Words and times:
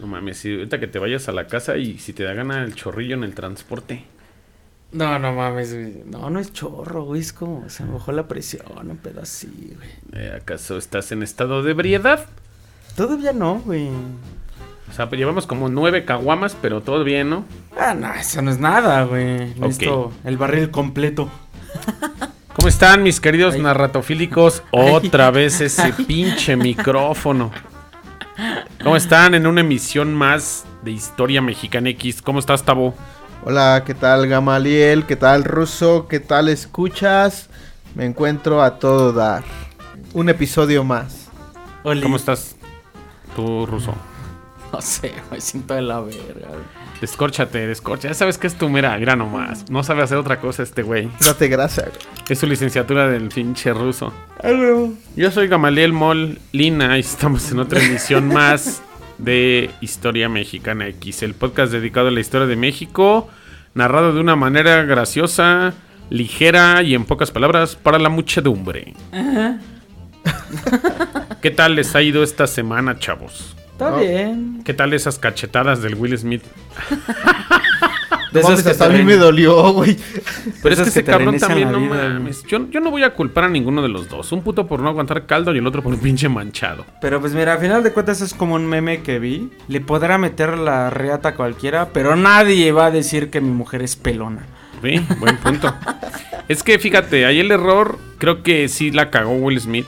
No 0.00 0.06
mames, 0.06 0.38
si 0.38 0.54
ahorita 0.54 0.80
que 0.80 0.86
te 0.86 0.98
vayas 0.98 1.28
a 1.28 1.32
la 1.32 1.46
casa 1.46 1.76
y 1.76 1.98
si 1.98 2.14
te 2.14 2.24
da 2.24 2.32
gana 2.32 2.64
el 2.64 2.74
chorrillo 2.74 3.14
en 3.14 3.24
el 3.24 3.34
transporte. 3.34 4.04
No, 4.92 5.18
no 5.18 5.32
mames, 5.34 5.74
güey. 5.74 6.02
No, 6.06 6.30
no 6.30 6.40
es 6.40 6.52
chorro, 6.52 7.04
güey. 7.04 7.20
Es 7.20 7.32
como 7.32 7.68
se 7.68 7.84
me 7.84 7.92
bajó 7.92 8.10
la 8.10 8.26
presión, 8.26 8.90
un 8.90 8.96
pedo 8.96 9.20
así, 9.20 9.76
güey. 9.76 10.24
Eh, 10.24 10.32
¿Acaso 10.40 10.78
estás 10.78 11.12
en 11.12 11.22
estado 11.22 11.62
de 11.62 11.72
ebriedad? 11.72 12.26
Todavía 12.96 13.32
no, 13.32 13.60
güey. 13.60 13.88
O 14.88 14.92
sea, 14.92 15.08
pues 15.08 15.18
llevamos 15.18 15.46
como 15.46 15.68
nueve 15.68 16.04
caguamas, 16.04 16.56
pero 16.60 16.80
todo 16.80 17.04
bien, 17.04 17.30
¿no? 17.30 17.44
Ah, 17.78 17.94
no, 17.94 18.12
eso 18.14 18.42
no 18.42 18.50
es 18.50 18.58
nada, 18.58 19.04
güey. 19.04 19.54
Listo, 19.54 20.12
el 20.24 20.36
barril 20.36 20.70
completo. 20.70 21.30
¿Cómo 22.56 22.68
están 22.68 23.02
mis 23.04 23.20
queridos 23.20 23.54
Ay. 23.54 23.62
narratofílicos? 23.62 24.64
Otra 24.72 25.30
vez 25.30 25.60
ese 25.60 25.92
pinche 25.92 26.56
micrófono. 26.56 27.52
¿Cómo 28.82 28.96
están 28.96 29.34
en 29.34 29.46
una 29.46 29.60
emisión 29.60 30.14
más 30.14 30.64
de 30.82 30.92
Historia 30.92 31.42
Mexicana 31.42 31.90
X? 31.90 32.22
¿Cómo 32.22 32.38
estás, 32.38 32.62
Tabo? 32.62 32.94
Hola, 33.44 33.82
¿qué 33.84 33.92
tal 33.92 34.26
Gamaliel? 34.26 35.04
¿Qué 35.04 35.16
tal 35.16 35.44
Ruso? 35.44 36.08
¿Qué 36.08 36.18
tal 36.18 36.48
escuchas? 36.48 37.50
Me 37.94 38.06
encuentro 38.06 38.62
a 38.62 38.78
todo 38.78 39.12
dar. 39.12 39.44
Un 40.14 40.30
episodio 40.30 40.82
más. 40.82 41.28
Oli. 41.82 42.00
¿Cómo 42.00 42.16
estás 42.16 42.56
tú, 43.36 43.66
Ruso? 43.66 43.94
No 44.72 44.80
sé, 44.80 45.12
güey. 45.28 45.40
Siento 45.40 45.74
de 45.74 45.82
la 45.82 46.00
verga. 46.00 46.48
Descórchate, 47.00 47.66
descorcha. 47.66 48.08
Ya 48.08 48.14
sabes 48.14 48.38
que 48.38 48.46
es 48.46 48.54
tu 48.56 48.68
mera, 48.68 48.96
mira 48.98 49.16
nomás. 49.16 49.68
No 49.70 49.82
sabe 49.82 50.02
hacer 50.02 50.18
otra 50.18 50.40
cosa 50.40 50.62
este 50.62 50.82
güey. 50.82 51.08
Date 51.20 51.48
grasa. 51.48 51.82
güey. 51.82 51.96
Es 52.28 52.38
su 52.38 52.46
licenciatura 52.46 53.08
del 53.08 53.28
pinche 53.28 53.72
ruso. 53.72 54.12
Yo 55.16 55.30
soy 55.30 55.48
Gamaliel 55.48 55.92
Molina 55.92 56.96
y 56.96 57.00
estamos 57.00 57.50
en 57.50 57.58
otra 57.58 57.82
emisión 57.82 58.28
más 58.32 58.82
de 59.18 59.70
Historia 59.80 60.28
Mexicana 60.28 60.86
X, 60.88 61.22
el 61.22 61.34
podcast 61.34 61.72
dedicado 61.72 62.08
a 62.08 62.10
la 62.10 62.20
historia 62.20 62.46
de 62.46 62.56
México, 62.56 63.28
narrado 63.74 64.14
de 64.14 64.20
una 64.20 64.34
manera 64.36 64.82
graciosa, 64.84 65.74
ligera 66.08 66.82
y 66.82 66.94
en 66.94 67.04
pocas 67.04 67.30
palabras 67.30 67.76
para 67.76 67.98
la 67.98 68.08
muchedumbre. 68.08 68.94
¿Qué 71.42 71.50
tal 71.50 71.74
les 71.74 71.94
ha 71.94 72.02
ido 72.02 72.22
esta 72.22 72.46
semana, 72.46 72.98
chavos? 72.98 73.56
Está 73.80 73.90
No. 73.92 73.96
bien. 73.98 74.60
¿Qué 74.62 74.74
tal 74.74 74.92
esas 74.92 75.18
cachetadas 75.18 75.80
del 75.80 75.94
Will 75.94 76.16
Smith? 76.18 76.42
De 78.32 78.42
mames, 78.44 78.62
que 78.62 78.70
hasta 78.70 78.84
a 78.86 78.88
mí 78.90 79.02
me 79.02 79.16
dolió, 79.16 79.72
güey. 79.72 79.96
Pero 79.96 80.52
es 80.52 80.62
que 80.62 80.72
esas 80.72 80.86
ese 80.88 81.02
te 81.02 81.10
cabrón 81.10 81.36
también, 81.38 81.72
no 81.72 81.80
mames. 81.80 82.44
Yo, 82.44 82.68
yo 82.70 82.78
no 82.80 82.90
voy 82.92 83.02
a 83.02 83.12
culpar 83.14 83.44
a 83.44 83.48
ninguno 83.48 83.82
de 83.82 83.88
los 83.88 84.08
dos. 84.08 84.30
Un 84.30 84.42
puto 84.42 84.68
por 84.68 84.80
no 84.80 84.88
aguantar 84.88 85.26
caldo 85.26 85.52
y 85.52 85.58
el 85.58 85.66
otro 85.66 85.82
por 85.82 85.94
un 85.94 85.98
pinche 85.98 86.28
manchado. 86.28 86.84
Pero 87.00 87.20
pues 87.20 87.32
mira, 87.34 87.54
a 87.54 87.58
final 87.58 87.82
de 87.82 87.92
cuentas 87.92 88.20
es 88.20 88.32
como 88.32 88.54
un 88.54 88.66
meme 88.66 89.02
que 89.02 89.18
vi. 89.18 89.50
Le 89.66 89.80
podrá 89.80 90.16
meter 90.16 90.58
la 90.58 90.90
reata 90.90 91.30
a 91.30 91.34
cualquiera, 91.34 91.88
pero 91.92 92.14
nadie 92.14 92.70
va 92.70 92.86
a 92.86 92.90
decir 92.92 93.30
que 93.30 93.40
mi 93.40 93.50
mujer 93.50 93.82
es 93.82 93.96
pelona. 93.96 94.46
Sí, 94.82 95.00
buen 95.18 95.36
punto. 95.38 95.74
es 96.48 96.62
que 96.62 96.78
fíjate, 96.78 97.26
ahí 97.26 97.40
el 97.40 97.50
error 97.50 97.98
creo 98.18 98.42
que 98.42 98.68
sí 98.68 98.90
la 98.90 99.10
cagó 99.10 99.32
Will 99.32 99.60
Smith. 99.60 99.86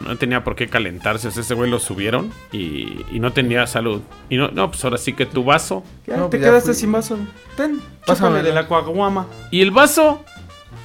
No 0.00 0.16
tenía 0.16 0.42
por 0.44 0.54
qué 0.56 0.68
calentarse. 0.68 1.28
o 1.28 1.30
sea, 1.30 1.42
ese 1.42 1.54
güey 1.54 1.70
lo 1.70 1.78
subieron 1.78 2.30
y, 2.52 3.04
y 3.10 3.18
no 3.20 3.32
tenía 3.32 3.66
salud. 3.66 4.02
Y 4.28 4.36
no, 4.36 4.48
no, 4.48 4.70
pues 4.70 4.84
ahora 4.84 4.98
sí 4.98 5.12
que 5.12 5.26
tu 5.26 5.44
vaso. 5.44 5.82
Ya, 6.06 6.16
No, 6.16 6.24
te 6.24 6.30
pues 6.38 6.42
ya 6.42 6.48
quedaste 6.48 6.70
fui. 6.72 6.80
sin 6.80 6.92
vaso. 6.92 7.18
Ten, 7.56 7.80
Pásame 8.06 8.42
de 8.42 8.52
la- 8.52 8.66
coaguama. 8.66 9.26
¿Y 9.50 9.60
el 9.62 9.70
vaso? 9.70 10.24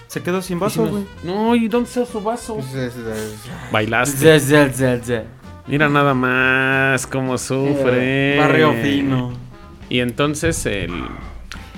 Se 0.08 0.22
quedó 0.22 0.42
sin 0.42 0.60
vaso, 0.60 0.86
güey. 0.86 1.04
No, 1.24 1.56
¿y 1.56 1.68
dónde 1.68 1.90
está 1.90 2.06
su 2.06 2.22
vaso? 2.22 2.58
Bailaste. 3.72 4.40
Mira 5.68 5.90
nada 5.90 6.14
más 6.14 7.08
cómo 7.08 7.38
sufre. 7.38 8.36
Eh, 8.36 8.40
Barrio 8.40 8.74
fino. 8.82 9.34
Y 9.90 10.00
entonces 10.00 10.66
el... 10.66 10.92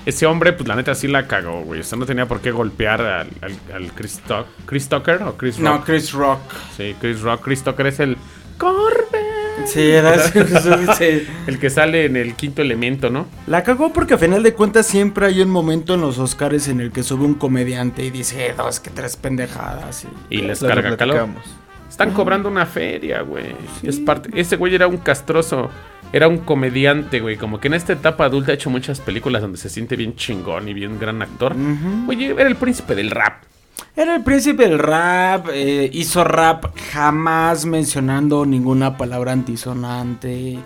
Ese 0.08 0.24
hombre, 0.24 0.54
pues 0.54 0.66
la 0.66 0.74
neta 0.74 0.94
sí 0.94 1.06
la 1.06 1.26
cagó, 1.26 1.60
güey. 1.64 1.80
O 1.80 1.84
sea, 1.84 1.98
no 1.98 2.06
tenía 2.06 2.26
por 2.26 2.40
qué 2.40 2.50
golpear 2.50 3.02
al, 3.02 3.28
al, 3.42 3.52
al 3.74 3.92
Chris, 3.92 4.22
Tuck- 4.26 4.46
Chris 4.64 4.88
Tucker 4.88 5.22
o 5.22 5.36
Chris 5.36 5.56
Rock. 5.58 5.64
No, 5.64 5.84
Chris 5.84 6.12
Rock. 6.12 6.40
Sí, 6.76 6.96
Chris 6.98 7.20
Rock. 7.20 7.42
Chris 7.44 7.62
Tucker 7.62 7.86
es 7.88 8.00
el... 8.00 8.16
Corbin. 8.56 9.66
Sí, 9.66 9.82
era 9.90 10.18
sí. 10.98 11.26
El 11.46 11.58
que 11.58 11.68
sale 11.68 12.06
en 12.06 12.16
el 12.16 12.34
quinto 12.34 12.62
elemento, 12.62 13.10
¿no? 13.10 13.26
La 13.46 13.62
cagó 13.62 13.92
porque 13.92 14.14
a 14.14 14.18
final 14.18 14.42
de 14.42 14.54
cuentas 14.54 14.86
siempre 14.86 15.26
hay 15.26 15.42
un 15.42 15.50
momento 15.50 15.94
en 15.94 16.00
los 16.00 16.18
Oscars 16.18 16.68
en 16.68 16.80
el 16.80 16.90
que 16.90 17.02
sube 17.02 17.24
un 17.24 17.34
comediante 17.34 18.02
y 18.04 18.10
dice 18.10 18.54
dos 18.56 18.80
que 18.80 18.88
tres 18.90 19.16
pendejadas. 19.16 20.06
Y... 20.30 20.36
Y 20.38 20.40
les 20.42 20.60
carga 20.60 20.96
calor. 20.96 21.28
Están 21.90 22.12
cobrando 22.12 22.48
una 22.48 22.64
feria, 22.66 23.22
güey. 23.22 23.54
Es 23.82 23.98
parte... 23.98 24.30
Ese 24.34 24.56
güey 24.56 24.74
era 24.74 24.86
un 24.86 24.98
castroso. 24.98 25.70
Era 26.12 26.28
un 26.28 26.38
comediante, 26.38 27.20
güey. 27.20 27.36
Como 27.36 27.60
que 27.60 27.68
en 27.68 27.74
esta 27.74 27.92
etapa 27.92 28.24
adulta 28.24 28.52
ha 28.52 28.54
hecho 28.54 28.70
muchas 28.70 29.00
películas 29.00 29.42
donde 29.42 29.58
se 29.58 29.68
siente 29.68 29.96
bien 29.96 30.16
chingón 30.16 30.68
y 30.68 30.74
bien 30.74 30.98
gran 30.98 31.20
actor. 31.22 31.54
Ujú. 31.54 32.10
Oye, 32.10 32.30
era 32.30 32.48
el 32.48 32.56
príncipe 32.56 32.94
del 32.94 33.10
rap. 33.10 33.44
Era 33.94 34.16
el 34.16 34.22
príncipe 34.22 34.68
del 34.68 34.78
rap, 34.78 35.48
eh, 35.52 35.90
hizo 35.92 36.22
rap 36.22 36.66
jamás 36.92 37.64
mencionando 37.64 38.46
ninguna 38.46 38.96
palabra 38.96 39.32
antisonante. 39.32 40.58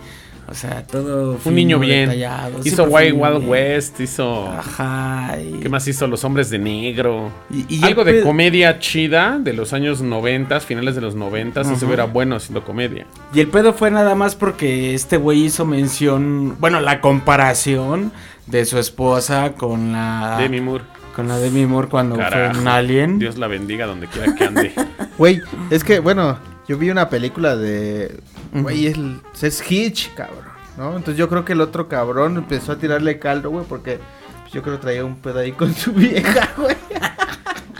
O 0.48 0.54
sea, 0.54 0.82
todo 0.86 1.38
Un 1.44 1.54
niño 1.54 1.78
bien. 1.78 2.10
detallado, 2.10 2.60
Hizo 2.64 2.84
Wild 2.84 3.14
Wild 3.14 3.38
bien. 3.38 3.48
West, 3.48 4.00
hizo... 4.00 4.48
Ajá. 4.50 5.36
y- 5.40 5.60
¿Qué 5.60 5.68
más 5.68 5.86
hizo? 5.88 6.06
Los 6.08 6.24
hombres 6.24 6.50
de 6.50 6.58
negro. 6.58 7.30
Y- 7.50 7.76
y 7.76 7.84
Algo 7.84 8.04
de 8.04 8.14
pe- 8.14 8.22
comedia 8.22 8.78
chida 8.78 9.38
de 9.38 9.52
los 9.54 9.72
años 9.72 10.02
90, 10.02 10.60
finales 10.60 10.94
de 10.94 11.00
los 11.00 11.14
90. 11.14 11.60
Ese 11.62 11.70
Ajá. 11.70 11.78
güey 11.80 11.92
era 11.94 12.04
bueno 12.04 12.36
haciendo 12.36 12.64
comedia. 12.64 13.06
Y 13.32 13.40
el 13.40 13.48
pedo 13.48 13.72
fue 13.72 13.90
nada 13.90 14.14
más 14.14 14.34
porque 14.34 14.94
este 14.94 15.16
güey 15.16 15.44
hizo 15.44 15.64
mención, 15.64 16.56
bueno, 16.60 16.80
la 16.80 17.00
comparación 17.00 18.12
de 18.46 18.64
su 18.64 18.78
esposa 18.78 19.52
con 19.54 19.92
la 19.92 20.36
Demi 20.38 20.60
Moore. 20.60 20.84
con 21.16 21.28
la 21.28 21.38
Demi 21.38 21.64
Moore 21.66 21.88
cuando 21.88 22.16
Carajo. 22.16 22.52
fue 22.54 22.62
un 22.62 22.68
alien. 22.68 23.18
Dios 23.18 23.38
la 23.38 23.46
bendiga 23.46 23.86
donde 23.86 24.06
quiera 24.08 24.34
que 24.34 24.44
ande. 24.44 24.72
Güey, 25.18 25.40
es 25.70 25.84
que, 25.84 25.98
bueno, 26.00 26.38
yo 26.68 26.78
vi 26.78 26.90
una 26.90 27.08
película 27.08 27.56
de... 27.56 28.20
Güey, 28.52 28.86
es, 28.86 28.96
es 29.42 29.70
Hitch, 29.70 30.14
cabrón. 30.14 30.52
¿No? 30.76 30.88
Entonces 30.96 31.16
yo 31.16 31.28
creo 31.28 31.44
que 31.44 31.52
el 31.52 31.60
otro 31.60 31.88
cabrón 31.88 32.36
empezó 32.38 32.72
a 32.72 32.78
tirarle 32.78 33.18
caldo, 33.18 33.50
güey, 33.50 33.66
porque 33.68 33.98
pues, 34.42 34.52
yo 34.54 34.62
creo 34.62 34.76
que 34.76 34.82
traía 34.82 35.04
un 35.04 35.16
pedo 35.16 35.40
ahí 35.40 35.52
con 35.52 35.74
su 35.74 35.92
vieja, 35.94 36.48
güey. 36.56 36.76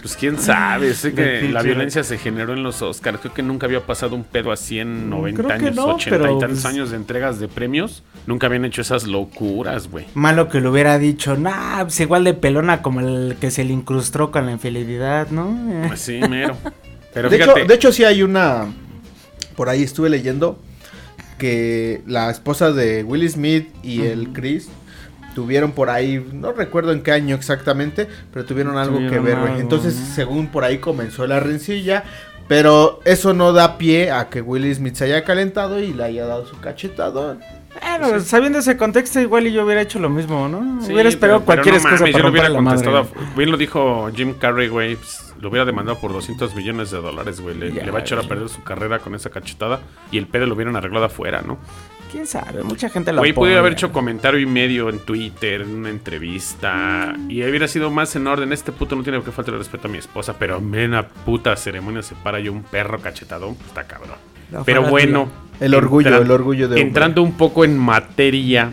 Pues 0.02 0.16
quién 0.16 0.36
sabe, 0.36 0.94
sé 0.94 1.14
que 1.14 1.48
la 1.48 1.62
violencia 1.62 2.02
se 2.02 2.18
generó 2.18 2.54
en 2.54 2.64
los 2.64 2.82
Oscars. 2.82 3.20
Creo 3.20 3.32
que 3.32 3.42
nunca 3.44 3.66
había 3.66 3.86
pasado 3.86 4.16
un 4.16 4.24
pedo 4.24 4.50
así 4.50 4.80
en 4.80 5.08
90 5.08 5.36
Creo 5.44 5.48
que 5.58 5.64
años, 5.66 5.76
no, 5.76 5.94
80 5.94 6.10
pero, 6.10 6.24
y 6.36 6.40
tantos 6.40 6.62
pues- 6.62 6.64
años 6.66 6.90
de 6.90 6.96
entregas 6.96 7.38
de 7.38 7.46
premios. 7.46 8.02
Nunca 8.26 8.48
habían 8.48 8.64
hecho 8.64 8.82
esas 8.82 9.06
locuras, 9.06 9.88
güey. 9.88 10.06
Malo 10.14 10.48
que 10.48 10.60
lo 10.60 10.72
hubiera 10.72 10.98
dicho, 10.98 11.36
nah, 11.36 11.82
pues 11.84 12.00
igual 12.00 12.24
de 12.24 12.34
pelona 12.34 12.82
como 12.82 12.98
el 12.98 13.36
que 13.40 13.52
se 13.52 13.64
le 13.64 13.72
incrustó 13.72 14.32
con 14.32 14.44
la 14.44 14.50
infidelidad, 14.52 15.28
¿no? 15.30 15.56
Pues 15.86 16.00
sí, 16.00 16.20
mero. 16.28 16.56
Pero 17.14 17.28
de, 17.28 17.36
hecho, 17.36 17.54
de 17.54 17.74
hecho, 17.74 17.92
sí 17.92 18.04
hay 18.04 18.22
una... 18.22 18.66
Por 19.56 19.68
ahí 19.68 19.82
estuve 19.82 20.08
leyendo 20.08 20.58
que 21.38 22.02
la 22.06 22.30
esposa 22.30 22.72
de 22.72 23.02
Will 23.04 23.28
Smith 23.28 23.68
y 23.82 24.02
el 24.02 24.32
Chris 24.32 24.68
tuvieron 25.34 25.72
por 25.72 25.90
ahí, 25.90 26.24
no 26.32 26.52
recuerdo 26.52 26.92
en 26.92 27.02
qué 27.02 27.12
año 27.12 27.34
exactamente, 27.34 28.06
pero 28.32 28.44
tuvieron 28.44 28.76
algo 28.78 28.98
que 28.98 29.18
ver, 29.18 29.36
algo, 29.36 29.56
Entonces, 29.58 29.94
¿no? 29.98 30.14
según 30.14 30.46
por 30.48 30.64
ahí 30.64 30.78
comenzó 30.78 31.26
la 31.26 31.40
rencilla, 31.40 32.04
pero 32.48 33.00
eso 33.04 33.32
no 33.32 33.52
da 33.52 33.78
pie 33.78 34.10
a 34.10 34.28
que 34.28 34.40
Will 34.42 34.72
Smith 34.74 34.94
se 34.94 35.04
haya 35.04 35.24
calentado 35.24 35.80
y 35.80 35.92
le 35.94 36.04
haya 36.04 36.26
dado 36.26 36.46
su 36.46 36.58
cachetado. 36.60 37.38
Bueno, 37.98 38.20
sabiendo 38.20 38.58
ese 38.58 38.76
contexto, 38.76 39.20
igual 39.20 39.46
y 39.46 39.52
yo 39.52 39.64
hubiera 39.64 39.80
hecho 39.80 39.98
lo 39.98 40.10
mismo, 40.10 40.48
¿no? 40.48 40.82
Sí, 40.84 40.92
hubiera 40.92 41.08
esperado 41.08 41.40
pero- 41.44 41.62
pero 41.62 41.62
cualquier 41.62 41.74
no 41.74 41.80
excusa 41.80 42.02
mames, 42.04 42.16
yo 42.16 42.22
lo 42.22 42.28
hubiera 42.30 42.60
madre. 42.60 42.84
contestado. 42.86 43.26
Bien 43.36 43.50
lo 43.50 43.56
dijo 43.56 44.10
Jim 44.14 44.34
Carrey, 44.38 44.68
güey. 44.68 44.96
pues, 44.96 45.31
lo 45.42 45.48
hubiera 45.48 45.64
demandado 45.64 45.98
por 45.98 46.12
200 46.12 46.54
millones 46.54 46.92
de 46.92 46.98
dólares, 47.00 47.40
güey. 47.40 47.56
Le, 47.58 47.90
va 47.90 47.98
a 47.98 48.02
echar 48.02 48.20
a 48.20 48.22
perder 48.22 48.48
su 48.48 48.62
carrera 48.62 49.00
con 49.00 49.16
esa 49.16 49.28
cachetada. 49.28 49.80
Y 50.12 50.18
el 50.18 50.28
pedo 50.28 50.46
lo 50.46 50.54
hubieran 50.54 50.76
arreglado 50.76 51.04
afuera, 51.06 51.42
¿no? 51.44 51.58
¿Quién 52.12 52.28
sabe? 52.28 52.62
Mucha 52.62 52.88
gente 52.88 53.12
lo 53.12 53.18
Güey, 53.18 53.32
pudiera 53.32 53.58
haber 53.58 53.72
hecho 53.72 53.90
comentario 53.90 54.38
y 54.38 54.46
medio 54.46 54.88
en 54.88 55.00
Twitter, 55.00 55.62
en 55.62 55.74
una 55.74 55.90
entrevista. 55.90 57.14
Y 57.28 57.42
hubiera 57.42 57.66
sido 57.66 57.90
más 57.90 58.14
en 58.14 58.28
orden. 58.28 58.52
Este 58.52 58.70
puto 58.70 58.94
no 58.94 59.02
tiene 59.02 59.18
por 59.18 59.24
qué 59.26 59.32
faltar 59.32 59.54
el 59.54 59.58
respeto 59.60 59.88
a 59.88 59.90
mi 59.90 59.98
esposa. 59.98 60.36
Pero 60.38 60.58
en 60.58 60.84
una 60.90 61.08
puta 61.08 61.56
ceremonia 61.56 62.02
se 62.02 62.14
para 62.14 62.38
yo 62.38 62.52
un 62.52 62.62
perro 62.62 63.00
cachetadón. 63.00 63.56
Pues 63.56 63.66
está 63.66 63.82
cabrón. 63.84 64.16
Pero 64.64 64.82
bueno. 64.84 65.28
El 65.58 65.74
orgullo, 65.74 66.08
entra- 66.08 66.22
el 66.24 66.30
orgullo 66.30 66.68
de 66.68 66.74
hombre. 66.76 66.82
Entrando 66.82 67.20
un 67.20 67.32
poco 67.32 67.64
en 67.64 67.76
materia. 67.76 68.70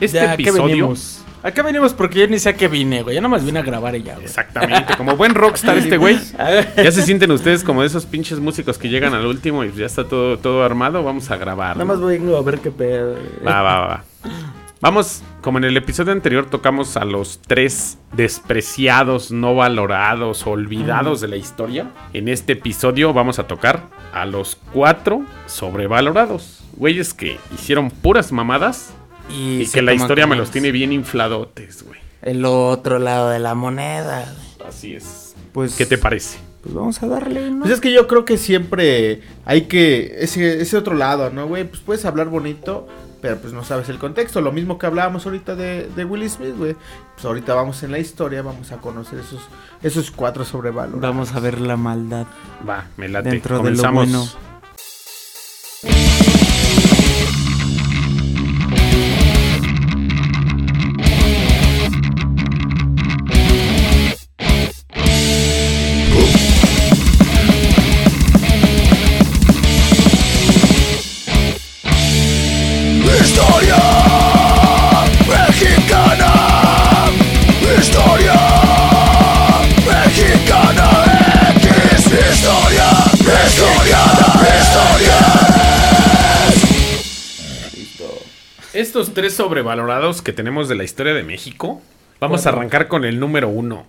Este 0.00 0.18
Ya, 0.18 0.32
¿a 0.32 0.36
qué 0.36 0.42
episodio. 0.44 0.94
Acá 1.42 1.62
venimos 1.62 1.92
porque 1.92 2.20
yo 2.20 2.28
ni 2.28 2.38
sé 2.38 2.50
a 2.50 2.56
qué 2.56 2.68
vine, 2.68 3.02
güey. 3.02 3.16
Yo 3.16 3.22
nomás 3.22 3.44
vine 3.44 3.58
a 3.58 3.62
grabar 3.62 3.96
ya, 3.96 4.14
güey. 4.14 4.26
Exactamente, 4.26 4.96
como 4.96 5.16
buen 5.16 5.34
rockstar 5.34 5.76
este 5.76 5.96
güey. 5.96 6.18
Ya 6.76 6.92
se 6.92 7.02
sienten 7.02 7.30
ustedes 7.32 7.64
como 7.64 7.80
de 7.80 7.88
esos 7.88 8.06
pinches 8.06 8.38
músicos 8.38 8.78
que 8.78 8.88
llegan 8.88 9.14
al 9.14 9.26
último 9.26 9.64
y 9.64 9.72
ya 9.72 9.86
está 9.86 10.06
todo, 10.06 10.38
todo 10.38 10.64
armado. 10.64 11.02
Vamos 11.02 11.30
a 11.30 11.36
grabar. 11.36 11.76
Nada 11.76 11.84
más 11.84 12.00
vengo 12.00 12.36
a 12.36 12.42
ver 12.42 12.60
qué 12.60 12.70
pedo. 12.70 13.12
güey. 13.14 13.44
Va, 13.46 13.62
va, 13.62 13.86
va. 13.86 14.04
Vamos, 14.80 15.22
como 15.42 15.58
en 15.58 15.64
el 15.64 15.76
episodio 15.76 16.10
anterior 16.12 16.46
tocamos 16.46 16.96
a 16.96 17.04
los 17.04 17.40
tres 17.40 17.98
despreciados, 18.12 19.30
no 19.30 19.54
valorados, 19.54 20.44
olvidados 20.46 21.20
de 21.20 21.28
la 21.28 21.36
historia. 21.36 21.86
En 22.12 22.26
este 22.28 22.54
episodio 22.54 23.12
vamos 23.12 23.38
a 23.38 23.46
tocar 23.46 23.82
a 24.12 24.26
los 24.26 24.56
cuatro 24.72 25.22
sobrevalorados. 25.46 26.64
Güeyes 26.76 27.14
que 27.14 27.38
hicieron 27.54 27.90
puras 27.90 28.32
mamadas 28.32 28.92
Y, 29.30 29.66
que 29.66 29.82
la 29.82 29.94
historia 29.94 30.26
me 30.26 30.36
los 30.36 30.50
tiene 30.50 30.72
bien 30.72 30.92
infladotes, 30.92 31.84
güey. 31.84 32.00
El 32.22 32.44
otro 32.44 32.98
lado 32.98 33.30
de 33.30 33.38
la 33.38 33.54
moneda. 33.54 34.24
güey. 34.24 34.68
Así 34.68 34.94
es. 34.94 35.34
Pues, 35.52 35.74
¿Qué 35.74 35.86
te 35.86 35.98
parece? 35.98 36.38
Pues 36.62 36.74
vamos 36.74 37.02
a 37.02 37.08
darle, 37.08 37.50
¿no? 37.50 37.60
Pues 37.60 37.72
es 37.72 37.80
que 37.80 37.92
yo 37.92 38.06
creo 38.06 38.24
que 38.24 38.38
siempre 38.38 39.22
hay 39.44 39.62
que. 39.62 40.16
Ese, 40.20 40.60
ese 40.62 40.76
otro 40.76 40.94
lado, 40.94 41.30
¿no, 41.30 41.48
güey? 41.48 41.64
Pues 41.64 41.80
puedes 41.80 42.04
hablar 42.04 42.28
bonito, 42.28 42.86
pero 43.20 43.38
pues 43.38 43.52
no 43.52 43.64
sabes 43.64 43.88
el 43.88 43.98
contexto. 43.98 44.40
Lo 44.40 44.52
mismo 44.52 44.78
que 44.78 44.86
hablábamos 44.86 45.26
ahorita 45.26 45.56
de, 45.56 45.88
de 45.96 46.04
Will 46.04 46.28
Smith, 46.30 46.56
güey. 46.56 46.76
Pues 47.14 47.24
ahorita 47.24 47.54
vamos 47.54 47.82
en 47.82 47.90
la 47.90 47.98
historia, 47.98 48.42
vamos 48.42 48.70
a 48.70 48.76
conocer 48.78 49.18
esos, 49.18 49.40
esos 49.82 50.12
cuatro 50.12 50.44
sobrevalorados. 50.44 51.00
Vamos 51.00 51.34
a 51.34 51.40
ver 51.40 51.60
la 51.60 51.76
maldad. 51.76 52.26
Va, 52.68 52.86
me 52.96 53.08
late. 53.08 53.30
Dentro 53.30 53.56
de 53.56 53.62
lo 53.62 53.82
Comenzamos. 53.82 54.08
bueno. 54.08 54.51
Estos 89.02 89.14
tres 89.14 89.34
sobrevalorados 89.34 90.22
que 90.22 90.32
tenemos 90.32 90.68
de 90.68 90.76
la 90.76 90.84
historia 90.84 91.12
de 91.12 91.24
México, 91.24 91.82
vamos 92.20 92.46
a 92.46 92.50
arrancar 92.50 92.86
con 92.86 93.04
el 93.04 93.18
número 93.18 93.48
uno. 93.48 93.84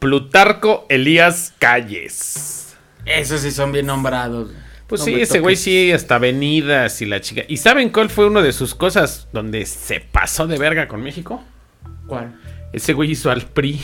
Plutarco 0.00 0.84
Elías 0.90 1.54
Calles. 1.58 2.76
Esos 3.06 3.40
sí 3.40 3.52
son 3.52 3.72
bien 3.72 3.86
nombrados. 3.86 4.50
Pues 4.86 5.00
No 5.00 5.06
sí, 5.06 5.14
ese 5.14 5.40
güey 5.40 5.56
sí, 5.56 5.90
hasta 5.92 6.16
avenidas 6.16 7.00
y 7.00 7.06
la 7.06 7.22
chica. 7.22 7.40
¿Y 7.48 7.56
saben 7.56 7.88
cuál 7.88 8.10
fue 8.10 8.26
una 8.26 8.42
de 8.42 8.52
sus 8.52 8.74
cosas 8.74 9.28
donde 9.32 9.64
se 9.64 10.00
pasó 10.00 10.46
de 10.46 10.58
verga 10.58 10.88
con 10.88 11.02
México? 11.02 11.42
¿Cuál? 12.06 12.38
Ese 12.74 12.92
güey 12.92 13.12
hizo 13.12 13.30
al 13.30 13.40
PRI. 13.40 13.80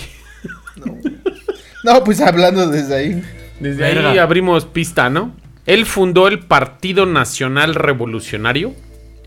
No, 1.84 2.04
pues 2.04 2.20
hablando 2.20 2.68
desde 2.68 2.94
ahí. 2.94 3.22
Desde 3.60 3.80
Verga. 3.80 4.10
ahí 4.10 4.18
abrimos 4.18 4.66
pista, 4.66 5.08
¿no? 5.08 5.34
Él 5.64 5.86
fundó 5.86 6.28
el 6.28 6.40
Partido 6.40 7.06
Nacional 7.06 7.74
Revolucionario. 7.74 8.74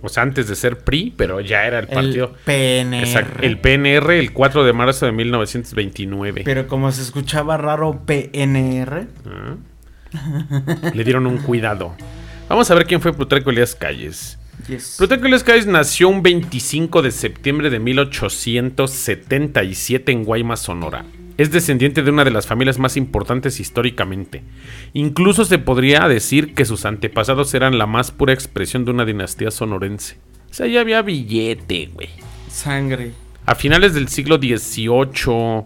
O 0.01 0.09
sea, 0.09 0.23
antes 0.23 0.47
de 0.47 0.55
ser 0.55 0.79
PRI, 0.79 1.13
pero 1.15 1.39
ya 1.41 1.65
era 1.65 1.79
el 1.79 1.87
partido. 1.87 2.33
El 2.45 2.45
PNR. 2.45 3.03
Exacto, 3.03 3.43
el 3.43 3.57
PNR 3.57 4.17
el 4.17 4.31
4 4.31 4.63
de 4.63 4.73
marzo 4.73 5.05
de 5.05 5.11
1929. 5.11 6.41
Pero 6.45 6.67
como 6.67 6.91
se 6.91 7.01
escuchaba 7.01 7.57
raro 7.57 8.03
PNR. 8.05 9.07
Ah. 9.25 9.55
Le 10.93 11.03
dieron 11.03 11.27
un 11.27 11.37
cuidado. 11.37 11.95
Vamos 12.47 12.71
a 12.71 12.75
ver 12.75 12.87
quién 12.87 13.01
fue 13.01 13.13
Plutarco 13.13 13.49
Elías 13.51 13.75
Calles. 13.75 14.39
Yes. 14.67 14.95
Plutarco 14.97 15.25
Elías 15.25 15.43
Calles 15.43 15.67
nació 15.67 16.07
un 16.09 16.23
25 16.23 17.01
de 17.01 17.11
septiembre 17.11 17.69
de 17.69 17.79
1877 17.79 20.11
en 20.11 20.23
Guaymas, 20.23 20.61
Sonora. 20.61 21.05
Es 21.39 21.51
descendiente 21.51 22.03
de 22.03 22.11
una 22.11 22.25
de 22.25 22.31
las 22.31 22.47
familias 22.47 22.79
más 22.79 22.97
importantes 22.97 23.61
históricamente. 23.61 24.43
Incluso 24.91 25.45
se 25.45 25.57
podría 25.57 26.05
decir 26.09 26.53
que 26.53 26.65
sus 26.65 26.83
antepasados 26.83 27.53
eran 27.53 27.77
la 27.77 27.85
más 27.85 28.11
pura 28.11 28.33
expresión 28.33 28.83
de 28.83 28.91
una 28.91 29.05
dinastía 29.05 29.49
sonorense. 29.49 30.17
O 30.51 30.53
sea, 30.53 30.67
ya 30.67 30.81
había 30.81 31.01
billete, 31.01 31.91
güey. 31.93 32.09
Sangre. 32.49 33.13
A 33.45 33.55
finales 33.55 33.93
del 33.93 34.09
siglo 34.09 34.35
XVIII, 34.35 35.63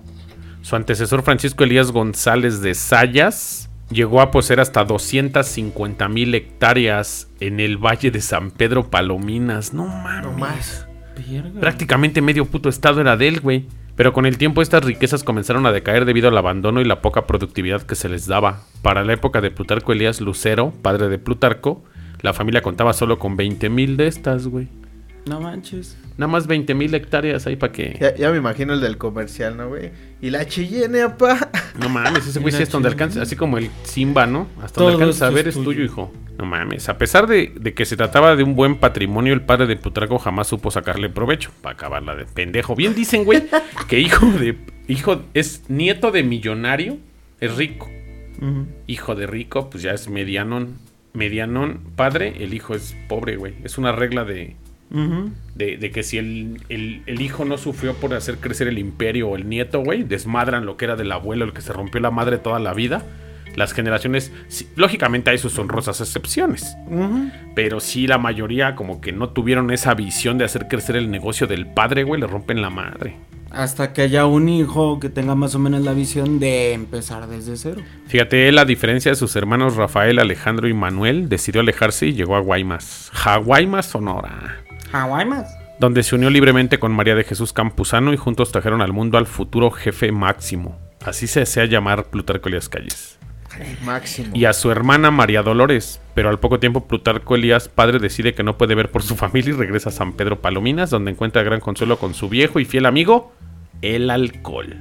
su 0.61 0.75
antecesor 0.75 1.23
Francisco 1.23 1.63
Elías 1.63 1.91
González 1.91 2.61
de 2.61 2.75
Sayas 2.75 3.67
llegó 3.89 4.21
a 4.21 4.29
poseer 4.29 4.59
hasta 4.59 4.83
250 4.83 6.07
mil 6.07 6.35
hectáreas 6.35 7.29
en 7.39 7.59
el 7.59 7.77
Valle 7.77 8.11
de 8.11 8.21
San 8.21 8.51
Pedro 8.51 8.91
Palominas. 8.91 9.73
No 9.73 9.87
mames. 9.87 10.23
No 10.23 10.31
más. 10.33 10.87
Prácticamente 11.59 12.21
medio 12.21 12.45
puto 12.45 12.69
estado 12.69 13.01
era 13.01 13.17
de 13.17 13.27
él, 13.27 13.39
güey. 13.39 13.65
Pero 13.95 14.11
con 14.11 14.25
el 14.25 14.37
tiempo 14.37 14.61
estas 14.61 14.83
riquezas 14.83 15.23
comenzaron 15.23 15.65
a 15.65 15.71
decaer 15.71 16.05
debido 16.05 16.27
al 16.27 16.37
abandono 16.37 16.81
y 16.81 16.85
la 16.85 17.01
poca 17.01 17.27
productividad 17.27 17.83
que 17.83 17.95
se 17.95 18.09
les 18.09 18.25
daba. 18.25 18.63
Para 18.81 19.03
la 19.03 19.13
época 19.13 19.39
de 19.39 19.51
Plutarco 19.51 19.91
Elías 19.93 20.19
Lucero, 20.19 20.73
padre 20.81 21.09
de 21.09 21.19
Plutarco, 21.19 21.83
la 22.21 22.33
familia 22.33 22.61
contaba 22.61 22.93
solo 22.93 23.19
con 23.19 23.35
20 23.37 23.69
mil 23.69 23.97
de 23.97 24.07
estas, 24.07 24.47
güey. 24.47 24.67
No 25.27 25.39
manches. 25.39 25.95
Nada 26.17 26.31
más 26.31 26.47
20 26.47 26.73
mil 26.73 26.93
hectáreas 26.93 27.47
ahí 27.47 27.55
para 27.55 27.71
que... 27.71 27.97
Ya, 27.99 28.15
ya 28.15 28.31
me 28.31 28.37
imagino 28.37 28.73
el 28.73 28.81
del 28.81 28.97
comercial, 28.97 29.55
¿no, 29.55 29.69
güey? 29.69 29.91
Y 30.21 30.29
la 30.31 30.45
Cheyenne, 30.45 31.01
apá. 31.01 31.49
No 31.79 31.87
mames, 31.89 32.27
ese 32.27 32.39
güey 32.39 32.53
sí 32.53 32.63
es 32.63 32.69
donde 32.69 32.89
alcanza, 32.89 33.21
así 33.21 33.35
como 33.35 33.57
el 33.57 33.69
Simba, 33.83 34.25
¿no? 34.25 34.47
Hasta 34.61 34.79
Todo 34.79 34.89
donde 34.91 35.05
alcanza 35.05 35.27
a 35.27 35.29
ver 35.29 35.47
es 35.47 35.55
tuyo. 35.55 35.83
hijo. 35.83 36.11
No 36.37 36.45
mames, 36.45 36.89
a 36.89 36.97
pesar 36.97 37.27
de, 37.27 37.51
de 37.59 37.73
que 37.73 37.85
se 37.85 37.95
trataba 37.95 38.35
de 38.35 38.43
un 38.43 38.55
buen 38.55 38.75
patrimonio, 38.77 39.33
el 39.33 39.41
padre 39.41 39.67
de 39.67 39.75
Plutarco 39.75 40.17
jamás 40.17 40.47
supo 40.47 40.71
sacarle 40.71 41.09
provecho. 41.09 41.51
Para 41.61 41.73
acabarla 41.75 42.15
de 42.15 42.25
pendejo. 42.25 42.75
Bien 42.75 42.95
dicen, 42.95 43.23
güey, 43.23 43.43
que 43.87 43.99
hijo 43.99 44.25
de. 44.25 44.57
Hijo 44.87 45.21
es 45.33 45.63
nieto 45.69 46.11
de 46.11 46.23
millonario, 46.23 46.97
es 47.39 47.55
rico. 47.55 47.89
Hijo 48.87 49.15
de 49.15 49.27
rico, 49.27 49.69
pues 49.69 49.83
ya 49.83 49.91
es 49.91 50.09
medianón. 50.09 50.77
Medianón, 51.13 51.79
padre, 51.95 52.33
el 52.43 52.53
hijo 52.55 52.73
es 52.73 52.95
pobre, 53.07 53.37
güey. 53.37 53.53
Es 53.63 53.77
una 53.77 53.91
regla 53.91 54.25
de, 54.25 54.55
de 55.77 55.91
que 55.91 56.03
si 56.03 56.17
el, 56.17 56.59
el- 56.69 57.03
el 57.05 57.21
hijo 57.21 57.45
no 57.45 57.57
sufrió 57.57 57.93
por 57.93 58.13
hacer 58.15 58.37
crecer 58.37 58.67
el 58.67 58.79
imperio 58.79 59.29
o 59.29 59.35
el 59.37 59.47
nieto, 59.47 59.81
güey, 59.83 60.03
desmadran 60.03 60.65
lo 60.65 60.75
que 60.77 60.85
era 60.85 60.95
del 60.95 61.11
abuelo, 61.11 61.45
el 61.45 61.53
que 61.53 61.61
se 61.61 61.71
rompió 61.73 62.01
la 62.01 62.11
madre 62.11 62.39
toda 62.39 62.59
la 62.59 62.73
vida. 62.73 63.05
Las 63.55 63.73
generaciones, 63.73 64.31
sí, 64.47 64.67
lógicamente 64.75 65.29
hay 65.29 65.37
sus 65.37 65.57
honrosas 65.59 66.01
excepciones, 66.01 66.75
pero 67.55 67.79
sí 67.79 68.07
la 68.07 68.17
mayoría 68.17 68.75
como 68.75 68.99
que 68.99 69.11
no 69.11 69.29
tuvieron 69.29 69.69
esa 69.71 69.93
visión 69.93 70.37
de 70.37 70.45
hacer 70.45 70.67
crecer 70.67 70.95
el 70.95 71.11
negocio 71.11 71.45
del 71.45 71.67
padre, 71.67 72.03
güey, 72.03 72.19
le 72.19 72.27
rompen 72.27 72.61
la 72.61 72.69
madre. 72.69 73.15
Hasta 73.51 73.93
que 73.93 74.01
haya 74.01 74.25
un 74.25 74.49
hijo 74.49 74.99
que 74.99 75.09
tenga 75.09 75.35
más 75.35 75.53
o 75.53 75.59
menos 75.59 75.81
la 75.81 75.93
visión 75.93 76.39
de 76.39 76.73
empezar 76.73 77.27
desde 77.27 77.55
cero. 77.55 77.81
Fíjate, 78.07 78.49
él, 78.49 78.57
a 78.57 78.65
diferencia 78.65 79.11
de 79.11 79.15
sus 79.15 79.35
hermanos 79.35 79.75
Rafael, 79.75 80.17
Alejandro 80.17 80.67
y 80.67 80.73
Manuel, 80.73 81.29
decidió 81.29 81.61
alejarse 81.61 82.07
y 82.07 82.13
llegó 82.13 82.35
a 82.35 82.39
Guaymas, 82.39 83.11
Jaguaymas, 83.13 83.85
Sonora. 83.85 84.63
Más. 84.91 85.55
donde 85.79 86.01
se 86.01 86.15
unió 86.15 86.31
libremente 86.31 86.79
con 86.79 86.91
María 86.93 87.13
de 87.13 87.23
Jesús 87.23 87.53
Campuzano 87.53 88.13
y 88.13 88.17
juntos 88.17 88.51
trajeron 88.51 88.81
al 88.81 88.93
mundo 88.93 89.19
al 89.19 89.27
futuro 89.27 89.69
jefe 89.69 90.11
máximo. 90.11 90.79
Así 91.03 91.27
se 91.27 91.41
desea 91.41 91.65
llamar 91.65 92.05
Plutarco 92.05 92.49
Elías 92.49 92.69
Calles. 92.69 93.19
Máximo. 93.83 94.29
Y 94.33 94.45
a 94.45 94.53
su 94.53 94.71
hermana 94.71 95.11
María 95.11 95.43
Dolores. 95.43 95.99
Pero 96.13 96.29
al 96.29 96.39
poco 96.39 96.59
tiempo 96.59 96.87
Plutarco 96.87 97.35
Elías 97.35 97.69
padre 97.69 97.99
decide 97.99 98.33
que 98.33 98.43
no 98.43 98.57
puede 98.57 98.75
ver 98.75 98.91
por 98.91 99.03
su 99.03 99.15
familia 99.15 99.49
y 99.51 99.57
regresa 99.57 99.89
a 99.89 99.91
San 99.91 100.13
Pedro 100.13 100.41
Palominas, 100.41 100.89
donde 100.89 101.11
encuentra 101.11 101.43
gran 101.43 101.59
consuelo 101.59 101.97
con 101.97 102.13
su 102.13 102.29
viejo 102.29 102.59
y 102.59 102.65
fiel 102.65 102.85
amigo, 102.85 103.33
el 103.81 104.09
alcohol. 104.09 104.77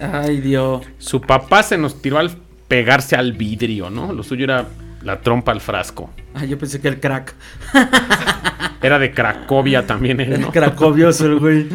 Ay, 0.00 0.40
Dios. 0.40 0.84
Su 0.98 1.20
papá 1.20 1.62
se 1.62 1.78
nos 1.78 2.00
tiró 2.00 2.18
al 2.18 2.30
pegarse 2.68 3.16
al 3.16 3.34
vidrio, 3.34 3.90
¿no? 3.90 4.12
Lo 4.12 4.22
suyo 4.22 4.44
era 4.44 4.66
la 5.02 5.20
trompa 5.20 5.52
al 5.52 5.60
frasco. 5.60 6.10
Ay, 6.34 6.48
yo 6.48 6.58
pensé 6.58 6.80
que 6.80 6.88
el 6.88 7.00
crack. 7.00 7.34
Era 8.82 8.98
de 8.98 9.12
Cracovia 9.12 9.86
también 9.86 10.20
él, 10.20 10.32
El 10.32 10.46
cracovioso, 10.46 11.26
el 11.26 11.38
güey. 11.38 11.68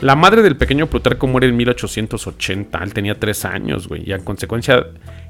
La 0.00 0.16
madre 0.16 0.42
del 0.42 0.56
pequeño 0.56 0.88
Plutarco 0.88 1.28
muere 1.28 1.46
en 1.46 1.56
1880. 1.56 2.78
Él 2.82 2.92
tenía 2.92 3.14
tres 3.14 3.44
años, 3.44 3.86
güey. 3.86 4.02
Y 4.04 4.12
en 4.12 4.22
consecuencia, 4.24 4.84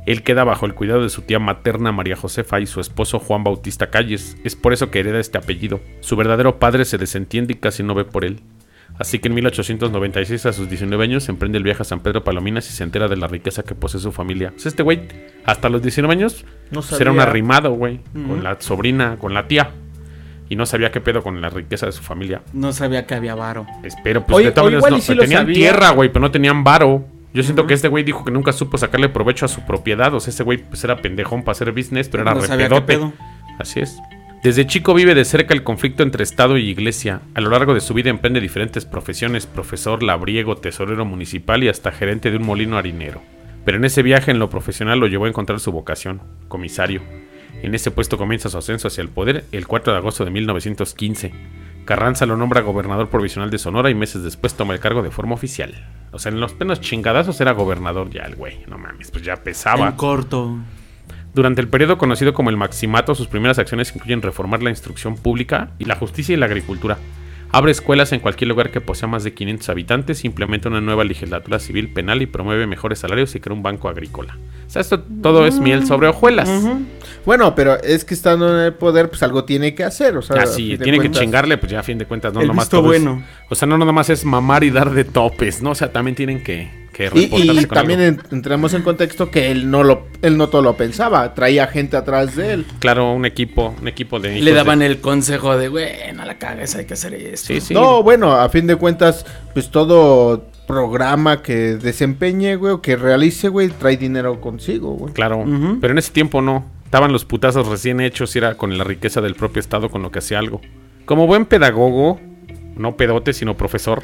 él 0.06 0.23
queda 0.23 0.44
bajo 0.44 0.66
el 0.66 0.75
cuidado 0.75 1.02
de 1.02 1.09
su 1.09 1.23
tía 1.23 1.38
materna 1.38 1.92
María 1.92 2.16
Josefa 2.16 2.61
y 2.61 2.66
su 2.66 2.80
esposo 2.80 3.18
Juan 3.18 3.44
Bautista 3.44 3.90
Calles. 3.90 4.37
Es 4.44 4.56
por 4.56 4.73
eso 4.73 4.90
que 4.90 5.00
hereda 5.00 5.21
este 5.21 5.38
apellido. 5.38 5.80
Su 6.00 6.16
verdadero 6.16 6.59
padre 6.59 6.85
se 6.85 6.99
desentiende 6.99 7.52
y 7.54 7.56
casi 7.56 7.82
no 7.82 7.94
ve 7.94 8.04
por 8.04 8.25
él. 8.25 8.40
Así 8.99 9.21
que 9.21 9.28
en 9.28 9.35
1896, 9.35 10.47
a 10.47 10.52
sus 10.52 10.68
19 10.68 11.02
años, 11.02 11.28
emprende 11.28 11.56
el 11.56 11.64
viaje 11.64 11.82
a 11.82 11.85
San 11.85 12.00
Pedro 12.00 12.25
Palominas 12.25 12.68
y 12.68 12.73
se 12.73 12.85
entera 12.85 13.09
de 13.09 13.16
la 13.16 13.26
riqueza 13.26 13.62
que 13.62 13.75
posee 13.75 14.00
su 14.00 14.12
familia. 14.12 14.52
Sea, 14.56 14.68
este 14.68 14.82
güey, 14.82 15.09
hasta 15.44 15.68
los 15.71 15.82
19 15.82 16.12
años, 16.12 16.44
No 16.71 16.82
pues, 16.82 17.00
era 17.00 17.11
un 17.11 17.21
arrimado, 17.21 17.71
güey. 17.73 18.00
Con 18.12 18.42
la 18.44 18.61
sobrina, 18.61 19.16
con 19.18 19.32
la 19.35 19.49
tía. 19.49 19.71
Y 20.49 20.56
no 20.56 20.66
sabía 20.66 20.90
qué 20.90 21.00
pedo 21.00 21.23
con 21.23 21.40
la 21.40 21.49
riqueza 21.49 21.87
de 21.87 21.92
su 21.92 22.02
familia. 22.02 22.42
No 22.52 22.75
sabía 22.75 23.06
que 23.06 23.14
había 23.14 23.35
varo. 23.35 23.66
Espero, 23.82 24.26
pues 24.26 24.37
Oye, 24.37 24.47
de 24.47 24.52
todas 24.52 24.73
maneras, 24.73 24.90
no, 24.90 24.99
sí 25.00 25.16
tenían 25.16 25.42
sabía. 25.42 25.54
tierra, 25.54 25.90
güey, 25.92 26.11
pero 26.11 26.21
no 26.21 26.30
tenían 26.30 26.62
varo. 26.62 27.06
Yo 27.34 27.42
siento 27.42 27.66
que 27.66 27.74
este 27.74 27.88
güey 27.88 28.04
dijo 28.04 28.24
que 28.24 28.30
nunca 28.30 28.52
supo 28.52 28.76
sacarle 28.78 29.08
provecho 29.08 29.46
a 29.46 29.48
su 29.48 29.62
propiedad. 29.64 30.12
O 30.14 30.20
sea, 30.20 30.30
ese 30.30 30.42
güey 30.42 30.58
pues 30.58 30.84
era 30.84 30.96
pendejón 31.00 31.42
para 31.44 31.52
hacer 31.52 31.72
business, 31.72 32.08
pero 32.08 32.22
era 32.22 32.34
No 32.34 32.40
repedote. 32.40 32.82
pedo. 32.82 33.12
Así 33.58 33.80
es. 33.80 33.98
Desde 34.42 34.66
chico 34.66 34.92
vive 34.92 35.14
de 35.14 35.24
cerca 35.24 35.54
el 35.54 35.62
conflicto 35.62 36.02
entre 36.02 36.24
Estado 36.24 36.58
y 36.58 36.68
Iglesia. 36.68 37.20
A 37.34 37.40
lo 37.40 37.50
largo 37.50 37.74
de 37.74 37.80
su 37.80 37.94
vida 37.94 38.10
emprende 38.10 38.40
diferentes 38.40 38.84
profesiones, 38.84 39.46
profesor, 39.46 40.02
labriego, 40.02 40.56
tesorero 40.56 41.04
municipal 41.04 41.62
y 41.62 41.68
hasta 41.68 41.92
gerente 41.92 42.30
de 42.30 42.38
un 42.38 42.44
molino 42.46 42.76
harinero. 42.76 43.22
Pero 43.64 43.76
en 43.78 43.84
ese 43.84 44.02
viaje 44.02 44.32
en 44.32 44.40
lo 44.40 44.50
profesional 44.50 44.98
lo 44.98 45.06
llevó 45.06 45.26
a 45.26 45.28
encontrar 45.28 45.60
su 45.60 45.70
vocación, 45.70 46.20
comisario. 46.48 47.02
En 47.62 47.74
ese 47.76 47.92
puesto 47.92 48.18
comienza 48.18 48.48
su 48.48 48.58
ascenso 48.58 48.88
hacia 48.88 49.02
el 49.02 49.08
poder 49.08 49.44
el 49.52 49.68
4 49.68 49.92
de 49.92 49.98
agosto 50.00 50.24
de 50.24 50.32
1915. 50.32 51.32
Carranza 51.84 52.26
lo 52.26 52.36
nombra 52.36 52.60
gobernador 52.60 53.08
provisional 53.08 53.50
de 53.50 53.58
Sonora 53.58 53.90
y 53.90 53.94
meses 53.94 54.22
después 54.22 54.54
toma 54.54 54.74
el 54.74 54.80
cargo 54.80 55.02
de 55.02 55.10
forma 55.10 55.34
oficial. 55.34 55.74
O 56.12 56.18
sea, 56.18 56.30
en 56.30 56.40
los 56.40 56.52
penos 56.52 56.80
chingadazos 56.80 57.40
era 57.40 57.52
gobernador 57.52 58.08
ya 58.10 58.22
el 58.22 58.36
güey. 58.36 58.60
No 58.68 58.78
mames, 58.78 59.10
pues 59.10 59.24
ya 59.24 59.36
pesaba. 59.36 59.88
En 59.88 59.96
corto. 59.96 60.58
Durante 61.34 61.60
el 61.60 61.68
periodo 61.68 61.98
conocido 61.98 62.34
como 62.34 62.50
el 62.50 62.56
Maximato, 62.56 63.14
sus 63.14 63.26
primeras 63.26 63.58
acciones 63.58 63.94
incluyen 63.94 64.22
reformar 64.22 64.62
la 64.62 64.70
instrucción 64.70 65.16
pública 65.16 65.70
y 65.78 65.86
la 65.86 65.96
justicia 65.96 66.34
y 66.34 66.36
la 66.36 66.46
agricultura. 66.46 66.98
Abre 67.50 67.72
escuelas 67.72 68.12
en 68.12 68.20
cualquier 68.20 68.48
lugar 68.48 68.70
que 68.70 68.80
posea 68.80 69.08
más 69.08 69.24
de 69.24 69.34
500 69.34 69.68
habitantes, 69.68 70.24
implementa 70.24 70.68
una 70.68 70.80
nueva 70.80 71.04
legislatura 71.04 71.58
civil 71.58 71.92
penal 71.92 72.22
y 72.22 72.26
promueve 72.26 72.66
mejores 72.66 73.00
salarios 73.00 73.34
y 73.34 73.40
crea 73.40 73.54
un 73.54 73.62
banco 73.62 73.88
agrícola. 73.88 74.38
O 74.73 74.75
sea, 74.75 74.81
esto 74.81 75.00
todo 75.23 75.47
es 75.47 75.59
miel 75.61 75.87
sobre 75.87 76.09
hojuelas. 76.09 76.49
Bueno, 77.26 77.55
pero 77.55 77.75
es 77.83 78.07
que 78.07 78.14
estando 78.14 78.49
en 78.59 78.64
el 78.64 78.73
poder, 78.73 79.11
pues 79.11 79.23
algo 79.23 79.45
tiene 79.45 79.75
que 79.75 79.85
hacer. 79.85 80.17
O 80.17 80.23
sea, 80.23 80.43
Ah, 80.43 80.47
sí, 80.47 80.79
tiene 80.83 80.99
que 80.99 81.11
chingarle, 81.11 81.59
pues 81.59 81.71
ya 81.71 81.81
a 81.81 81.83
fin 81.83 81.99
de 81.99 82.07
cuentas, 82.07 82.33
no 82.33 82.41
El 82.41 82.47
nomás 82.49 82.64
visto 82.64 82.81
todo 82.81 82.95
es- 82.95 83.05
bueno. 83.05 83.23
o 83.50 83.55
sea, 83.55 83.69
no 83.69 83.76
nomás 83.76 84.09
es 84.09 84.25
mamar 84.25 84.64
y 84.64 84.71
dar 84.71 84.91
de 84.93 85.05
topes, 85.05 85.61
¿no? 85.61 85.73
O 85.73 85.75
sea, 85.75 85.93
también 85.93 86.14
tienen 86.17 86.43
que, 86.43 86.71
que 86.95 87.11
Y, 87.14 87.25
y 87.50 87.64
con 87.67 87.69
también 87.76 88.00
algo. 88.00 88.23
entramos 88.33 88.73
en 88.73 88.81
contexto 88.81 89.31
que 89.31 89.50
él 89.50 89.71
no 89.71 89.85
lo, 89.85 90.07
él 90.23 90.38
no 90.38 90.49
todo 90.49 90.62
lo 90.62 90.75
pensaba, 90.75 91.35
traía 91.35 91.67
gente 91.67 91.99
atrás 91.99 92.35
de 92.35 92.55
él. 92.55 92.67
Claro, 92.79 93.12
un 93.12 93.26
equipo, 93.26 93.75
un 93.79 93.88
equipo 93.88 94.21
de 94.21 94.41
Le 94.41 94.50
de- 94.52 94.57
daban 94.57 94.81
el 94.81 95.00
consejo 95.02 95.59
de, 95.59 95.69
güey, 95.69 95.91
no 96.14 96.25
la 96.25 96.38
cagues, 96.38 96.75
hay 96.76 96.87
que 96.87 96.95
hacer 96.95 97.12
esto. 97.12 97.49
Sí, 97.49 97.61
sí. 97.61 97.75
No, 97.75 98.02
bueno, 98.02 98.33
a 98.33 98.49
fin 98.49 98.67
de 98.67 98.76
cuentas, 98.76 99.26
pues 99.52 99.71
todo 99.71 100.47
programa 100.73 101.43
que 101.43 101.76
desempeñe, 101.76 102.57
güey, 102.57 102.73
o 102.73 102.81
que 102.81 102.97
realice, 102.97 103.49
güey, 103.49 103.69
trae 103.69 103.99
dinero 103.99 104.41
consigo, 104.41 104.95
güey. 104.95 105.12
Claro, 105.12 105.45
pero 105.83 105.93
en 105.93 105.99
ese 105.99 106.12
tiempo 106.12 106.41
no. 106.41 106.64
Estaban 106.87 107.12
los 107.12 107.26
putazos 107.26 107.69
recién 107.69 108.00
hechos 108.00 108.35
y 108.35 108.38
era 108.38 108.55
con 108.55 108.79
la 108.79 108.83
riqueza 108.85 109.21
del 109.21 109.35
propio 109.35 109.61
Estado 109.61 109.91
con 109.91 110.00
lo 110.00 110.11
que 110.11 110.21
hacía 110.21 110.38
algo. 110.38 110.62
Como 111.05 111.26
buen 111.26 111.45
pedagogo, 111.45 112.19
no 112.75 112.97
pedote, 112.97 113.35
sino 113.35 113.55
profesor, 113.55 114.02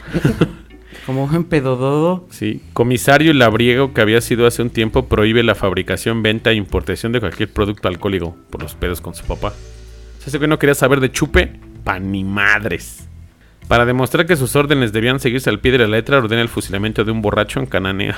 Como 1.07 1.25
un 1.25 1.45
pedododo. 1.45 2.27
sí, 2.29 2.63
comisario 2.75 3.33
labriego 3.33 3.95
que 3.95 4.03
había 4.03 4.21
sido 4.21 4.47
hace 4.47 4.61
un 4.61 4.69
tiempo 4.69 5.07
prohíbe 5.07 5.43
la 5.43 5.55
fabricación, 5.55 6.23
venta 6.23 6.51
e 6.51 6.55
importación 6.55 7.13
de 7.13 7.21
cualquier 7.21 7.51
producto 7.51 7.89
alcohólico 7.89 8.37
por 8.51 8.63
los 8.63 8.75
pedos 8.75 9.01
con 9.01 9.15
su 9.15 9.25
papá. 9.25 9.49
O 9.49 10.21
sea, 10.21 10.27
ese 10.27 10.37
güey 10.37 10.51
no 10.51 10.59
quería 10.59 10.75
saber 10.75 11.01
de 11.01 11.11
chupe, 11.11 11.59
pan 11.83 12.13
ni 12.13 12.25
madres. 12.25 13.09
Para 13.69 13.85
demostrar 13.85 14.27
que 14.27 14.35
sus 14.35 14.57
órdenes 14.57 14.93
debían 14.93 15.21
seguirse 15.21 15.51
al 15.51 15.61
pie 15.61 15.73
de 15.73 15.79
la 15.79 15.87
letra, 15.87 16.17
ordena 16.17 16.41
el 16.41 16.49
fusilamiento 16.49 17.05
de 17.05 17.13
un 17.13 17.21
borracho 17.21 17.61
en 17.61 17.67
Cananea. 17.67 18.17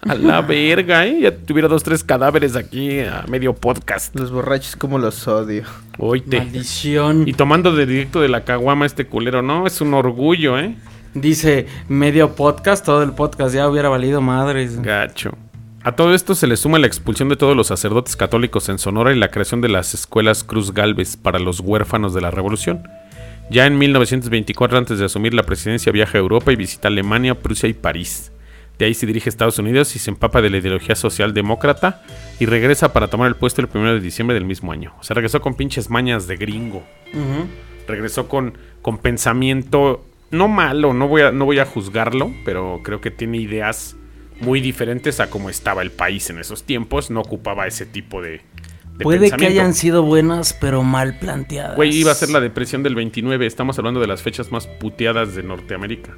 A 0.00 0.14
la 0.14 0.40
verga, 0.42 1.04
¿eh? 1.04 1.20
Ya 1.20 1.36
tuviera 1.36 1.68
dos, 1.68 1.82
tres 1.82 2.02
cadáveres 2.02 2.56
aquí 2.56 3.00
a 3.00 3.26
medio 3.28 3.52
podcast. 3.54 4.18
Los 4.18 4.30
borrachos 4.30 4.74
como 4.74 4.98
los 4.98 5.28
odio. 5.28 5.64
Oíte. 5.98 6.38
Maldición. 6.38 7.28
Y 7.28 7.34
tomando 7.34 7.76
de 7.76 7.84
directo 7.84 8.22
de 8.22 8.30
la 8.30 8.44
caguama 8.44 8.86
este 8.86 9.06
culero, 9.06 9.42
no, 9.42 9.66
es 9.66 9.82
un 9.82 9.92
orgullo, 9.92 10.58
¿eh? 10.58 10.74
Dice 11.12 11.66
medio 11.88 12.34
podcast, 12.34 12.84
todo 12.84 13.02
el 13.02 13.12
podcast 13.12 13.54
ya 13.54 13.68
hubiera 13.68 13.90
valido 13.90 14.22
madres. 14.22 14.80
Gacho. 14.80 15.36
A 15.82 15.92
todo 15.92 16.14
esto 16.14 16.34
se 16.34 16.46
le 16.46 16.56
suma 16.56 16.78
la 16.78 16.86
expulsión 16.86 17.28
de 17.28 17.36
todos 17.36 17.54
los 17.54 17.66
sacerdotes 17.66 18.16
católicos 18.16 18.70
en 18.70 18.78
Sonora 18.78 19.12
y 19.12 19.18
la 19.18 19.30
creación 19.30 19.60
de 19.60 19.68
las 19.68 19.92
escuelas 19.92 20.42
Cruz 20.42 20.72
Galvez 20.72 21.18
para 21.18 21.38
los 21.38 21.60
huérfanos 21.60 22.14
de 22.14 22.22
la 22.22 22.30
Revolución. 22.30 22.82
Ya 23.48 23.66
en 23.66 23.78
1924, 23.78 24.76
antes 24.76 24.98
de 24.98 25.04
asumir 25.04 25.32
la 25.32 25.44
presidencia, 25.44 25.92
viaja 25.92 26.18
a 26.18 26.20
Europa 26.20 26.52
y 26.52 26.56
visita 26.56 26.88
Alemania, 26.88 27.36
Prusia 27.36 27.68
y 27.68 27.74
París. 27.74 28.32
De 28.78 28.84
ahí 28.84 28.94
se 28.94 29.06
dirige 29.06 29.28
a 29.28 29.30
Estados 29.30 29.58
Unidos 29.58 29.94
y 29.96 29.98
se 29.98 30.10
empapa 30.10 30.42
de 30.42 30.50
la 30.50 30.58
ideología 30.58 30.96
socialdemócrata 30.96 32.02
y 32.38 32.46
regresa 32.46 32.92
para 32.92 33.08
tomar 33.08 33.28
el 33.28 33.36
puesto 33.36 33.62
el 33.62 33.68
1 33.72 33.94
de 33.94 34.00
diciembre 34.00 34.34
del 34.34 34.44
mismo 34.44 34.72
año. 34.72 34.94
O 35.00 35.04
sea, 35.04 35.14
regresó 35.14 35.40
con 35.40 35.54
pinches 35.54 35.88
mañas 35.88 36.26
de 36.26 36.36
gringo. 36.36 36.84
Regresó 37.86 38.28
con, 38.28 38.58
con 38.82 38.98
pensamiento 38.98 40.04
no 40.30 40.48
malo, 40.48 40.92
no 40.92 41.08
voy, 41.08 41.22
a, 41.22 41.30
no 41.30 41.44
voy 41.44 41.60
a 41.60 41.64
juzgarlo, 41.64 42.32
pero 42.44 42.80
creo 42.82 43.00
que 43.00 43.10
tiene 43.10 43.38
ideas 43.38 43.96
muy 44.40 44.60
diferentes 44.60 45.20
a 45.20 45.30
cómo 45.30 45.48
estaba 45.48 45.82
el 45.82 45.92
país 45.92 46.28
en 46.30 46.38
esos 46.38 46.64
tiempos. 46.64 47.10
No 47.10 47.20
ocupaba 47.20 47.66
ese 47.66 47.86
tipo 47.86 48.20
de, 48.20 48.42
de 48.96 49.02
Puede 49.02 49.30
que 49.30 49.46
hayan 49.46 49.74
sido 49.74 50.02
buenas, 50.02 50.52
pero 50.54 50.82
mal 50.82 51.18
planteadas. 51.18 51.76
Güey, 51.76 51.94
iba 51.94 52.12
a 52.12 52.14
ser 52.14 52.30
la 52.30 52.40
depresión 52.40 52.82
del 52.82 52.94
29. 52.94 53.46
Estamos 53.46 53.78
hablando 53.78 54.00
de 54.00 54.06
las 54.06 54.22
fechas 54.22 54.50
más 54.50 54.66
puteadas 54.66 55.34
de 55.34 55.42
Norteamérica. 55.42 56.16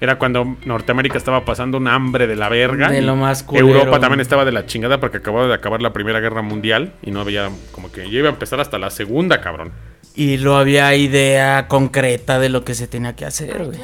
Era 0.00 0.18
cuando 0.18 0.56
Norteamérica 0.64 1.16
estaba 1.16 1.44
pasando 1.44 1.78
un 1.78 1.86
hambre 1.86 2.26
de 2.26 2.34
la 2.34 2.48
verga. 2.48 2.90
De 2.90 2.98
y 2.98 3.00
lo 3.02 3.14
más 3.14 3.44
culero. 3.44 3.68
Europa 3.68 4.00
también 4.00 4.20
estaba 4.20 4.44
de 4.44 4.50
la 4.50 4.66
chingada 4.66 4.98
porque 4.98 5.18
acababa 5.18 5.46
de 5.46 5.54
acabar 5.54 5.80
la 5.80 5.92
Primera 5.92 6.18
Guerra 6.18 6.42
Mundial. 6.42 6.92
Y 7.02 7.12
no 7.12 7.20
había, 7.20 7.50
como 7.70 7.92
que 7.92 8.10
ya 8.10 8.18
iba 8.18 8.28
a 8.28 8.32
empezar 8.32 8.58
hasta 8.60 8.78
la 8.78 8.90
Segunda, 8.90 9.40
cabrón. 9.40 9.70
Y 10.16 10.38
no 10.38 10.56
había 10.58 10.94
idea 10.96 11.68
concreta 11.68 12.40
de 12.40 12.48
lo 12.48 12.64
que 12.64 12.74
se 12.74 12.88
tenía 12.88 13.14
que 13.14 13.24
hacer, 13.24 13.64
güey. 13.64 13.78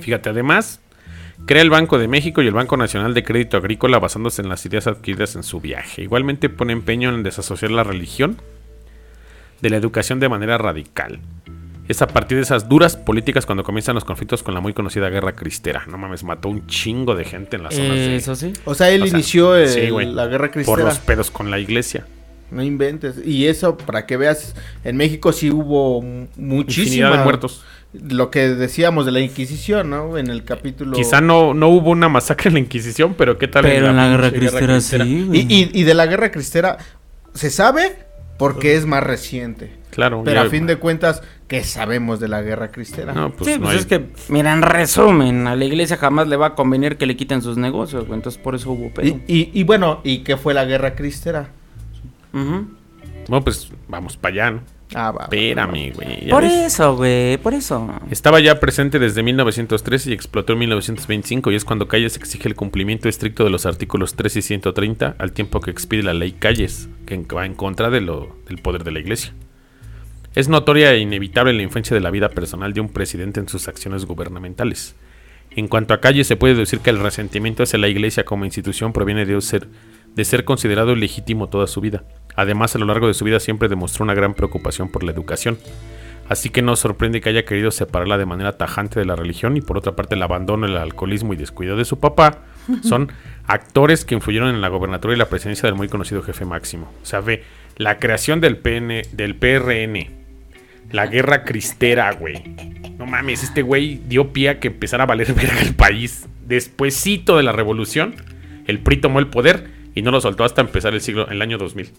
Fíjate, 0.00 0.28
además, 0.28 0.80
crea 1.46 1.62
el 1.62 1.70
Banco 1.70 1.98
de 1.98 2.08
México 2.08 2.42
y 2.42 2.46
el 2.46 2.54
Banco 2.54 2.76
Nacional 2.76 3.14
de 3.14 3.24
Crédito 3.24 3.56
Agrícola 3.56 3.98
basándose 3.98 4.42
en 4.42 4.48
las 4.48 4.64
ideas 4.66 4.86
adquiridas 4.86 5.34
en 5.36 5.42
su 5.42 5.60
viaje. 5.60 6.02
Igualmente 6.02 6.48
pone 6.48 6.72
empeño 6.72 7.12
en 7.14 7.22
desasociar 7.22 7.70
la 7.72 7.82
religión 7.84 8.36
de 9.60 9.70
la 9.70 9.76
educación 9.76 10.20
de 10.20 10.28
manera 10.28 10.58
radical. 10.58 11.20
Es 11.88 12.02
a 12.02 12.06
partir 12.06 12.36
de 12.36 12.42
esas 12.44 12.68
duras 12.68 12.96
políticas 12.96 13.46
cuando 13.46 13.64
comienzan 13.64 13.96
los 13.96 14.04
conflictos 14.04 14.44
con 14.44 14.54
la 14.54 14.60
muy 14.60 14.72
conocida 14.72 15.08
Guerra 15.10 15.34
Cristera. 15.34 15.82
No 15.88 15.98
mames, 15.98 16.22
mató 16.22 16.48
un 16.48 16.64
chingo 16.68 17.16
de 17.16 17.24
gente 17.24 17.56
en 17.56 17.64
las 17.64 17.74
zonas 17.74 17.96
de... 17.96 18.14
Eso 18.16 18.36
sí. 18.36 18.52
O 18.64 18.76
sea, 18.76 18.90
él 18.90 19.02
o 19.02 19.06
sea, 19.06 19.14
inició 19.18 19.56
el- 19.56 19.68
sí, 19.68 19.90
güey, 19.90 20.06
la 20.12 20.26
guerra 20.28 20.44
Por 20.46 20.52
cristera. 20.52 20.84
los 20.84 20.98
pedos 21.00 21.32
con 21.32 21.50
la 21.50 21.58
iglesia. 21.58 22.06
No 22.52 22.62
inventes. 22.62 23.16
Y 23.26 23.46
eso, 23.46 23.76
para 23.76 24.06
que 24.06 24.16
veas, 24.16 24.54
en 24.84 24.96
México 24.96 25.32
sí 25.32 25.50
hubo 25.50 26.00
mu- 26.00 26.28
muchísima... 26.36 26.84
Infinidad 26.86 27.18
de 27.18 27.24
muertos. 27.24 27.64
Lo 27.92 28.30
que 28.30 28.48
decíamos 28.50 29.04
de 29.04 29.10
la 29.12 29.20
Inquisición, 29.20 29.90
¿no? 29.90 30.16
En 30.16 30.28
el 30.28 30.44
capítulo... 30.44 30.96
Quizá 30.96 31.20
no, 31.20 31.54
no 31.54 31.68
hubo 31.68 31.90
una 31.90 32.08
masacre 32.08 32.48
en 32.48 32.54
la 32.54 32.60
Inquisición, 32.60 33.14
pero 33.18 33.36
¿qué 33.36 33.48
tal 33.48 33.62
Pero 33.64 33.88
en 33.88 33.96
la 33.96 34.08
Guerra 34.08 34.30
Cristera 34.30 34.80
sí. 34.80 35.28
Y, 35.32 35.40
y- 35.52 35.70
y 35.74 35.82
de 35.82 35.94
la 35.94 36.06
guerra 36.06 36.30
cristera 36.30 36.78
se 37.34 37.50
sabe 37.50 37.96
porque 38.38 38.76
es 38.76 38.86
más 38.86 39.02
reciente. 39.02 39.72
Claro. 39.90 40.22
Pero 40.24 40.42
ya- 40.42 40.46
a 40.46 40.50
fin 40.50 40.66
de 40.68 40.76
cuentas, 40.76 41.20
¿qué 41.48 41.64
sabemos 41.64 42.20
de 42.20 42.28
la 42.28 42.42
guerra 42.42 42.70
cristera? 42.70 43.12
No, 43.12 43.32
pues 43.32 43.50
sí, 43.50 43.56
no 43.58 43.62
pues 43.64 43.72
hay- 43.74 43.80
es 43.80 43.86
que, 43.86 44.06
mira, 44.28 44.52
en 44.52 44.62
resumen, 44.62 45.48
a 45.48 45.56
la 45.56 45.64
iglesia 45.64 45.96
jamás 45.96 46.28
le 46.28 46.36
va 46.36 46.46
a 46.46 46.54
convenir 46.54 46.96
que 46.96 47.06
le 47.06 47.16
quiten 47.16 47.42
sus 47.42 47.56
negocios, 47.56 48.06
güey. 48.06 48.18
Entonces 48.18 48.40
por 48.40 48.54
eso 48.54 48.70
hubo 48.70 48.90
pedo. 48.94 49.08
y, 49.08 49.22
y- 49.26 49.50
y 49.52 49.64
bueno, 49.64 50.00
¿y 50.04 50.18
qué 50.18 50.36
fue 50.36 50.54
la 50.54 50.64
guerra 50.64 50.94
cristera? 50.94 51.48
Ujú. 52.32 52.68
Bueno, 53.28 53.44
pues 53.44 53.68
vamos 53.88 54.16
para 54.16 54.32
allá, 54.32 54.50
¿no? 54.52 54.60
Ah, 54.94 55.12
va. 55.12 55.24
Espérame, 55.24 55.92
güey. 55.92 56.28
Por 56.28 56.42
ves. 56.42 56.72
eso, 56.72 56.96
güey, 56.96 57.36
por 57.38 57.54
eso. 57.54 57.88
Estaba 58.10 58.40
ya 58.40 58.58
presente 58.58 58.98
desde 58.98 59.22
1913 59.22 60.10
y 60.10 60.12
explotó 60.12 60.54
en 60.54 60.60
1925 60.60 61.52
y 61.52 61.54
es 61.54 61.64
cuando 61.64 61.88
Calles 61.88 62.16
exige 62.16 62.48
el 62.48 62.56
cumplimiento 62.56 63.08
estricto 63.08 63.44
de 63.44 63.50
los 63.50 63.66
artículos 63.66 64.14
3 64.14 64.36
y 64.36 64.42
130 64.42 65.16
al 65.18 65.32
tiempo 65.32 65.60
que 65.60 65.70
expide 65.70 66.02
la 66.02 66.14
ley 66.14 66.32
Calles, 66.32 66.88
que 67.06 67.16
va 67.34 67.46
en 67.46 67.54
contra 67.54 67.90
de 67.90 68.00
lo, 68.00 68.36
del 68.48 68.58
poder 68.58 68.84
de 68.84 68.90
la 68.92 69.00
iglesia. 69.00 69.32
Es 70.34 70.48
notoria 70.48 70.92
e 70.92 70.98
inevitable 70.98 71.52
la 71.52 71.62
influencia 71.62 71.94
de 71.94 72.00
la 72.00 72.10
vida 72.10 72.28
personal 72.28 72.72
de 72.72 72.80
un 72.80 72.88
presidente 72.88 73.40
en 73.40 73.48
sus 73.48 73.66
acciones 73.66 74.04
gubernamentales. 74.04 74.94
En 75.50 75.66
cuanto 75.66 75.94
a 75.94 76.00
Calles, 76.00 76.28
se 76.28 76.36
puede 76.36 76.54
decir 76.54 76.78
que 76.78 76.90
el 76.90 77.00
resentimiento 77.00 77.64
hacia 77.64 77.80
la 77.80 77.88
iglesia 77.88 78.24
como 78.24 78.44
institución 78.44 78.92
proviene 78.92 79.26
de 79.26 79.40
ser, 79.40 79.66
de 80.14 80.24
ser 80.24 80.44
considerado 80.44 80.92
ilegítimo 80.92 81.48
toda 81.48 81.66
su 81.66 81.80
vida. 81.80 82.04
Además, 82.36 82.74
a 82.74 82.78
lo 82.78 82.86
largo 82.86 83.06
de 83.06 83.14
su 83.14 83.24
vida 83.24 83.40
siempre 83.40 83.68
demostró 83.68 84.04
una 84.04 84.14
gran 84.14 84.34
preocupación 84.34 84.88
por 84.88 85.02
la 85.04 85.12
educación. 85.12 85.58
Así 86.28 86.48
que 86.48 86.62
no 86.62 86.76
sorprende 86.76 87.20
que 87.20 87.28
haya 87.28 87.44
querido 87.44 87.72
separarla 87.72 88.16
de 88.16 88.24
manera 88.24 88.56
tajante 88.56 89.00
de 89.00 89.04
la 89.04 89.16
religión 89.16 89.56
y 89.56 89.60
por 89.60 89.76
otra 89.76 89.96
parte 89.96 90.14
el 90.14 90.22
abandono, 90.22 90.64
el 90.64 90.76
alcoholismo 90.76 91.32
y 91.32 91.36
descuido 91.36 91.76
de 91.76 91.84
su 91.84 91.98
papá 91.98 92.44
son 92.82 93.10
actores 93.48 94.04
que 94.04 94.14
influyeron 94.14 94.54
en 94.54 94.60
la 94.60 94.68
gobernatura 94.68 95.12
y 95.12 95.16
la 95.16 95.28
presidencia 95.28 95.66
del 95.66 95.74
muy 95.74 95.88
conocido 95.88 96.22
jefe 96.22 96.44
máximo. 96.44 96.92
O 97.02 97.04
sea, 97.04 97.20
ve, 97.20 97.42
la 97.76 97.98
creación 97.98 98.40
del 98.40 98.58
PN, 98.58 99.02
del 99.10 99.34
PRN, 99.34 100.08
la 100.92 101.08
guerra 101.08 101.44
cristera, 101.44 102.12
güey. 102.12 102.54
No 102.96 103.06
mames, 103.06 103.42
este 103.42 103.62
güey 103.62 104.00
dio 104.06 104.32
pie 104.32 104.50
a 104.50 104.60
que 104.60 104.68
empezara 104.68 105.04
a 105.04 105.06
valer 105.06 105.32
verga 105.34 105.60
el 105.62 105.74
país. 105.74 106.28
Despuésito 106.46 107.38
de 107.38 107.42
la 107.42 107.50
revolución, 107.50 108.14
el 108.68 108.78
PRI 108.78 108.98
tomó 108.98 109.18
el 109.18 109.26
poder 109.26 109.79
y 109.94 110.02
no 110.02 110.10
lo 110.10 110.20
soltó 110.20 110.44
hasta 110.44 110.60
empezar 110.60 110.94
el 110.94 111.00
siglo, 111.00 111.28
el 111.28 111.42
año 111.42 111.58
2000. 111.58 111.90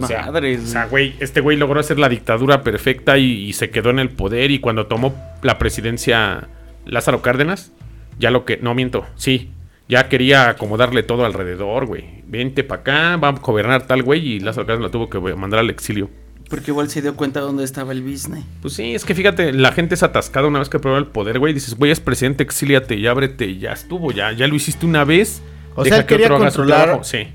O 0.00 0.06
sea, 0.06 0.26
Madres, 0.26 0.60
o 0.62 0.66
sea, 0.66 0.86
güey, 0.86 1.14
este 1.20 1.40
güey 1.40 1.56
logró 1.56 1.80
hacer 1.80 1.98
la 1.98 2.08
dictadura 2.08 2.62
perfecta 2.62 3.18
y, 3.18 3.44
y 3.44 3.52
se 3.52 3.70
quedó 3.70 3.90
en 3.90 3.98
el 3.98 4.10
poder. 4.10 4.50
Y 4.50 4.58
cuando 4.58 4.86
tomó 4.86 5.14
la 5.42 5.58
presidencia 5.58 6.48
Lázaro 6.86 7.22
Cárdenas, 7.22 7.72
ya 8.18 8.30
lo 8.30 8.44
que. 8.44 8.56
No 8.58 8.74
miento, 8.74 9.06
sí. 9.16 9.50
Ya 9.88 10.08
quería 10.08 10.48
acomodarle 10.48 11.02
todo 11.02 11.24
alrededor, 11.24 11.86
güey. 11.86 12.22
Vente 12.26 12.64
para 12.64 12.80
acá, 12.80 13.16
va 13.16 13.28
a 13.28 13.32
gobernar 13.32 13.86
tal 13.86 14.02
güey. 14.02 14.26
Y 14.26 14.40
Lázaro 14.40 14.66
Cárdenas 14.66 14.84
lo 14.84 14.90
tuvo 14.90 15.10
que 15.10 15.18
mandar 15.34 15.60
al 15.60 15.70
exilio. 15.70 16.08
Porque 16.48 16.70
igual 16.70 16.88
se 16.88 17.02
dio 17.02 17.16
cuenta 17.16 17.40
dónde 17.40 17.64
estaba 17.64 17.92
el 17.92 18.02
business. 18.02 18.44
Pues 18.60 18.74
sí, 18.74 18.94
es 18.94 19.04
que 19.04 19.14
fíjate, 19.14 19.52
la 19.52 19.72
gente 19.72 19.94
es 19.94 20.02
atascada 20.02 20.46
una 20.46 20.58
vez 20.58 20.68
que 20.68 20.78
prueba 20.78 20.98
el 20.98 21.06
poder, 21.06 21.38
güey. 21.38 21.54
Dices, 21.54 21.76
güey, 21.76 21.90
es 21.90 22.00
presidente, 22.00 22.42
exíliate, 22.42 23.00
ya 23.00 23.10
ábrete, 23.10 23.58
ya 23.58 23.72
estuvo, 23.72 24.12
ya, 24.12 24.32
ya 24.32 24.46
lo 24.46 24.54
hiciste 24.54 24.86
una 24.86 25.04
vez. 25.04 25.42
O 25.74 25.84
deja 25.84 25.96
sea, 25.96 26.00
él 26.02 26.06
que 26.06 26.14
quería 26.14 26.26
otro 26.26 26.38
controlar-. 26.38 27.04
Sí. 27.04 27.28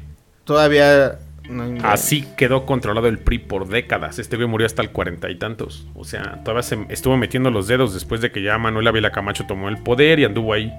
Todavía 0.43 1.19
No. 1.49 1.77
Así 1.83 2.27
quedó 2.35 2.65
controlado 2.65 3.07
el 3.07 3.19
PRI 3.19 3.39
por 3.39 3.67
décadas. 3.67 4.19
Este 4.19 4.35
güey 4.35 4.47
murió 4.47 4.65
hasta 4.65 4.81
el 4.81 4.91
cuarenta 4.91 5.29
y 5.29 5.35
tantos. 5.35 5.87
O 5.95 6.03
sea, 6.03 6.41
todavía 6.43 6.63
se 6.63 6.77
estuvo 6.89 7.15
metiendo 7.17 7.51
los 7.51 7.67
dedos 7.67 7.93
después 7.93 8.21
de 8.21 8.31
que 8.31 8.41
ya 8.41 8.57
Manuel 8.57 8.87
Ávila 8.87 9.11
Camacho 9.11 9.45
tomó 9.47 9.69
el 9.69 9.77
poder 9.77 10.19
y 10.19 10.25
anduvo 10.25 10.53
ahí 10.53 10.73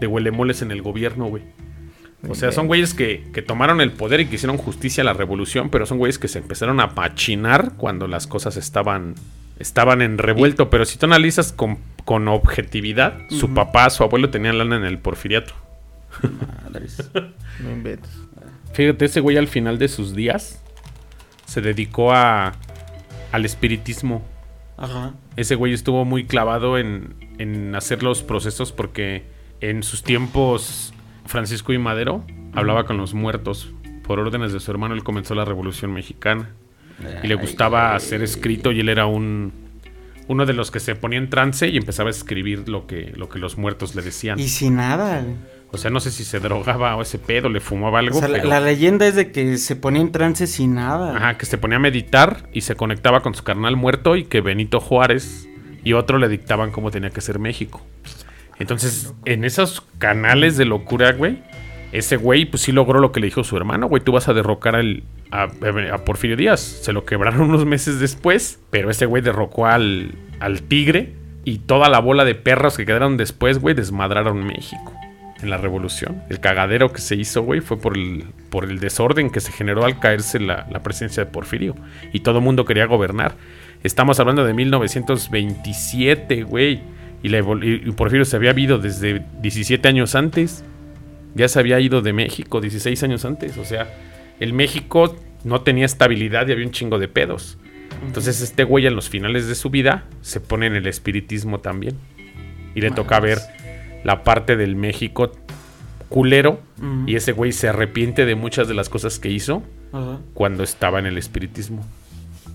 de 0.00 0.06
huelemoles 0.06 0.62
en 0.62 0.70
el 0.70 0.82
gobierno, 0.82 1.26
güey. 1.26 1.42
O 2.28 2.34
sea, 2.34 2.50
son 2.50 2.66
güeyes 2.66 2.94
que, 2.94 3.24
que 3.32 3.42
tomaron 3.42 3.80
el 3.80 3.92
poder 3.92 4.20
y 4.20 4.26
que 4.26 4.36
hicieron 4.36 4.56
justicia 4.56 5.02
a 5.02 5.04
la 5.04 5.12
revolución, 5.12 5.70
pero 5.70 5.86
son 5.86 5.98
güeyes 5.98 6.18
que 6.18 6.28
se 6.28 6.38
empezaron 6.38 6.80
a 6.80 6.94
pachinar 6.94 7.72
cuando 7.76 8.08
las 8.08 8.26
cosas 8.26 8.56
estaban, 8.56 9.14
estaban 9.58 10.02
en 10.02 10.18
revuelto. 10.18 10.68
Pero 10.70 10.86
si 10.86 10.98
tú 10.98 11.06
analizas 11.06 11.52
con, 11.52 11.78
con 12.04 12.26
objetividad, 12.26 13.18
su 13.28 13.52
papá, 13.54 13.90
su 13.90 14.02
abuelo 14.02 14.30
tenían 14.30 14.58
lana 14.58 14.76
en 14.76 14.84
el 14.84 14.98
porfiriato. 14.98 15.54
Madres. 16.64 17.10
No 17.60 17.70
inventes. 17.70 18.10
Fíjate, 18.74 19.06
ese 19.06 19.20
güey 19.20 19.38
al 19.38 19.48
final 19.48 19.78
de 19.78 19.88
sus 19.88 20.14
días 20.14 20.62
se 21.46 21.62
dedicó 21.62 22.12
a, 22.12 22.52
al 23.32 23.44
espiritismo. 23.46 24.22
Ajá. 24.76 25.14
Ese 25.36 25.54
güey 25.54 25.72
estuvo 25.72 26.04
muy 26.04 26.26
clavado 26.26 26.76
en, 26.76 27.14
en 27.38 27.74
hacer 27.74 28.02
los 28.02 28.22
procesos 28.22 28.72
porque 28.72 29.24
en 29.62 29.82
sus 29.82 30.02
tiempos 30.02 30.92
Francisco 31.24 31.72
y 31.72 31.78
Madero 31.78 32.24
hablaba 32.52 32.84
con 32.84 32.98
los 32.98 33.14
muertos. 33.14 33.70
Por 34.06 34.20
órdenes 34.20 34.52
de 34.52 34.60
su 34.60 34.70
hermano 34.70 34.94
él 34.94 35.02
comenzó 35.02 35.34
la 35.34 35.46
Revolución 35.46 35.92
Mexicana. 35.92 36.50
Y 37.22 37.26
le 37.26 37.34
gustaba 37.34 37.94
hacer 37.94 38.22
escrito 38.22 38.72
y 38.72 38.80
él 38.80 38.88
era 38.88 39.06
un 39.06 39.52
uno 40.28 40.46
de 40.46 40.52
los 40.54 40.70
que 40.70 40.80
se 40.80 40.96
ponía 40.96 41.18
en 41.18 41.30
trance 41.30 41.68
y 41.68 41.76
empezaba 41.76 42.08
a 42.08 42.10
escribir 42.10 42.68
lo 42.68 42.86
que, 42.86 43.12
lo 43.16 43.28
que 43.28 43.38
los 43.38 43.58
muertos 43.58 43.94
le 43.94 44.02
decían. 44.02 44.38
Y 44.38 44.48
sin 44.48 44.76
nada. 44.76 45.24
O 45.76 45.78
sea, 45.78 45.90
no 45.90 46.00
sé 46.00 46.10
si 46.10 46.24
se 46.24 46.40
drogaba 46.40 46.96
o 46.96 47.02
ese 47.02 47.18
pedo, 47.18 47.50
le 47.50 47.60
fumaba 47.60 47.98
algo. 47.98 48.16
O 48.16 48.20
sea, 48.20 48.30
pero- 48.30 48.48
la, 48.48 48.60
leyenda 48.60 49.06
es 49.06 49.14
de 49.14 49.30
que 49.30 49.58
se 49.58 49.76
ponía 49.76 50.00
en 50.00 50.10
trance 50.10 50.46
sin 50.46 50.74
nada. 50.74 51.14
Ajá, 51.14 51.36
que 51.36 51.44
se 51.44 51.58
ponía 51.58 51.76
a 51.76 51.80
meditar 51.80 52.48
y 52.50 52.62
se 52.62 52.76
conectaba 52.76 53.20
con 53.20 53.34
su 53.34 53.44
carnal 53.44 53.76
muerto 53.76 54.16
y 54.16 54.24
que 54.24 54.40
Benito 54.40 54.80
Juárez 54.80 55.46
y 55.84 55.92
otro 55.92 56.16
le 56.16 56.30
dictaban 56.30 56.70
cómo 56.70 56.90
tenía 56.90 57.10
que 57.10 57.20
ser 57.20 57.38
México. 57.38 57.82
Entonces, 58.58 59.12
en 59.26 59.44
esos 59.44 59.82
canales 59.98 60.56
de 60.56 60.64
locura, 60.64 61.12
güey, 61.12 61.42
ese 61.92 62.16
güey, 62.16 62.46
pues 62.46 62.62
sí 62.62 62.72
logró 62.72 62.98
lo 62.98 63.12
que 63.12 63.20
le 63.20 63.26
dijo 63.26 63.44
su 63.44 63.54
hermano, 63.58 63.86
güey, 63.86 64.02
tú 64.02 64.12
vas 64.12 64.28
a 64.28 64.32
derrocar 64.32 64.76
al, 64.76 65.02
a, 65.30 65.48
a 65.92 66.04
Porfirio 66.06 66.38
Díaz. 66.38 66.60
Se 66.60 66.94
lo 66.94 67.04
quebraron 67.04 67.42
unos 67.50 67.66
meses 67.66 68.00
después, 68.00 68.60
pero 68.70 68.90
ese 68.90 69.04
güey 69.04 69.22
derrocó 69.22 69.66
al, 69.66 70.14
al 70.40 70.62
tigre 70.62 71.12
y 71.44 71.58
toda 71.58 71.90
la 71.90 71.98
bola 71.98 72.24
de 72.24 72.34
perros 72.34 72.78
que 72.78 72.86
quedaron 72.86 73.18
después, 73.18 73.58
güey, 73.58 73.74
desmadraron 73.74 74.42
México 74.42 74.94
en 75.42 75.50
la 75.50 75.58
revolución. 75.58 76.22
El 76.28 76.40
cagadero 76.40 76.92
que 76.92 77.00
se 77.00 77.14
hizo, 77.16 77.42
güey, 77.42 77.60
fue 77.60 77.78
por 77.78 77.96
el, 77.96 78.24
por 78.50 78.64
el 78.64 78.80
desorden 78.80 79.30
que 79.30 79.40
se 79.40 79.52
generó 79.52 79.84
al 79.84 79.98
caerse 79.98 80.40
la, 80.40 80.66
la 80.70 80.82
presencia 80.82 81.24
de 81.24 81.30
Porfirio. 81.30 81.74
Y 82.12 82.20
todo 82.20 82.38
el 82.38 82.44
mundo 82.44 82.64
quería 82.64 82.86
gobernar. 82.86 83.34
Estamos 83.82 84.18
hablando 84.18 84.44
de 84.44 84.54
1927, 84.54 86.42
güey. 86.44 86.80
Y, 87.22 87.28
la 87.28 87.42
Porfirio 87.96 88.24
se 88.24 88.36
había 88.36 88.58
ido 88.58 88.78
desde 88.78 89.24
17 89.40 89.86
años 89.88 90.14
antes. 90.14 90.64
Ya 91.34 91.48
se 91.48 91.58
había 91.58 91.78
ido 91.80 92.02
de 92.02 92.12
México 92.12 92.60
16 92.60 93.02
años 93.02 93.24
antes. 93.24 93.58
O 93.58 93.64
sea, 93.64 93.88
el 94.40 94.52
México 94.52 95.16
no 95.44 95.60
tenía 95.60 95.86
estabilidad 95.86 96.48
y 96.48 96.52
había 96.52 96.66
un 96.66 96.72
chingo 96.72 96.98
de 96.98 97.08
pedos. 97.08 97.58
Entonces 98.06 98.40
este 98.40 98.64
güey 98.64 98.86
en 98.86 98.94
los 98.96 99.08
finales 99.08 99.46
de 99.46 99.54
su 99.54 99.70
vida 99.70 100.04
se 100.20 100.40
pone 100.40 100.66
en 100.66 100.76
el 100.76 100.86
espiritismo 100.86 101.60
también. 101.60 101.96
Y 102.74 102.80
le 102.80 102.90
toca 102.90 103.20
ver 103.20 103.38
la 104.06 104.22
parte 104.22 104.56
del 104.56 104.76
México 104.76 105.32
culero. 106.08 106.60
Y 107.06 107.16
ese 107.16 107.32
güey 107.32 107.50
se 107.52 107.68
arrepiente 107.68 108.24
de 108.24 108.36
muchas 108.36 108.68
de 108.68 108.74
las 108.74 108.88
cosas 108.88 109.18
que 109.18 109.28
hizo 109.28 109.64
cuando 110.32 110.62
estaba 110.62 111.00
en 111.00 111.06
el 111.06 111.18
espiritismo. 111.18 111.84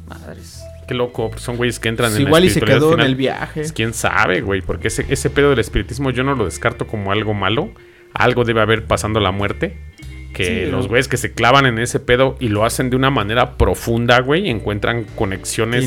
Madres. 0.07 0.63
Qué 0.87 0.93
loco, 0.93 1.29
pues 1.29 1.41
son 1.41 1.57
güeyes 1.57 1.79
que 1.79 1.89
entran 1.89 2.11
Pues 2.11 2.17
en 2.19 2.23
la 2.23 2.29
igual 2.29 2.45
y 2.45 2.49
se 2.49 2.61
quedó 2.61 2.93
en 2.93 3.01
el 3.01 3.15
viaje. 3.15 3.61
Pues, 3.61 3.73
quién 3.73 3.93
sabe, 3.93 4.41
güey, 4.41 4.61
porque 4.61 4.87
ese, 4.87 5.05
ese 5.09 5.29
pedo 5.29 5.49
del 5.49 5.59
espiritismo 5.59 6.09
yo 6.11 6.23
no 6.23 6.35
lo 6.35 6.45
descarto 6.45 6.87
como 6.87 7.11
algo 7.11 7.33
malo. 7.33 7.71
Algo 8.13 8.45
debe 8.45 8.61
haber 8.61 8.85
pasando 8.85 9.19
la 9.19 9.31
muerte. 9.31 9.77
Que 10.33 10.65
Sí, 10.65 10.71
los 10.71 10.87
güeyes 10.87 11.07
que 11.07 11.17
se 11.17 11.33
clavan 11.33 11.65
en 11.65 11.79
ese 11.79 11.99
pedo 11.99 12.35
y 12.39 12.49
lo 12.49 12.65
hacen 12.65 12.89
de 12.89 12.95
una 12.95 13.09
manera 13.09 13.57
profunda, 13.57 14.19
güey, 14.21 14.49
encuentran 14.49 15.05
conexiones 15.15 15.83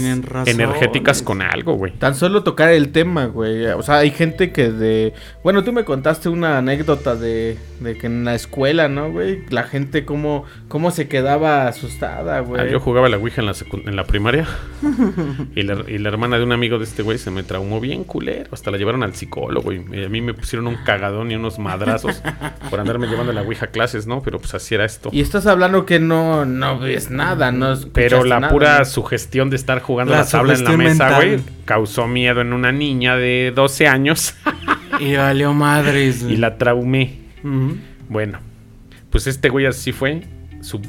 energéticas 0.47 1.23
con 1.23 1.43
algo, 1.43 1.75
güey. 1.75 1.93
Tan 1.93 2.15
solo 2.15 2.43
tocar 2.43 2.71
el 2.71 2.91
tema, 2.93 3.27
güey. 3.27 3.67
O 3.67 3.83
sea, 3.83 3.99
hay 3.99 4.11
gente 4.11 4.53
que 4.53 4.71
de... 4.71 5.13
Bueno, 5.43 5.65
tú 5.65 5.73
me 5.73 5.85
contaste 5.85 6.29
una 6.29 6.59
anécdota 6.59 7.17
de, 7.17 7.59
de 7.81 7.97
que 7.97 8.07
en 8.07 8.25
la 8.25 8.35
escuela, 8.35 8.89
¿no, 8.89 9.11
güey? 9.11 9.43
La 9.51 9.65
gente 9.65 10.05
cómo, 10.05 10.45
cómo 10.69 10.91
se 10.91 11.09
quedaba 11.09 11.69
asustada, 11.69 12.41
güey. 12.41 12.61
Ah, 12.61 12.67
yo 12.67 12.81
jugaba 12.81 13.09
la 13.09 13.17
Ouija 13.17 13.41
en 13.41 13.47
la, 13.47 13.55
en 13.87 13.97
la 13.97 14.05
primaria. 14.05 14.47
y, 15.55 15.63
la, 15.63 15.85
y 15.89 15.99
la 15.99 16.09
hermana 16.09 16.39
de 16.39 16.45
un 16.45 16.53
amigo 16.53 16.79
de 16.79 16.85
este 16.85 17.03
güey 17.03 17.19
se 17.19 17.31
me 17.31 17.43
traumó 17.43 17.81
bien 17.81 18.05
culero. 18.05 18.51
Hasta 18.53 18.71
la 18.71 18.79
llevaron 18.79 19.03
al 19.03 19.15
psicólogo. 19.15 19.73
Y 19.73 20.05
a 20.05 20.09
mí 20.09 20.21
me 20.21 20.35
pusieron 20.35 20.67
un 20.67 20.77
cagadón 20.85 21.31
y 21.31 21.37
unos 21.37 21.59
madrazos 21.59 22.23
por 22.71 22.81
andarme 22.81 23.07
llevando 23.07 23.33
la 23.33 23.43
Ouija 23.43 23.67
a 23.67 23.71
clases, 23.71 24.07
¿no? 24.07 24.23
Pero 24.23 24.34
pues 24.39 24.55
así 24.55 24.75
era 24.75 24.85
esto. 24.85 25.11
Y 25.13 25.21
estás 25.21 25.47
hablando 25.47 25.87
que 25.87 25.99
no, 26.01 26.45
no 26.45 26.79
ves 26.79 27.11
nada, 27.11 27.53
no 27.53 27.75
Pero 27.93 28.25
la 28.25 28.41
nada, 28.41 28.53
pura 28.53 28.79
¿no? 28.81 28.85
sugestión 28.85 29.51
de 29.51 29.57
estar 29.57 29.81
jugando 29.81 30.13
La 30.13 30.21
la 30.21 30.27
tabla 30.27 30.55
en 30.55 30.65
la 30.65 30.77
mesa, 30.77 31.17
güey, 31.17 31.41
causó 31.65 32.07
miedo 32.07 32.41
en 32.41 32.53
una 32.53 32.73
niña 32.73 33.17
de 33.17 33.53
12 33.55 33.87
años 33.89 34.35
Y 35.01 35.17
valió 35.17 35.53
madres. 35.53 36.23
y 36.23 36.37
la 36.37 36.57
traumé. 36.59 37.19
Bueno, 38.09 38.39
pues 39.11 39.27
este 39.27 39.49
güey 39.49 39.67
así 39.67 39.93
fue. 39.93 40.23
Su- 40.61 40.81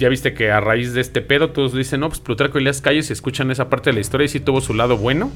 ya 0.00 0.08
viste 0.08 0.34
que 0.34 0.50
a 0.50 0.58
raíz 0.60 0.94
de 0.94 1.00
este 1.00 1.20
pedo 1.20 1.50
todos 1.50 1.72
dicen, 1.74 2.00
no, 2.00 2.08
pues 2.08 2.18
Plutarco 2.20 2.58
y 2.58 2.64
las 2.64 2.80
calles 2.80 3.10
y 3.10 3.12
escuchan 3.12 3.50
esa 3.50 3.68
parte 3.68 3.90
de 3.90 3.94
la 3.94 4.00
historia 4.00 4.24
y 4.24 4.28
sí 4.28 4.40
tuvo 4.40 4.60
su 4.60 4.74
lado 4.74 4.96
bueno. 4.96 5.30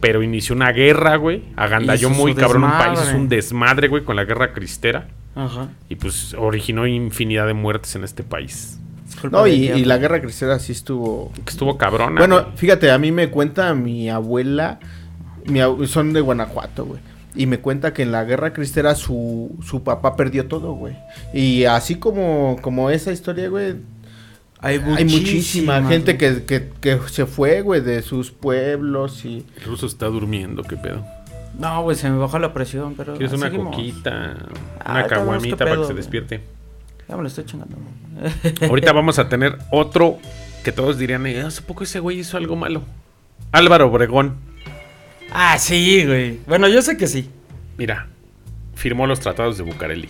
Pero 0.00 0.22
inició 0.22 0.54
una 0.54 0.72
guerra, 0.72 1.16
güey. 1.16 1.44
Agandalló 1.56 2.10
muy 2.10 2.34
cabrón 2.34 2.64
un 2.64 2.72
país. 2.72 3.00
Es 3.00 3.14
un 3.14 3.28
desmadre, 3.28 3.88
güey, 3.88 4.04
con 4.04 4.16
la 4.16 4.24
guerra 4.24 4.52
cristera. 4.52 5.08
Ajá. 5.34 5.68
Y 5.88 5.94
pues 5.94 6.34
originó 6.34 6.86
infinidad 6.86 7.46
de 7.46 7.54
muertes 7.54 7.94
en 7.94 8.04
este 8.04 8.22
país. 8.22 8.78
No, 9.30 9.46
y, 9.46 9.84
la 9.84 9.98
guerra 9.98 10.20
cristera 10.20 10.58
sí 10.58 10.72
estuvo... 10.72 11.32
Que 11.44 11.50
estuvo 11.50 11.76
cabrona. 11.78 12.20
Bueno, 12.20 12.42
güey. 12.42 12.56
fíjate, 12.56 12.90
a 12.90 12.98
mí 12.98 13.12
me 13.12 13.28
cuenta 13.28 13.72
mi 13.74 14.08
abuela, 14.08 14.78
mi 15.46 15.60
ab- 15.60 15.86
son 15.86 16.12
de 16.12 16.20
Guanajuato, 16.20 16.84
güey. 16.84 17.00
Y 17.34 17.46
me 17.46 17.58
cuenta 17.58 17.92
que 17.92 18.02
en 18.02 18.10
la 18.12 18.24
guerra 18.24 18.52
cristera 18.52 18.94
su, 18.96 19.56
su 19.62 19.84
papá 19.84 20.16
perdió 20.16 20.46
todo, 20.46 20.72
güey. 20.72 20.96
Y 21.32 21.64
así 21.64 21.94
como, 21.96 22.58
como 22.60 22.90
esa 22.90 23.12
historia, 23.12 23.48
güey, 23.48 23.76
Hay, 24.62 24.76
hay 24.96 25.04
muchísima 25.06 25.82
gente 25.88 26.18
que, 26.18 26.44
que, 26.44 26.68
que 26.80 26.98
se 27.08 27.24
fue, 27.26 27.62
güey, 27.62 27.80
de 27.80 28.02
sus 28.02 28.30
pueblos 28.30 29.24
y... 29.24 29.44
El 29.56 29.64
ruso 29.64 29.86
está 29.86 30.06
durmiendo, 30.06 30.62
qué 30.64 30.76
pedo. 30.76 31.04
No, 31.58 31.82
güey, 31.82 31.96
se 31.96 32.10
me 32.10 32.18
bajó 32.18 32.38
la 32.38 32.52
presión, 32.54 32.94
pero. 32.96 33.14
¿Quieres 33.16 33.32
una 33.32 33.46
seguimos. 33.50 33.74
coquita? 33.74 34.36
Una 34.88 35.06
caguamita 35.06 35.56
para 35.56 35.76
que 35.76 35.84
se 35.86 35.94
despierte. 35.94 36.40
Ya 37.08 37.16
me 37.16 37.22
lo 37.22 37.28
estoy 37.28 37.44
chingando. 37.44 37.76
Ahorita 38.68 38.92
vamos 38.92 39.18
a 39.18 39.28
tener 39.28 39.58
otro 39.72 40.18
que 40.62 40.72
todos 40.72 40.96
dirían, 40.96 41.26
"Eh, 41.26 41.40
hace 41.42 41.60
poco 41.62 41.82
ese 41.84 41.98
güey 41.98 42.20
hizo 42.20 42.36
algo 42.36 42.54
malo. 42.54 42.82
Álvaro 43.52 43.88
Obregón. 43.88 44.36
ah, 45.32 45.58
sí, 45.58 46.04
güey. 46.06 46.38
Bueno, 46.46 46.68
yo 46.68 46.82
sé 46.82 46.96
que 46.96 47.06
sí. 47.08 47.28
Mira, 47.76 48.06
firmó 48.74 49.06
los 49.06 49.20
tratados 49.20 49.58
de 49.58 49.64
Bucareli. 49.64 50.08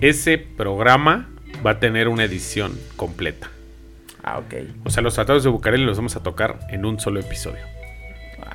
Ese 0.00 0.38
programa 0.38 1.28
va 1.64 1.72
a 1.72 1.80
tener 1.80 2.08
una 2.08 2.24
edición 2.24 2.78
completa. 2.96 3.50
Ah, 4.22 4.38
ok. 4.38 4.54
O 4.84 4.90
sea, 4.90 5.02
los 5.02 5.14
tratados 5.14 5.44
de 5.44 5.50
Bucareli 5.50 5.84
los 5.84 5.96
vamos 5.96 6.16
a 6.16 6.22
tocar 6.22 6.58
en 6.70 6.84
un 6.84 6.98
solo 6.98 7.20
episodio. 7.20 7.62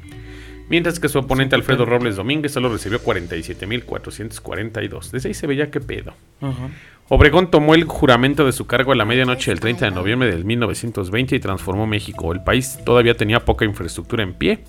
mientras 0.72 0.98
que 0.98 1.08
su 1.10 1.18
oponente 1.18 1.54
Alfredo 1.54 1.84
Robles 1.84 2.16
Domínguez 2.16 2.52
solo 2.52 2.70
recibió 2.70 3.04
47.442. 3.04 5.10
Desde 5.10 5.28
ahí 5.28 5.34
se 5.34 5.46
veía 5.46 5.70
qué 5.70 5.80
pedo. 5.80 6.14
Ajá. 6.40 6.70
Obregón 7.10 7.50
tomó 7.50 7.74
el 7.74 7.84
juramento 7.84 8.46
de 8.46 8.52
su 8.52 8.66
cargo 8.66 8.92
a 8.92 8.94
la 8.94 9.04
medianoche 9.04 9.50
del 9.50 9.60
30 9.60 9.84
de 9.84 9.90
noviembre 9.90 10.30
del 10.30 10.46
1920 10.46 11.36
y 11.36 11.40
transformó 11.40 11.86
México. 11.86 12.32
El 12.32 12.42
país 12.42 12.78
todavía 12.86 13.14
tenía 13.14 13.44
poca 13.44 13.66
infraestructura 13.66 14.22
en 14.22 14.32
pie, 14.32 14.64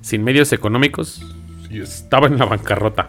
sin 0.00 0.24
medios 0.24 0.54
económicos 0.54 1.22
y 1.68 1.82
estaba 1.82 2.28
en 2.28 2.38
la 2.38 2.46
bancarrota. 2.46 3.08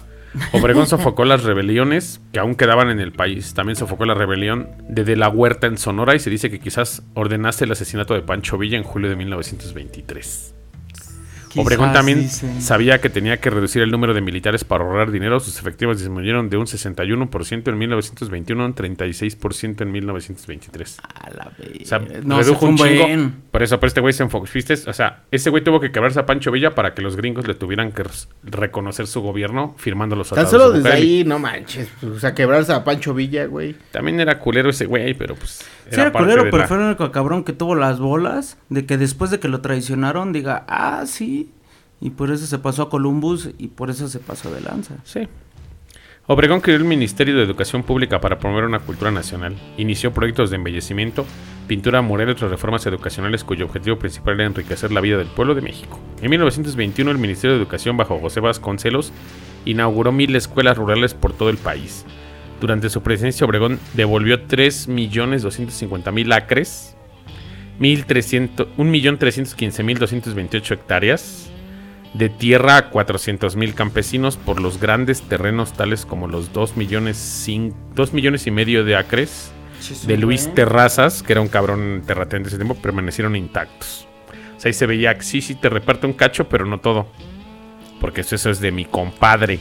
Obregón 0.51 0.85
sofocó 0.87 1.23
las 1.23 1.43
rebeliones 1.43 2.19
que 2.33 2.39
aún 2.39 2.55
quedaban 2.55 2.89
en 2.89 2.99
el 2.99 3.13
país. 3.13 3.53
También 3.53 3.77
sofocó 3.77 4.03
la 4.03 4.15
rebelión 4.15 4.67
de 4.89 5.05
De 5.05 5.15
la 5.15 5.29
Huerta 5.29 5.67
en 5.67 5.77
Sonora 5.77 6.13
y 6.13 6.19
se 6.19 6.29
dice 6.29 6.51
que 6.51 6.59
quizás 6.59 7.03
ordenase 7.13 7.63
el 7.63 7.71
asesinato 7.71 8.15
de 8.15 8.21
Pancho 8.21 8.57
Villa 8.57 8.77
en 8.77 8.83
julio 8.83 9.09
de 9.09 9.15
1923. 9.15 10.56
Obregón 11.55 11.87
Quizás, 11.87 11.93
también 11.93 12.21
dicen. 12.21 12.61
sabía 12.61 12.99
que 13.01 13.09
tenía 13.09 13.37
que 13.37 13.49
reducir 13.49 13.81
el 13.81 13.91
número 13.91 14.13
de 14.13 14.21
militares 14.21 14.63
para 14.63 14.83
ahorrar 14.83 15.11
dinero. 15.11 15.39
Sus 15.39 15.57
efectivos 15.59 15.99
disminuyeron 15.99 16.49
de 16.49 16.57
un 16.57 16.65
61% 16.65 17.67
en 17.69 17.77
1921 17.77 18.63
a 18.63 18.65
un 18.67 18.75
36% 18.75 19.81
en 19.81 19.91
1923. 19.91 20.97
A 21.13 21.29
la 21.31 21.51
vez. 21.57 21.81
O 21.81 21.85
sea, 21.85 21.99
no, 21.99 22.37
se 22.37 22.43
redujo 22.43 22.59
fue 22.59 22.69
un 22.69 22.77
chingo. 22.77 23.03
buen. 23.03 23.35
Por 23.51 23.63
eso, 23.63 23.79
pero 23.79 23.87
este 23.87 24.01
güey 24.01 24.13
se 24.13 24.23
enfocó. 24.23 24.47
¿viste? 24.53 24.73
O 24.87 24.93
sea, 24.93 25.23
ese 25.31 25.49
güey 25.49 25.63
tuvo 25.63 25.79
que 25.79 25.91
quebrarse 25.91 26.19
a 26.19 26.25
Pancho 26.25 26.51
Villa 26.51 26.75
para 26.75 26.93
que 26.93 27.01
los 27.01 27.15
gringos 27.15 27.47
le 27.47 27.53
tuvieran 27.55 27.91
que 27.91 28.03
reconocer 28.43 29.07
su 29.07 29.21
gobierno 29.21 29.75
firmando 29.77 30.15
los 30.15 30.29
Tan 30.29 30.47
solo 30.47 30.71
de 30.71 30.77
desde 30.81 30.91
ahí, 30.93 31.23
no 31.25 31.39
manches. 31.39 31.89
O 32.03 32.19
sea, 32.19 32.33
quebrarse 32.33 32.73
a 32.73 32.83
Pancho 32.83 33.13
Villa, 33.13 33.45
güey. 33.45 33.75
También 33.91 34.19
era 34.19 34.39
culero 34.39 34.69
ese 34.69 34.85
güey, 34.85 35.13
pero 35.13 35.35
pues. 35.35 35.65
Sí, 35.89 35.93
era 35.99 36.11
parte 36.11 36.25
culero, 36.25 36.43
de 36.43 36.51
pero 36.51 36.63
la- 36.63 36.67
fue 36.67 36.77
el 36.77 36.83
único 36.83 37.11
cabrón 37.11 37.43
que 37.45 37.53
tuvo 37.53 37.73
las 37.75 37.99
bolas 37.99 38.57
de 38.69 38.85
que 38.85 38.97
después 38.97 39.31
de 39.31 39.39
que 39.39 39.47
lo 39.47 39.61
traicionaron 39.61 40.33
diga, 40.33 40.65
ah, 40.67 41.03
sí. 41.05 41.46
Y 41.99 42.11
por 42.11 42.31
eso 42.31 42.45
se 42.45 42.59
pasó 42.59 42.83
a 42.83 42.89
Columbus 42.89 43.49
y 43.57 43.69
por 43.69 43.89
eso 43.89 44.07
se 44.07 44.19
pasó 44.19 44.51
de 44.51 44.61
lanza. 44.61 44.95
Sí. 45.03 45.27
Obregón 46.29 46.59
creó 46.59 46.75
el 46.75 46.83
Ministerio 46.83 47.37
de 47.37 47.43
Educación 47.43 47.83
Pública 47.83 48.19
para 48.19 48.37
promover 48.37 48.65
una 48.65 48.79
cultura 48.79 49.11
nacional. 49.11 49.55
Inició 49.77 50.11
proyectos 50.11 50.49
de 50.49 50.57
embellecimiento, 50.57 51.25
pintura 51.67 52.01
mural 52.01 52.27
y 52.27 52.31
otras 52.31 52.51
reformas 52.51 52.85
educacionales 52.85 53.45
cuyo 53.45 53.63
objetivo 53.63 53.97
principal 53.97 54.33
era 54.33 54.45
enriquecer 54.45 54.91
la 54.91 54.99
vida 54.99 55.17
del 55.17 55.27
pueblo 55.27 55.55
de 55.55 55.61
México. 55.61 55.99
En 56.21 56.29
1921 56.29 57.11
el 57.11 57.17
Ministerio 57.17 57.55
de 57.55 57.61
Educación 57.61 57.95
bajo 57.95 58.19
José 58.19 58.41
Vasconcelos 58.41 59.13
inauguró 59.63 60.11
mil 60.11 60.35
escuelas 60.35 60.77
rurales 60.77 61.13
por 61.13 61.31
todo 61.31 61.49
el 61.49 61.57
país. 61.57 62.05
Durante 62.59 62.89
su 62.89 63.01
presidencia 63.01 63.45
Obregón 63.45 63.79
devolvió 63.93 64.47
3.250.000 64.47 66.33
acres, 66.33 66.97
1.300 67.79 68.67
1.315.228 68.75 70.71
hectáreas, 70.71 71.51
de 72.17 72.29
tierra 72.29 72.77
a 72.77 72.91
400.000 72.91 73.73
campesinos 73.73 74.37
por 74.37 74.61
los 74.61 74.79
grandes 74.79 75.21
terrenos 75.21 75.73
tales 75.73 76.05
como 76.05 76.27
los 76.27 76.53
2 76.53 76.77
millones, 76.77 77.17
cin- 77.47 77.73
2 77.95 78.13
millones 78.13 78.47
y 78.47 78.51
medio 78.51 78.83
de 78.83 78.95
acres 78.95 79.51
de 80.07 80.17
Luis 80.17 80.53
Terrazas, 80.55 81.21
que 81.23 81.33
era 81.33 81.41
un 81.41 81.47
cabrón 81.49 82.03
terratén 82.05 82.43
de 82.43 82.49
ese 82.49 82.57
tiempo, 82.57 82.75
permanecieron 82.75 83.35
intactos. 83.35 84.07
O 84.57 84.59
sea, 84.59 84.69
ahí 84.69 84.73
se 84.73 84.87
veía 84.87 85.15
que 85.15 85.23
sí, 85.23 85.41
sí 85.41 85.53
te 85.55 85.69
reparto 85.69 86.07
un 86.07 86.13
cacho, 86.13 86.49
pero 86.49 86.65
no 86.65 86.79
todo. 86.79 87.07
Porque 88.01 88.21
eso, 88.21 88.35
eso 88.35 88.49
es 88.49 88.59
de 88.59 88.71
mi 88.71 88.85
compadre. 88.85 89.59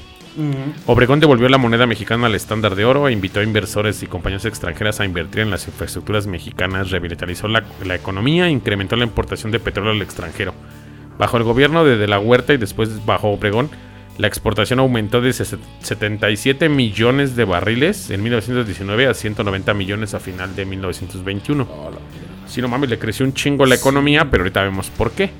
Obregón 0.86 1.18
devolvió 1.20 1.48
la 1.48 1.56
moneda 1.58 1.86
mexicana 1.86 2.26
al 2.26 2.34
estándar 2.34 2.74
de 2.74 2.84
oro 2.84 3.08
e 3.08 3.12
invitó 3.12 3.40
a 3.40 3.42
inversores 3.42 4.02
y 4.02 4.06
compañías 4.06 4.44
extranjeras 4.44 5.00
a 5.00 5.06
invertir 5.06 5.40
en 5.40 5.50
las 5.50 5.66
infraestructuras 5.66 6.26
mexicanas, 6.26 6.90
revitalizó 6.90 7.48
la, 7.48 7.64
la 7.84 7.94
economía 7.94 8.46
e 8.46 8.50
incrementó 8.50 8.96
la 8.96 9.04
importación 9.04 9.50
de 9.52 9.60
petróleo 9.60 9.92
al 9.92 10.02
extranjero. 10.02 10.52
Bajo 11.18 11.36
el 11.36 11.42
gobierno 11.44 11.84
de 11.84 11.96
De 11.96 12.06
la 12.06 12.18
Huerta 12.18 12.52
y 12.54 12.56
después 12.58 13.04
bajo 13.06 13.28
Obregón, 13.30 13.70
la 14.18 14.26
exportación 14.26 14.78
aumentó 14.78 15.20
de 15.20 15.30
ses- 15.30 15.58
77 15.80 16.68
millones 16.68 17.36
de 17.36 17.44
barriles 17.44 18.10
en 18.10 18.22
1919 18.22 19.06
a 19.06 19.14
190 19.14 19.74
millones 19.74 20.14
a 20.14 20.20
final 20.20 20.54
de 20.56 20.64
1921. 20.64 21.66
Si 22.46 22.62
no 22.62 22.68
mames, 22.68 22.88
le 22.90 22.98
creció 22.98 23.26
un 23.26 23.34
chingo 23.34 23.66
la 23.66 23.74
economía, 23.74 24.30
pero 24.30 24.42
ahorita 24.44 24.62
vemos 24.62 24.88
por 24.90 25.10
qué. 25.12 25.30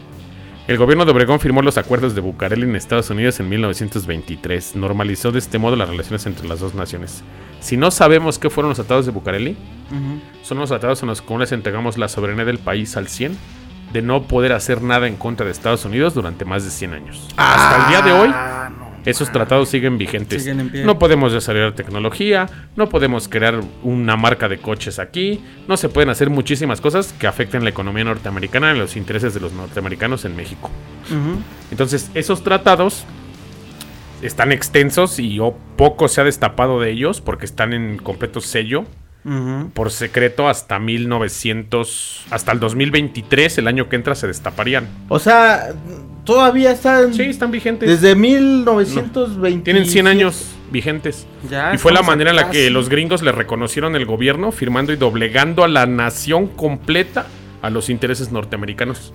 El 0.67 0.79
gobierno 0.79 1.05
de 1.05 1.13
Obregón 1.13 1.39
firmó 1.39 1.63
los 1.63 1.79
acuerdos 1.79 2.15
de 2.17 2.21
Bucareli 2.21 2.65
en 2.65 2.75
Estados 2.75 3.09
Unidos 3.11 3.39
en 3.39 3.49
1923. 3.49 4.75
Normalizó 4.77 5.31
de 5.31 5.39
este 5.39 5.59
modo 5.59 5.77
las 5.77 5.89
relaciones 5.89 6.27
entre 6.27 6.49
las 6.49 6.59
dos 6.61 6.75
naciones. 6.75 7.23
Si 7.61 7.77
no 7.77 7.91
sabemos 7.93 8.39
qué 8.39 8.51
fueron 8.51 8.71
los 8.71 8.77
tratados 8.79 9.07
de 9.07 9.13
Bucareli, 9.13 9.57
son 10.43 10.59
los 10.59 10.69
tratados 10.69 11.01
en 11.03 11.09
los 11.09 11.23
que 11.23 11.39
les 11.39 11.53
entregamos 11.53 11.97
la 11.99 12.09
soberanía 12.09 12.45
del 12.45 12.59
país 12.59 12.97
al 12.97 13.07
100 13.09 13.37
de 13.97 14.03
no 14.03 14.25
poder 14.25 14.53
hacer 14.53 14.83
nada 14.83 15.07
en 15.07 15.17
contra 15.17 15.47
de 15.47 15.53
Estados 15.53 15.87
Unidos 15.87 16.13
durante 16.13 16.45
más 16.45 16.63
de 16.65 16.71
100 16.71 16.93
años. 16.93 17.29
Hasta 17.39 17.83
el 17.83 17.89
día 17.89 18.03
de 18.03 18.13
hoy, 18.13 18.31
esos 19.07 19.33
tratados 19.33 19.71
siguen 19.71 19.97
vigentes. 19.97 20.43
Siguen. 20.45 20.71
No 20.85 20.99
podemos 20.99 21.33
desarrollar 21.33 21.73
tecnología, 21.73 22.47
no 22.77 22.91
podemos 22.91 23.27
crear 23.27 23.59
una 23.83 24.19
marca 24.19 24.51
de 24.51 24.59
coches 24.59 24.99
aquí, 24.99 25.43
no 25.67 25.79
se 25.79 25.89
pueden 25.89 26.11
hacer 26.11 26.29
muchísimas 26.29 26.83
cosas 26.83 27.15
que 27.15 27.27
afecten 27.27 27.65
la 27.65 27.71
economía 27.71 28.05
norteamericana 28.05 28.75
y 28.75 28.79
los 28.79 28.97
intereses 28.97 29.33
de 29.33 29.41
los 29.41 29.55
norteamericanos 29.55 30.27
en 30.27 30.37
México. 30.37 30.71
Entonces, 31.71 32.11
esos 32.13 32.45
tratados 32.45 33.07
están 34.21 34.53
extensos 34.53 35.19
y 35.19 35.41
poco 35.77 36.09
se 36.09 36.21
ha 36.21 36.25
destapado 36.25 36.81
de 36.81 36.91
ellos 36.91 37.23
porque 37.23 37.47
están 37.47 37.73
en 37.73 37.97
completo 37.97 38.43
sello 38.43 38.85
por 39.75 39.91
secreto 39.91 40.49
hasta 40.49 40.79
1900, 40.79 42.27
hasta 42.31 42.53
el 42.53 42.61
2023, 42.61 43.59
el 43.59 43.69
año 43.69 43.89
que 43.89 43.97
entra, 43.97 44.15
se 44.15 44.27
destaparían. 44.27 44.89
O 45.09 45.19
sea, 45.19 45.73
todavía 46.25 46.73
están. 46.73 47.13
Sí, 47.13 47.23
están 47.23 47.51
vigentes. 47.51 47.89
Desde 47.89 48.15
1920. 48.15 49.65
Tienen 49.65 49.87
100 49.87 50.07
años 50.07 50.55
vigentes. 50.71 51.27
Ya 51.51 51.75
y 51.75 51.79
fue 51.79 51.93
la 51.93 52.03
manera 52.03 52.31
en 52.31 52.37
la 52.37 52.51
que 52.51 52.71
los 52.71 52.89
gringos 52.89 53.23
le 53.23 53.33
reconocieron 53.33 53.97
el 53.97 54.07
gobierno, 54.07 54.53
firmando 54.53 54.93
y 54.93 54.97
doblegando 54.97 55.65
a 55.65 55.69
la 55.69 55.87
nación 55.87 56.47
completa 56.47 57.27
a 57.63 57.71
los 57.71 57.91
intereses 57.91 58.31
norteamericanos. 58.31 59.13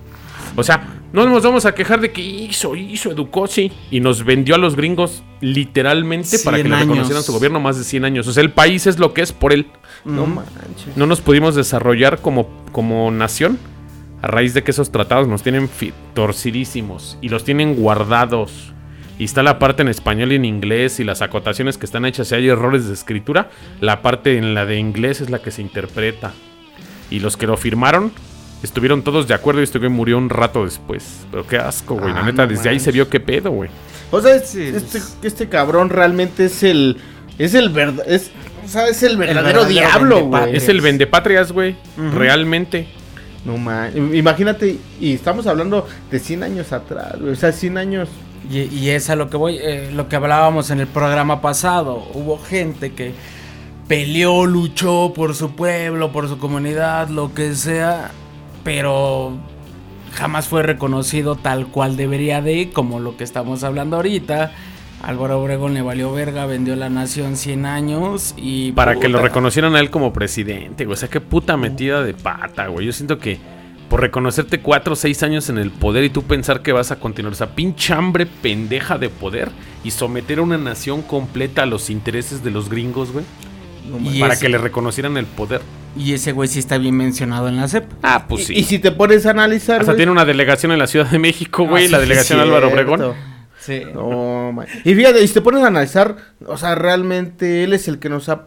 O 0.54 0.62
sea, 0.62 0.86
no 1.12 1.26
nos 1.26 1.42
vamos 1.42 1.64
a 1.66 1.74
quejar 1.74 2.00
de 2.00 2.12
que 2.12 2.20
hizo, 2.20 2.76
hizo, 2.76 3.10
educó, 3.10 3.46
sí. 3.46 3.72
Y 3.90 4.00
nos 4.00 4.24
vendió 4.24 4.54
a 4.54 4.58
los 4.58 4.76
gringos 4.76 5.22
literalmente 5.40 6.38
para 6.40 6.58
que 6.58 6.62
100 6.62 6.70
le 6.70 6.76
años. 6.76 6.88
reconocieran 6.88 7.22
su 7.22 7.32
gobierno 7.32 7.60
más 7.60 7.78
de 7.78 7.84
100 7.84 8.04
años. 8.04 8.26
O 8.28 8.32
sea, 8.32 8.42
el 8.42 8.50
país 8.52 8.86
es 8.86 8.98
lo 8.98 9.14
que 9.14 9.22
es 9.22 9.32
por 9.32 9.52
él. 9.52 9.66
No 10.04 10.26
manches. 10.26 10.96
No 10.96 11.06
nos 11.06 11.20
pudimos 11.20 11.54
desarrollar 11.54 12.20
como, 12.20 12.48
como 12.72 13.10
nación 13.10 13.58
a 14.20 14.26
raíz 14.28 14.54
de 14.54 14.62
que 14.62 14.70
esos 14.70 14.92
tratados 14.92 15.26
nos 15.26 15.42
tienen 15.42 15.68
torcidísimos 16.14 17.18
y 17.20 17.28
los 17.28 17.44
tienen 17.44 17.74
guardados. 17.74 18.72
Y 19.18 19.24
está 19.24 19.42
la 19.42 19.58
parte 19.58 19.82
en 19.82 19.88
español 19.88 20.32
y 20.32 20.36
en 20.36 20.44
inglés 20.44 20.98
y 21.00 21.04
las 21.04 21.22
acotaciones 21.22 21.78
que 21.78 21.86
están 21.86 22.04
hechas. 22.04 22.28
Si 22.28 22.34
hay 22.34 22.48
errores 22.48 22.88
de 22.88 22.94
escritura, 22.94 23.50
la 23.80 24.02
parte 24.02 24.38
en 24.38 24.54
la 24.54 24.64
de 24.66 24.78
inglés 24.78 25.20
es 25.20 25.30
la 25.30 25.40
que 25.40 25.50
se 25.50 25.62
interpreta. 25.62 26.32
Y 27.10 27.20
los 27.20 27.36
que 27.36 27.46
lo 27.46 27.56
firmaron 27.56 28.12
estuvieron 28.62 29.02
todos 29.02 29.26
de 29.28 29.34
acuerdo 29.34 29.60
y 29.60 29.64
este 29.64 29.78
güey 29.78 29.90
murió 29.90 30.18
un 30.18 30.28
rato 30.30 30.64
después. 30.64 31.20
Pero 31.30 31.46
qué 31.46 31.56
asco, 31.58 31.94
güey. 31.96 32.12
la 32.12 32.20
Ah, 32.20 32.24
neta, 32.24 32.42
no 32.46 32.48
desde 32.52 32.68
ahí 32.70 32.78
se 32.80 32.92
vio 32.92 33.08
qué 33.08 33.20
pedo, 33.20 33.50
güey. 33.50 33.70
O 34.10 34.20
sea, 34.20 34.34
es- 34.36 34.54
este, 34.54 34.98
es- 34.98 35.16
este 35.22 35.48
cabrón 35.48 35.88
realmente 35.90 36.44
es 36.46 36.62
el. 36.62 36.98
Es 37.38 37.54
el 37.54 37.70
verdad. 37.70 38.04
Es, 38.08 38.30
o 38.64 38.68
sea, 38.68 38.86
es 38.86 39.02
el 39.02 39.16
verdadero, 39.16 39.60
verdadero 39.64 39.68
diablo, 39.68 40.24
güey. 40.26 40.54
Es 40.56 40.68
el 40.68 40.80
vendepatrias, 40.80 41.50
güey. 41.52 41.76
Realmente. 41.96 42.86
No 43.44 43.56
man. 43.58 44.14
Imagínate, 44.14 44.76
y 45.00 45.14
estamos 45.14 45.46
hablando 45.48 45.88
de 46.10 46.18
100 46.20 46.42
años 46.44 46.72
atrás, 46.72 47.16
güey. 47.18 47.32
O 47.32 47.36
sea, 47.36 47.50
100 47.52 47.76
años. 47.78 48.08
Y, 48.50 48.60
y 48.74 48.90
es 48.90 49.08
a 49.10 49.16
lo 49.16 49.30
que 49.30 49.36
voy, 49.36 49.56
eh, 49.60 49.90
lo 49.94 50.08
que 50.08 50.14
hablábamos 50.16 50.70
en 50.70 50.78
el 50.80 50.86
programa 50.86 51.40
pasado. 51.40 52.06
Hubo 52.14 52.38
gente 52.38 52.92
que 52.92 53.14
peleó, 53.88 54.46
luchó 54.46 55.12
por 55.14 55.34
su 55.34 55.52
pueblo, 55.56 56.12
por 56.12 56.28
su 56.28 56.38
comunidad, 56.38 57.08
lo 57.08 57.34
que 57.34 57.54
sea, 57.54 58.10
pero 58.64 59.36
jamás 60.12 60.48
fue 60.48 60.62
reconocido 60.62 61.36
tal 61.36 61.66
cual 61.68 61.96
debería 61.96 62.40
de, 62.42 62.70
como 62.72 63.00
lo 63.00 63.16
que 63.16 63.24
estamos 63.24 63.64
hablando 63.64 63.96
ahorita. 63.96 64.52
Álvaro 65.02 65.40
Obregón 65.40 65.74
le 65.74 65.82
valió 65.82 66.12
verga, 66.12 66.46
vendió 66.46 66.76
la 66.76 66.88
nación 66.88 67.36
100 67.36 67.66
años 67.66 68.34
y... 68.36 68.70
Para 68.72 68.94
que 69.00 69.08
lo 69.08 69.18
reconocieran 69.20 69.74
a 69.74 69.80
él 69.80 69.90
como 69.90 70.12
presidente, 70.12 70.84
güey. 70.84 70.94
O 70.94 70.96
sea, 70.96 71.08
qué 71.10 71.20
puta 71.20 71.56
metida 71.56 72.02
de 72.04 72.14
pata, 72.14 72.68
güey. 72.68 72.86
Yo 72.86 72.92
siento 72.92 73.18
que 73.18 73.38
por 73.88 74.00
reconocerte 74.00 74.60
cuatro 74.60 74.92
o 74.92 74.96
seis 74.96 75.22
años 75.24 75.48
en 75.50 75.58
el 75.58 75.70
poder 75.72 76.04
y 76.04 76.10
tú 76.10 76.22
pensar 76.22 76.62
que 76.62 76.70
vas 76.72 76.92
a 76.92 76.96
continuar 77.00 77.32
esa 77.34 77.54
pinche 77.56 77.92
hambre 77.92 78.26
pendeja 78.26 78.96
de 78.96 79.08
poder 79.08 79.50
y 79.82 79.90
someter 79.90 80.38
a 80.38 80.42
una 80.42 80.56
nación 80.56 81.02
completa 81.02 81.64
a 81.64 81.66
los 81.66 81.90
intereses 81.90 82.44
de 82.44 82.52
los 82.52 82.70
gringos, 82.70 83.10
güey. 83.12 83.24
Y 84.04 84.20
Para 84.20 84.34
ese- 84.34 84.46
que 84.46 84.48
le 84.50 84.58
reconocieran 84.58 85.16
el 85.16 85.26
poder. 85.26 85.60
Y 85.96 86.14
ese 86.14 86.32
güey 86.32 86.48
sí 86.48 86.58
está 86.58 86.78
bien 86.78 86.96
mencionado 86.96 87.48
en 87.48 87.56
la 87.56 87.68
CEP. 87.68 87.84
Ah, 88.02 88.26
pues 88.28 88.46
sí. 88.46 88.54
Y, 88.54 88.60
y 88.60 88.64
si 88.64 88.78
te 88.78 88.92
pones 88.92 89.26
a 89.26 89.30
analizar. 89.30 89.80
Hasta 89.80 89.92
güey, 89.92 89.96
tiene 89.98 90.12
una 90.12 90.24
delegación 90.24 90.72
en 90.72 90.78
la 90.78 90.86
Ciudad 90.86 91.06
de 91.10 91.18
México, 91.18 91.64
güey. 91.66 91.86
Ah, 91.86 91.90
la 91.90 91.96
sí, 91.98 92.02
delegación 92.02 92.38
sí, 92.38 92.42
Álvaro. 92.44 92.68
Obregón. 92.68 93.14
Sí. 93.60 93.82
No, 93.94 94.52
man. 94.52 94.66
Y 94.84 94.94
fíjate, 94.94 95.22
y 95.22 95.28
si 95.28 95.34
te 95.34 95.40
pones 95.42 95.62
a 95.62 95.66
analizar, 95.68 96.16
o 96.46 96.56
sea, 96.56 96.74
realmente 96.74 97.62
él 97.64 97.72
es 97.74 97.86
el 97.88 97.98
que 97.98 98.08
nos 98.08 98.28
ha. 98.28 98.46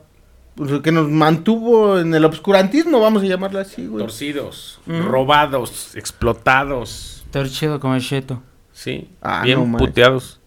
pues, 0.56 0.82
que 0.82 0.92
nos 0.92 1.10
mantuvo 1.10 2.00
en 2.00 2.14
el 2.16 2.26
obscurantismo, 2.26 3.00
vamos 3.00 3.24
a 3.24 3.26
llamarlo 3.28 3.60
así, 3.60 3.86
güey. 3.86 4.04
Torcidos, 4.04 4.80
robados, 4.88 5.96
explotados. 5.96 7.24
Chido 7.50 7.80
como 7.80 7.96
el 7.96 8.02
cheto. 8.02 8.42
Sí, 8.72 9.10
Ah, 9.22 9.40
no 9.40 9.44
bien 9.46 9.72
manches. 9.72 9.88
puteados. 9.88 10.40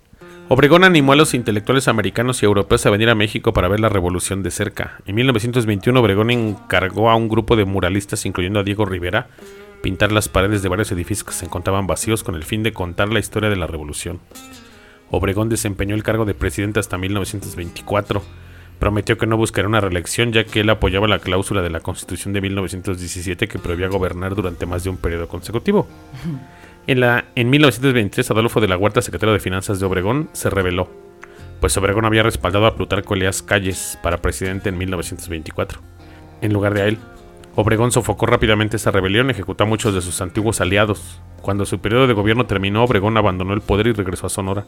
Obregón 0.50 0.82
animó 0.82 1.12
a 1.12 1.16
los 1.16 1.34
intelectuales 1.34 1.88
americanos 1.88 2.42
y 2.42 2.46
europeos 2.46 2.86
a 2.86 2.90
venir 2.90 3.10
a 3.10 3.14
México 3.14 3.52
para 3.52 3.68
ver 3.68 3.80
la 3.80 3.90
revolución 3.90 4.42
de 4.42 4.50
cerca. 4.50 4.98
En 5.04 5.14
1921 5.16 6.00
Obregón 6.00 6.30
encargó 6.30 7.10
a 7.10 7.16
un 7.16 7.28
grupo 7.28 7.54
de 7.54 7.66
muralistas, 7.66 8.24
incluyendo 8.24 8.58
a 8.58 8.62
Diego 8.62 8.86
Rivera, 8.86 9.28
pintar 9.82 10.10
las 10.10 10.30
paredes 10.30 10.62
de 10.62 10.70
varios 10.70 10.90
edificios 10.90 11.24
que 11.24 11.34
se 11.34 11.44
encontraban 11.44 11.86
vacíos 11.86 12.24
con 12.24 12.34
el 12.34 12.44
fin 12.44 12.62
de 12.62 12.72
contar 12.72 13.10
la 13.10 13.18
historia 13.18 13.50
de 13.50 13.56
la 13.56 13.66
revolución. 13.66 14.20
Obregón 15.10 15.50
desempeñó 15.50 15.94
el 15.94 16.02
cargo 16.02 16.24
de 16.24 16.32
presidente 16.32 16.80
hasta 16.80 16.96
1924. 16.96 18.22
Prometió 18.78 19.18
que 19.18 19.26
no 19.26 19.36
buscaría 19.36 19.68
una 19.68 19.82
reelección 19.82 20.32
ya 20.32 20.44
que 20.44 20.60
él 20.60 20.70
apoyaba 20.70 21.08
la 21.08 21.18
cláusula 21.18 21.60
de 21.60 21.70
la 21.70 21.80
Constitución 21.80 22.32
de 22.32 22.40
1917 22.40 23.48
que 23.48 23.58
prohibía 23.58 23.88
gobernar 23.88 24.34
durante 24.34 24.64
más 24.64 24.82
de 24.82 24.88
un 24.88 24.96
periodo 24.96 25.28
consecutivo. 25.28 25.86
En, 26.88 27.00
la, 27.00 27.26
en 27.34 27.50
1923, 27.50 28.30
Adolfo 28.30 28.62
de 28.62 28.66
la 28.66 28.78
Huerta, 28.78 29.02
secretario 29.02 29.34
de 29.34 29.40
Finanzas 29.40 29.78
de 29.78 29.84
Obregón, 29.84 30.30
se 30.32 30.48
rebeló, 30.48 30.88
pues 31.60 31.76
Obregón 31.76 32.06
había 32.06 32.22
respaldado 32.22 32.64
a 32.64 32.76
Plutarco 32.76 33.12
Elías 33.12 33.42
Calles 33.42 33.98
para 34.02 34.22
presidente 34.22 34.70
en 34.70 34.78
1924. 34.78 35.80
En 36.40 36.54
lugar 36.54 36.72
de 36.72 36.80
a 36.80 36.86
él, 36.86 36.96
Obregón 37.56 37.92
sofocó 37.92 38.24
rápidamente 38.24 38.78
esa 38.78 38.90
rebelión 38.90 39.28
y 39.28 39.32
ejecutó 39.32 39.64
a 39.64 39.66
muchos 39.66 39.94
de 39.94 40.00
sus 40.00 40.22
antiguos 40.22 40.62
aliados. 40.62 41.20
Cuando 41.42 41.66
su 41.66 41.78
periodo 41.78 42.06
de 42.06 42.14
gobierno 42.14 42.46
terminó, 42.46 42.84
Obregón 42.84 43.18
abandonó 43.18 43.52
el 43.52 43.60
poder 43.60 43.88
y 43.88 43.92
regresó 43.92 44.28
a 44.28 44.30
Sonora. 44.30 44.64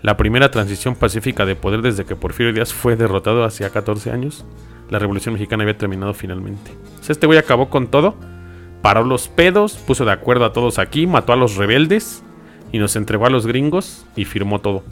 La 0.00 0.16
primera 0.16 0.52
transición 0.52 0.94
pacífica 0.94 1.44
de 1.44 1.56
poder 1.56 1.82
desde 1.82 2.04
que 2.04 2.14
Porfirio 2.14 2.52
Díaz 2.52 2.72
fue 2.72 2.94
derrotado 2.94 3.42
hace 3.42 3.68
14 3.68 4.12
años. 4.12 4.44
La 4.90 5.00
Revolución 5.00 5.32
Mexicana 5.32 5.64
había 5.64 5.76
terminado 5.76 6.14
finalmente. 6.14 6.70
Este 7.08 7.26
güey 7.26 7.40
acabó 7.40 7.68
con 7.68 7.88
todo, 7.88 8.14
paró 8.82 9.04
los 9.04 9.28
pedos, 9.28 9.74
puso 9.74 10.04
de 10.04 10.12
acuerdo 10.12 10.44
a 10.44 10.52
todos 10.52 10.78
aquí, 10.78 11.06
mató 11.06 11.32
a 11.32 11.36
los 11.36 11.56
rebeldes 11.56 12.22
y 12.72 12.78
nos 12.78 12.96
entregó 12.96 13.26
a 13.26 13.30
los 13.30 13.46
gringos 13.46 14.04
y 14.16 14.24
firmó 14.24 14.60
todo. 14.60 14.82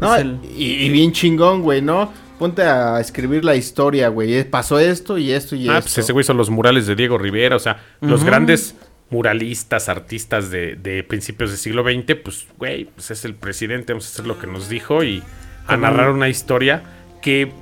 No, 0.00 0.14
el- 0.16 0.38
y, 0.56 0.72
y 0.84 0.88
bien 0.90 1.12
chingón, 1.12 1.62
güey, 1.62 1.80
¿no? 1.80 2.12
Ponte 2.38 2.62
a 2.62 2.98
escribir 3.00 3.44
la 3.44 3.54
historia, 3.54 4.08
güey. 4.08 4.34
Eh, 4.34 4.44
Pasó 4.44 4.78
esto 4.80 5.16
y 5.18 5.30
esto 5.30 5.54
y 5.56 5.68
Ah, 5.68 5.78
esto. 5.78 5.82
pues 5.84 5.98
ese 5.98 6.12
güey 6.12 6.24
son 6.24 6.36
los 6.36 6.50
murales 6.50 6.86
de 6.86 6.96
Diego 6.96 7.16
Rivera, 7.16 7.54
o 7.56 7.60
sea, 7.60 7.78
los 8.00 8.24
grandes 8.24 8.74
muralistas, 9.10 9.88
artistas 9.88 10.50
de, 10.50 10.74
de 10.74 11.04
principios 11.04 11.50
del 11.50 11.58
siglo 11.58 11.84
XX, 11.84 12.16
pues, 12.16 12.46
güey, 12.58 12.86
pues 12.86 13.10
es 13.12 13.24
el 13.24 13.34
presidente, 13.34 13.92
vamos 13.92 14.06
a 14.06 14.10
hacer 14.12 14.26
lo 14.26 14.38
que 14.38 14.46
nos 14.48 14.68
dijo 14.68 15.04
y 15.04 15.22
a 15.68 15.76
narrar 15.76 16.10
una 16.10 16.28
historia 16.28 16.82
que 17.22 17.52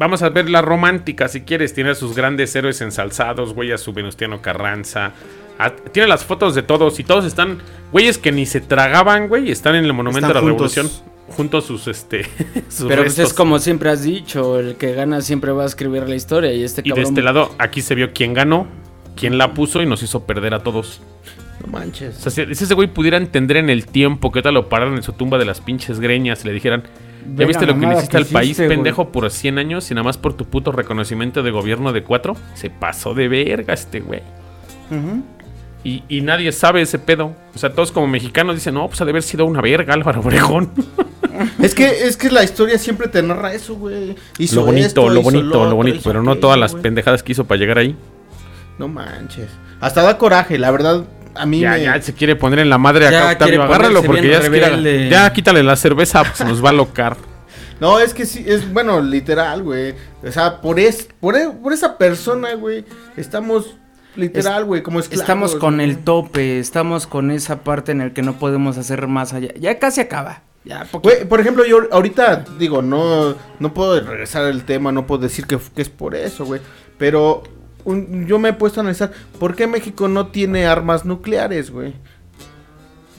vamos 0.00 0.22
a 0.22 0.30
ver 0.30 0.50
la 0.50 0.62
romántica, 0.62 1.28
si 1.28 1.42
quieres, 1.42 1.72
tiene 1.74 1.90
a 1.90 1.94
sus 1.94 2.16
grandes 2.16 2.56
héroes 2.56 2.80
ensalzados, 2.80 3.54
güey, 3.54 3.70
a 3.70 3.78
su 3.78 3.92
Venustiano 3.92 4.42
Carranza, 4.42 5.12
a- 5.58 5.70
tiene 5.70 6.08
las 6.08 6.24
fotos 6.24 6.54
de 6.56 6.62
todos 6.62 6.98
y 6.98 7.04
todos 7.04 7.24
están, 7.24 7.58
güeyes 7.92 8.18
que 8.18 8.32
ni 8.32 8.46
se 8.46 8.60
tragaban, 8.60 9.28
güey, 9.28 9.50
están 9.52 9.76
en 9.76 9.84
el 9.84 9.92
Monumento 9.92 10.26
Están 10.26 10.30
de 10.30 10.34
la 10.34 10.54
juntos. 10.56 10.74
Revolución, 10.74 11.04
juntos 11.36 11.64
sus, 11.66 11.86
este, 11.86 12.24
sus 12.68 12.88
Pero 12.88 13.02
pues 13.02 13.16
restos. 13.16 13.26
es 13.28 13.34
como 13.34 13.58
siempre 13.60 13.90
has 13.90 14.02
dicho, 14.02 14.58
el 14.58 14.76
que 14.76 14.94
gana 14.94 15.20
siempre 15.20 15.52
va 15.52 15.62
a 15.62 15.66
escribir 15.66 16.08
la 16.08 16.16
historia 16.16 16.52
y 16.52 16.64
este 16.64 16.80
Y 16.80 16.84
de 16.84 16.88
cabrón... 16.90 17.04
este 17.04 17.22
lado, 17.22 17.54
aquí 17.58 17.82
se 17.82 17.94
vio 17.94 18.12
quién 18.14 18.32
ganó, 18.34 18.66
quién 19.16 19.36
la 19.38 19.52
puso 19.54 19.82
y 19.82 19.86
nos 19.86 20.02
hizo 20.02 20.24
perder 20.24 20.54
a 20.54 20.60
todos. 20.64 21.02
No 21.60 21.66
manches. 21.72 22.16
O 22.26 22.30
sea, 22.30 22.46
si 22.46 22.54
si 22.54 22.64
ese 22.64 22.72
güey 22.72 22.88
pudiera 22.88 23.18
entender 23.18 23.58
en 23.58 23.68
el 23.68 23.84
tiempo 23.84 24.32
que 24.32 24.40
tal 24.40 24.54
lo 24.54 24.70
pararan 24.70 24.94
en 24.96 25.02
su 25.02 25.12
tumba 25.12 25.36
de 25.36 25.44
las 25.44 25.60
pinches 25.60 26.00
greñas 26.00 26.42
y 26.42 26.48
le 26.48 26.54
dijeran, 26.54 26.84
¿ya 27.36 27.46
viste 27.46 27.66
lo 27.66 27.78
que 27.78 27.86
le 27.86 27.92
hiciste 27.94 28.10
que 28.10 28.16
al 28.16 28.26
país, 28.26 28.50
hiciste, 28.50 28.66
güey". 28.66 28.76
pendejo, 28.76 29.08
por 29.10 29.30
100 29.30 29.58
años 29.58 29.90
y 29.90 29.94
nada 29.94 30.04
más 30.04 30.18
por 30.18 30.34
tu 30.34 30.44
puto 30.44 30.72
reconocimiento 30.72 31.42
de 31.42 31.50
gobierno 31.50 31.92
de 31.92 32.02
cuatro? 32.02 32.36
Se 32.54 32.70
pasó 32.70 33.14
de 33.14 33.28
verga 33.28 33.74
este 33.74 34.00
güey. 34.00 34.22
Y, 35.82 36.02
y 36.08 36.20
nadie 36.20 36.52
sabe 36.52 36.82
ese 36.82 36.98
pedo. 36.98 37.34
O 37.54 37.58
sea, 37.58 37.72
todos 37.72 37.92
como 37.92 38.06
mexicanos 38.06 38.54
dicen, 38.54 38.74
no, 38.74 38.86
pues 38.88 39.00
ha 39.00 39.04
de 39.04 39.12
haber 39.12 39.22
sido 39.22 39.46
una 39.46 39.60
verga 39.60 39.94
Álvaro 39.94 40.20
Obregón. 40.20 40.70
Es 41.62 41.74
que, 41.74 41.86
es 42.06 42.16
que 42.18 42.30
la 42.30 42.42
historia 42.44 42.76
siempre 42.78 43.08
te 43.08 43.22
narra 43.22 43.54
eso, 43.54 43.74
güey. 43.74 44.14
Lo 44.52 44.64
bonito, 44.64 44.86
esto, 44.86 45.08
lo 45.08 45.22
bonito, 45.22 45.64
lo 45.64 45.76
bonito. 45.76 46.00
Pero 46.04 46.22
no 46.22 46.36
todas 46.36 46.58
las 46.58 46.74
pendejadas 46.74 47.22
que 47.22 47.32
hizo 47.32 47.44
para 47.44 47.58
llegar 47.58 47.78
ahí. 47.78 47.96
No 48.78 48.88
manches. 48.88 49.48
Hasta 49.80 50.02
da 50.02 50.18
coraje, 50.18 50.58
la 50.58 50.70
verdad. 50.70 51.04
A 51.34 51.46
mí 51.46 51.60
Ya, 51.60 51.72
me... 51.72 51.82
ya 51.84 52.02
se 52.02 52.12
quiere 52.14 52.36
poner 52.36 52.58
en 52.60 52.70
la 52.70 52.78
madre 52.78 53.06
acá, 53.06 53.20
Ya 53.26 53.32
Octavio. 53.32 53.62
Agárralo 53.62 54.02
porque 54.02 54.28
ya 54.28 54.42
se 54.42 54.50
quiere-. 54.50 55.08
Ya 55.08 55.32
quítale 55.32 55.62
la 55.62 55.76
cerveza, 55.76 56.22
pues 56.24 56.48
nos 56.48 56.64
va 56.64 56.70
a 56.70 56.72
locar. 56.74 57.16
No, 57.80 57.98
es 57.98 58.12
que 58.12 58.26
sí, 58.26 58.44
es 58.46 58.70
bueno, 58.70 59.00
literal, 59.00 59.62
güey. 59.62 59.94
O 60.22 60.30
sea, 60.30 60.60
por, 60.60 60.78
es, 60.78 61.08
por, 61.18 61.34
e- 61.34 61.48
por 61.48 61.72
esa 61.72 61.96
persona, 61.96 62.52
güey, 62.52 62.84
estamos 63.16 63.74
literal, 64.16 64.66
güey, 64.66 64.82
como 64.82 65.00
esclavos. 65.00 65.22
Estamos 65.22 65.56
con 65.56 65.80
el 65.80 65.96
tope, 66.04 66.58
estamos 66.58 67.06
con 67.06 67.30
esa 67.30 67.64
parte 67.64 67.92
en 67.92 68.02
el 68.02 68.12
que 68.12 68.20
no 68.20 68.38
podemos 68.38 68.76
hacer 68.76 69.06
más 69.06 69.32
allá. 69.32 69.48
Ya 69.58 69.78
casi 69.78 70.02
acaba. 70.02 70.42
Ya 70.62 70.84
por 70.90 71.40
ejemplo, 71.40 71.64
yo 71.64 71.88
ahorita 71.90 72.44
digo, 72.58 72.82
no, 72.82 73.34
no 73.58 73.72
puedo 73.72 73.98
regresar 73.98 74.44
al 74.44 74.64
tema, 74.64 74.92
no 74.92 75.06
puedo 75.06 75.22
decir 75.22 75.46
que, 75.46 75.58
que 75.74 75.80
es 75.80 75.88
por 75.88 76.14
eso, 76.14 76.44
güey. 76.44 76.60
Pero 76.98 77.44
un- 77.84 78.26
yo 78.26 78.38
me 78.38 78.50
he 78.50 78.52
puesto 78.52 78.80
a 78.80 78.82
analizar, 78.82 79.12
¿por 79.38 79.54
qué 79.54 79.66
México 79.66 80.08
no 80.08 80.28
tiene 80.28 80.66
armas 80.66 81.04
nucleares, 81.04 81.70
güey? 81.70 81.94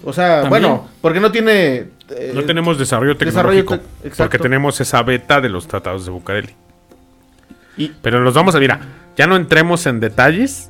O 0.04 0.14
sea, 0.14 0.42
También. 0.44 0.50
bueno, 0.50 0.88
porque 1.02 1.20
no 1.20 1.32
tiene... 1.32 1.86
eh, 2.10 2.32
No 2.34 2.44
tenemos 2.44 2.78
desarrollo 2.80 3.14
desarrollo 3.16 3.64
tecnológico. 3.66 4.18
porque 4.18 4.40
tenemos 4.40 4.82
esa 4.82 5.04
beta 5.04 5.40
de 5.42 5.50
los 5.50 5.68
tratados 5.68 6.06
de 6.06 6.12
Bucareli. 6.12 6.56
Y- 7.78 7.92
Pero 8.02 8.20
nos 8.22 8.34
vamos 8.34 8.56
a, 8.56 8.60
mira, 8.60 8.80
ya 9.16 9.28
no 9.28 9.36
entremos 9.36 9.86
en 9.86 10.00
detalles. 10.00 10.70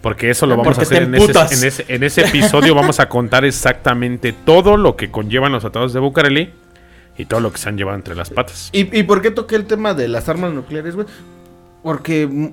Porque 0.00 0.30
eso 0.30 0.46
lo 0.46 0.56
vamos 0.56 0.78
a 0.78 0.82
hacer 0.82 1.02
en 1.02 1.14
ese, 1.16 1.24
emputas. 1.24 1.60
en, 1.60 1.66
ese, 1.66 1.84
en 1.88 2.04
ese 2.04 2.20
episodio. 2.20 2.72
vamos 2.76 3.00
a 3.00 3.08
contar 3.08 3.44
exactamente 3.44 4.32
todo 4.32 4.76
lo 4.76 4.94
que 4.94 5.10
conllevan 5.10 5.50
los 5.50 5.62
tratados 5.62 5.92
de 5.92 5.98
Bucareli 5.98 6.50
y 7.16 7.24
todo 7.24 7.40
lo 7.40 7.50
que 7.50 7.58
se 7.58 7.68
han 7.68 7.76
llevado 7.76 7.96
entre 7.96 8.14
las 8.14 8.30
patas. 8.30 8.70
¿Y, 8.72 8.96
y 8.96 9.02
por 9.02 9.20
qué 9.22 9.32
toqué 9.32 9.56
el 9.56 9.64
tema 9.66 9.94
de 9.94 10.06
las 10.06 10.28
armas 10.28 10.52
nucleares, 10.52 10.94
güey? 10.94 11.08
Porque 11.82 12.52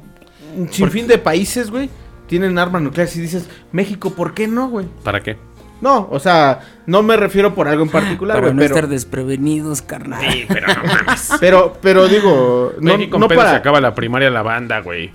un 0.56 0.72
sinfín 0.72 1.08
de 1.08 1.18
países, 1.18 1.70
güey, 1.70 1.90
tienen 2.28 2.58
armas 2.58 2.82
nucleares 2.82 3.16
y 3.16 3.22
dices, 3.22 3.50
México, 3.72 4.12
¿por 4.12 4.34
qué 4.34 4.48
no, 4.48 4.70
güey? 4.70 4.88
¿Para 5.04 5.22
qué? 5.22 5.38
No, 5.82 6.08
o 6.10 6.20
sea, 6.20 6.62
no 6.86 7.04
me 7.04 7.18
refiero 7.18 7.54
por 7.54 7.68
algo 7.68 7.84
en 7.84 7.90
particular, 7.90 8.38
Para 8.38 8.48
güey, 8.48 8.56
no 8.56 8.62
pero, 8.62 8.76
estar 8.76 8.90
desprevenidos, 8.90 9.82
carnal. 9.82 10.22
Sí, 10.22 10.46
pero 10.48 10.68
no 10.68 10.84
mames. 10.84 11.32
pero, 11.40 11.78
pero 11.82 12.08
digo, 12.08 12.74
no, 12.80 12.94
México 12.94 13.12
con 13.12 13.22
no 13.22 13.28
pedo 13.28 13.42
se 13.42 13.46
para... 13.46 13.58
acaba 13.58 13.82
la 13.82 13.94
primaria 13.94 14.30
la 14.30 14.42
banda, 14.42 14.80
güey. 14.80 15.12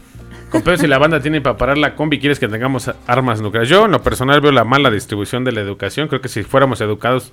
Con 0.50 0.62
pedo 0.62 0.76
si 0.76 0.86
la 0.86 0.98
banda 0.98 1.20
tiene 1.20 1.40
para 1.40 1.56
parar 1.56 1.78
la 1.78 1.94
combi, 1.94 2.18
quieres 2.18 2.38
que 2.38 2.48
tengamos 2.48 2.90
armas 3.06 3.40
nucleares. 3.40 3.68
Yo, 3.68 3.86
en 3.86 3.92
lo 3.92 4.02
personal, 4.02 4.40
veo 4.40 4.52
la 4.52 4.64
mala 4.64 4.90
distribución 4.90 5.44
de 5.44 5.52
la 5.52 5.60
educación. 5.60 6.08
Creo 6.08 6.20
que 6.20 6.28
si 6.28 6.42
fuéramos 6.42 6.80
educados 6.80 7.32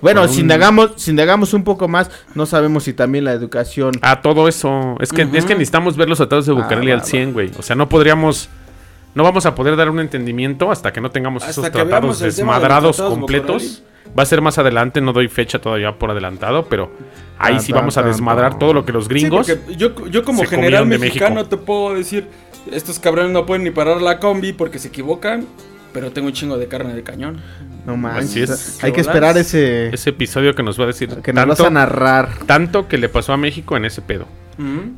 Bueno, 0.00 0.22
con 0.22 0.30
si 0.30 0.36
un- 0.36 0.40
indagamos, 0.42 0.92
si 0.96 1.10
indagamos 1.10 1.54
un 1.54 1.64
poco 1.64 1.88
más, 1.88 2.10
no 2.34 2.46
sabemos 2.46 2.84
si 2.84 2.92
también 2.92 3.24
la 3.24 3.32
educación... 3.32 3.92
a 4.02 4.20
todo 4.20 4.48
eso. 4.48 4.96
Es 5.00 5.12
que, 5.12 5.22
es 5.22 5.44
que 5.44 5.54
necesitamos 5.54 5.96
ver 5.96 6.08
los 6.08 6.18
tratados 6.18 6.46
de 6.46 6.52
Bucareli 6.52 6.90
Ah, 6.90 6.94
al 6.94 7.00
va, 7.00 7.04
100, 7.04 7.32
güey. 7.32 7.50
O 7.58 7.62
sea, 7.62 7.76
no 7.76 7.88
podríamos. 7.88 8.48
No 9.14 9.22
vamos 9.22 9.46
a 9.46 9.54
poder 9.54 9.76
dar 9.76 9.88
un 9.88 9.98
entendimiento 10.00 10.70
hasta 10.70 10.92
que 10.92 11.00
no 11.00 11.10
tengamos 11.10 11.42
Hasta 11.42 11.52
esos 11.62 11.72
tratados 11.72 12.18
de 12.18 12.26
desmadrados 12.26 12.96
tratados 12.96 13.18
completos. 13.18 13.82
Va 14.16 14.22
a 14.22 14.26
ser 14.26 14.40
más 14.42 14.58
adelante, 14.58 15.00
no 15.00 15.12
doy 15.12 15.28
fecha 15.28 15.58
todavía 15.58 15.98
por 15.98 16.10
adelantado, 16.10 16.66
pero 16.66 16.90
ahí 17.38 17.58
sí 17.58 17.72
vamos 17.72 17.96
a 17.96 18.02
desmadrar 18.02 18.58
todo 18.58 18.72
lo 18.74 18.84
que 18.84 18.92
los 18.92 19.08
gringos. 19.08 19.46
Sí, 19.46 19.54
yo, 19.76 20.06
yo 20.08 20.22
como 20.22 20.44
general 20.44 20.86
mexicano 20.86 21.36
México. 21.36 21.48
te 21.48 21.56
puedo 21.56 21.94
decir, 21.94 22.28
estos 22.70 22.98
cabrones 22.98 23.32
no 23.32 23.46
pueden 23.46 23.64
ni 23.64 23.70
parar 23.70 24.00
la 24.02 24.20
combi 24.20 24.52
porque 24.52 24.78
se 24.78 24.88
equivocan, 24.88 25.46
pero 25.92 26.12
tengo 26.12 26.28
un 26.28 26.34
chingo 26.34 26.56
de 26.58 26.68
carne 26.68 26.94
de 26.94 27.02
cañón. 27.02 27.40
No 27.86 27.96
manches, 27.96 28.50
Así 28.50 28.78
es. 28.78 28.84
hay 28.84 28.90
que 28.90 28.96
¿Qué 28.96 29.00
esperar 29.02 29.38
ese... 29.38 29.88
ese 29.94 30.10
episodio 30.10 30.54
que 30.54 30.62
nos 30.64 30.78
va 30.78 30.84
a 30.84 30.86
decir 30.88 31.08
Que 31.22 31.32
nos 31.32 31.46
vas 31.46 31.56
tanto, 31.58 31.68
a 31.68 31.70
narrar. 31.70 32.28
tanto 32.46 32.88
que 32.88 32.98
le 32.98 33.08
pasó 33.08 33.32
a 33.32 33.36
México 33.36 33.76
en 33.76 33.84
ese 33.84 34.02
pedo. 34.02 34.26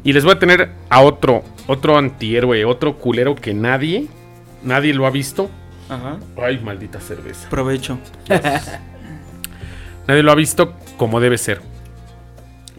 Y 0.05 0.13
les 0.13 0.25
voy 0.25 0.35
a 0.35 0.39
tener 0.39 0.71
a 0.89 1.01
otro, 1.01 1.43
otro 1.67 1.99
antihéroe, 1.99 2.65
otro 2.65 2.97
culero 2.97 3.35
que 3.35 3.55
nadie, 3.55 4.07
nadie 4.63 4.95
lo 4.95 5.05
ha 5.05 5.11
visto. 5.11 5.51
Ajá. 5.89 6.17
Ay, 6.41 6.61
maldita 6.61 7.01
cerveza. 7.01 7.49
Provecho. 7.49 7.99
Nadie 10.07 10.23
lo 10.23 10.33
ha 10.33 10.35
visto 10.35 10.75
como 10.97 11.21
debe 11.21 11.37
ser. 11.39 11.61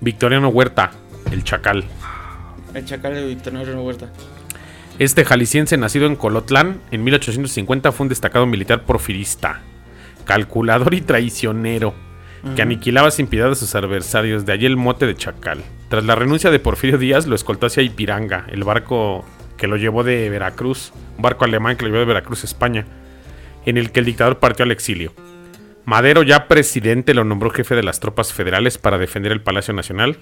Victoriano 0.01 0.49
Huerta, 0.49 0.91
el 1.31 1.43
chacal. 1.43 1.83
El 2.73 2.85
chacal 2.85 3.13
de 3.13 3.25
Victoriano 3.25 3.83
Huerta. 3.83 4.07
Este 4.97 5.23
jalisciense 5.25 5.77
nacido 5.77 6.07
en 6.07 6.15
Colotlán 6.15 6.81
en 6.91 7.03
1850 7.03 7.91
fue 7.91 8.05
un 8.05 8.09
destacado 8.09 8.45
militar 8.45 8.83
porfirista, 8.83 9.61
calculador 10.29 10.93
y 10.93 11.01
traicionero, 11.01 11.95
que 12.55 12.61
aniquilaba 12.61 13.09
sin 13.09 13.25
piedad 13.25 13.49
a 13.49 13.55
sus 13.55 13.73
adversarios, 13.73 14.45
de 14.45 14.53
allí 14.53 14.67
el 14.67 14.77
mote 14.77 15.07
de 15.07 15.15
chacal. 15.15 15.63
Tras 15.89 16.05
la 16.05 16.13
renuncia 16.13 16.51
de 16.51 16.59
Porfirio 16.59 16.99
Díaz, 16.99 17.25
lo 17.25 17.33
escoltó 17.33 17.65
hacia 17.65 17.81
Ipiranga, 17.81 18.45
el 18.51 18.63
barco 18.63 19.25
que 19.57 19.65
lo 19.65 19.75
llevó 19.75 20.03
de 20.03 20.29
Veracruz, 20.29 20.93
un 21.17 21.23
barco 21.23 21.45
alemán 21.45 21.77
que 21.77 21.85
lo 21.85 21.89
llevó 21.89 22.01
de 22.01 22.05
Veracruz 22.05 22.43
a 22.43 22.45
España, 22.45 22.85
en 23.65 23.77
el 23.77 23.91
que 23.91 24.01
el 24.01 24.05
dictador 24.05 24.37
partió 24.37 24.65
al 24.65 24.71
exilio. 24.71 25.13
Madero, 25.85 26.21
ya 26.21 26.47
presidente, 26.47 27.15
lo 27.15 27.23
nombró 27.23 27.49
jefe 27.49 27.73
de 27.73 27.81
las 27.81 27.99
tropas 27.99 28.31
federales 28.31 28.77
para 28.77 28.99
defender 28.99 29.31
el 29.31 29.41
Palacio 29.41 29.73
Nacional 29.73 30.17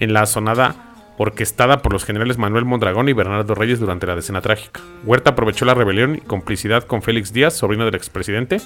en 0.00 0.12
la 0.12 0.20
asonada 0.20 1.14
orquestada 1.16 1.80
por 1.80 1.94
los 1.94 2.04
generales 2.04 2.36
Manuel 2.36 2.66
Mondragón 2.66 3.08
y 3.08 3.14
Bernardo 3.14 3.54
Reyes 3.54 3.80
durante 3.80 4.06
la 4.06 4.16
decena 4.16 4.42
trágica. 4.42 4.82
Huerta 5.06 5.30
aprovechó 5.30 5.64
la 5.64 5.72
rebelión 5.72 6.16
y 6.16 6.20
complicidad 6.20 6.84
con 6.84 7.00
Félix 7.00 7.32
Díaz, 7.32 7.54
sobrino 7.54 7.86
del 7.86 7.94
expresidente, 7.94 8.60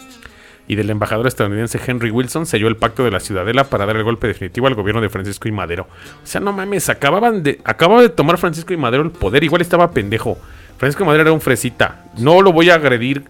y 0.68 0.76
del 0.76 0.90
embajador 0.90 1.26
estadounidense 1.26 1.80
Henry 1.84 2.10
Wilson 2.10 2.46
selló 2.46 2.68
el 2.68 2.76
pacto 2.76 3.04
de 3.04 3.10
la 3.10 3.20
Ciudadela 3.20 3.64
para 3.64 3.86
dar 3.86 3.96
el 3.96 4.04
golpe 4.04 4.26
definitivo 4.26 4.66
al 4.66 4.74
gobierno 4.74 5.00
de 5.00 5.08
Francisco 5.08 5.48
y 5.48 5.52
Madero. 5.52 5.88
O 6.22 6.26
sea, 6.26 6.40
no 6.40 6.52
mames, 6.52 6.88
acababan 6.88 7.42
de, 7.42 7.60
acababa 7.64 8.02
de 8.02 8.08
tomar 8.08 8.38
Francisco 8.38 8.72
y 8.72 8.76
Madero 8.76 9.02
el 9.02 9.10
poder, 9.10 9.42
igual 9.44 9.62
estaba 9.62 9.90
pendejo. 9.90 10.38
Francisco 10.78 11.02
y 11.02 11.06
Madero 11.06 11.22
era 11.22 11.32
un 11.32 11.40
fresita. 11.40 12.04
No 12.18 12.40
lo 12.40 12.52
voy 12.52 12.70
a 12.70 12.76
agredir 12.76 13.24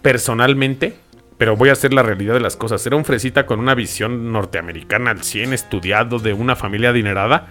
personalmente, 0.00 0.96
pero 1.38 1.56
voy 1.56 1.68
a 1.68 1.72
hacer 1.72 1.92
la 1.92 2.02
realidad 2.02 2.34
de 2.34 2.40
las 2.40 2.56
cosas. 2.56 2.86
Era 2.86 2.96
un 2.96 3.04
fresita 3.04 3.44
con 3.44 3.60
una 3.60 3.74
visión 3.74 4.32
norteamericana 4.32 5.10
al 5.10 5.22
100, 5.22 5.52
estudiado, 5.52 6.18
de 6.18 6.32
una 6.32 6.56
familia 6.56 6.90
adinerada. 6.90 7.48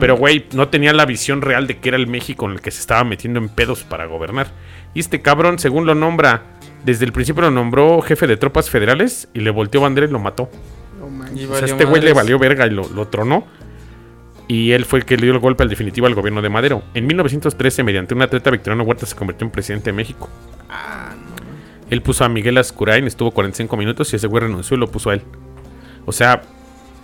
Pero, 0.00 0.16
güey, 0.16 0.46
no 0.54 0.66
tenía 0.66 0.92
la 0.92 1.06
visión 1.06 1.40
real 1.40 1.68
de 1.68 1.78
que 1.78 1.90
era 1.90 1.98
el 1.98 2.08
México 2.08 2.46
en 2.46 2.52
el 2.54 2.60
que 2.60 2.72
se 2.72 2.80
estaba 2.80 3.04
metiendo 3.04 3.38
en 3.38 3.48
pedos 3.48 3.84
para 3.84 4.06
gobernar. 4.06 4.48
Y 4.92 4.98
este 4.98 5.22
cabrón, 5.22 5.60
según 5.60 5.86
lo 5.86 5.94
nombra 5.94 6.42
Desde 6.84 7.04
el 7.04 7.12
principio 7.12 7.42
lo 7.42 7.50
nombró 7.50 8.00
jefe 8.02 8.26
de 8.26 8.36
tropas 8.36 8.70
federales 8.70 9.28
y 9.34 9.40
le 9.40 9.50
volteó 9.50 9.80
bandera 9.80 10.06
y 10.06 10.10
lo 10.10 10.18
mató. 10.18 10.48
No 10.98 11.52
O 11.52 11.56
sea, 11.56 11.66
este 11.66 11.84
güey 11.84 12.02
le 12.02 12.12
valió 12.12 12.38
verga 12.38 12.66
y 12.66 12.70
lo, 12.70 12.88
lo 12.88 13.08
tronó. 13.08 13.46
Y 14.48 14.72
él 14.72 14.86
fue 14.86 15.00
el 15.00 15.04
que 15.04 15.16
le 15.16 15.24
dio 15.24 15.34
el 15.34 15.40
golpe 15.40 15.62
al 15.62 15.68
definitivo 15.68 16.06
al 16.06 16.14
gobierno 16.14 16.40
de 16.40 16.48
Madero. 16.48 16.82
En 16.94 17.06
1913, 17.06 17.82
mediante 17.82 18.14
un 18.14 18.22
atleta 18.22 18.50
Victoriano 18.50 18.82
Huerta, 18.82 19.04
se 19.04 19.14
convirtió 19.14 19.44
en 19.44 19.50
presidente 19.50 19.90
de 19.90 19.92
México. 19.92 20.30
Él 21.90 22.02
puso 22.02 22.24
a 22.24 22.28
Miguel 22.28 22.56
Ascurain, 22.58 23.06
estuvo 23.06 23.30
45 23.30 23.76
minutos 23.76 24.12
y 24.12 24.16
ese 24.16 24.26
güey 24.26 24.42
renunció 24.42 24.76
y 24.76 24.80
lo 24.80 24.90
puso 24.90 25.10
a 25.10 25.14
él. 25.14 25.22
O 26.06 26.12
sea, 26.12 26.42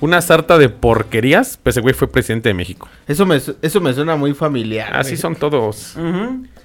una 0.01 0.21
sarta 0.21 0.59
de 0.59 0.69
porquerías, 0.69 1.59
pues 1.63 1.75
ese 1.75 1.81
güey 1.83 1.95
fue 1.95 2.09
presidente 2.09 2.49
de 2.49 2.55
México. 2.55 2.89
Eso 3.07 3.27
me, 3.27 3.37
eso 3.37 3.81
me 3.81 3.93
suena 3.93 4.17
muy 4.17 4.35
familiar. 4.35 4.97
Así 4.97 5.11
güey. 5.11 5.21
son 5.21 5.37
todos. 5.37 5.97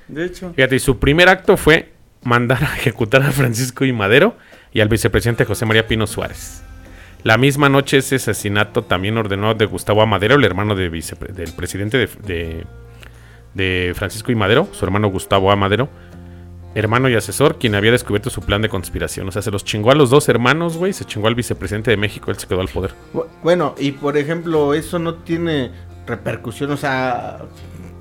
De 0.08 0.26
hecho. 0.26 0.54
Fíjate, 0.54 0.76
y 0.76 0.80
su 0.80 0.98
primer 0.98 1.30
acto 1.30 1.58
fue 1.58 1.92
mandar 2.24 2.64
a 2.64 2.76
ejecutar 2.78 3.22
a 3.24 3.32
Francisco 3.32 3.86
y 3.86 3.94
Madero 3.94 4.36
y 4.74 4.82
al 4.82 4.88
vicepresidente 4.90 5.46
José 5.46 5.66
María 5.66 5.88
Pino 5.88 6.06
Suárez. 6.08 6.64
La 7.24 7.38
misma 7.38 7.68
noche 7.70 7.98
ese 7.98 8.16
asesinato 8.16 8.84
también 8.84 9.18
ordenó 9.18 9.54
de 9.54 9.66
Gustavo 9.66 10.02
Amadero, 10.02 10.36
el 10.36 10.44
hermano 10.46 10.76
del 10.76 10.90
presidente 11.56 11.98
de, 11.98 12.66
de- 13.54 13.94
Francisco 13.94 14.32
y 14.32 14.36
Madero, 14.36 14.70
su 14.72 14.86
hermano 14.86 15.10
Gustavo 15.10 15.52
Amadero, 15.52 15.90
hermano 16.76 17.10
y 17.10 17.16
asesor, 17.16 17.58
quien 17.58 17.76
había 17.76 17.92
descubierto 17.92 18.30
su 18.30 18.42
plan 18.42 18.62
de 18.62 18.70
conspiración. 18.70 19.28
O 19.28 19.32
sea, 19.34 19.42
se 19.42 19.52
los 19.52 19.66
chingó 19.66 19.92
a 19.92 19.96
los 19.96 20.10
dos 20.10 20.30
hermanos, 20.30 20.78
güey, 20.78 20.94
se 20.94 21.04
chingó 21.04 21.28
al 21.28 21.36
vicepresidente 21.36 21.92
de 21.92 21.98
México, 21.98 22.32
él 22.32 22.38
se 22.38 22.48
quedó 22.48 22.62
al 22.62 22.70
poder. 22.70 22.92
Bu- 23.14 23.26
Bueno, 23.44 23.76
y 23.78 23.92
por 23.92 24.16
ejemplo, 24.18 24.74
eso 24.74 24.98
no 25.00 25.16
tiene 25.16 25.72
repercusión, 26.08 26.72
o 26.72 26.78
sea... 26.78 27.40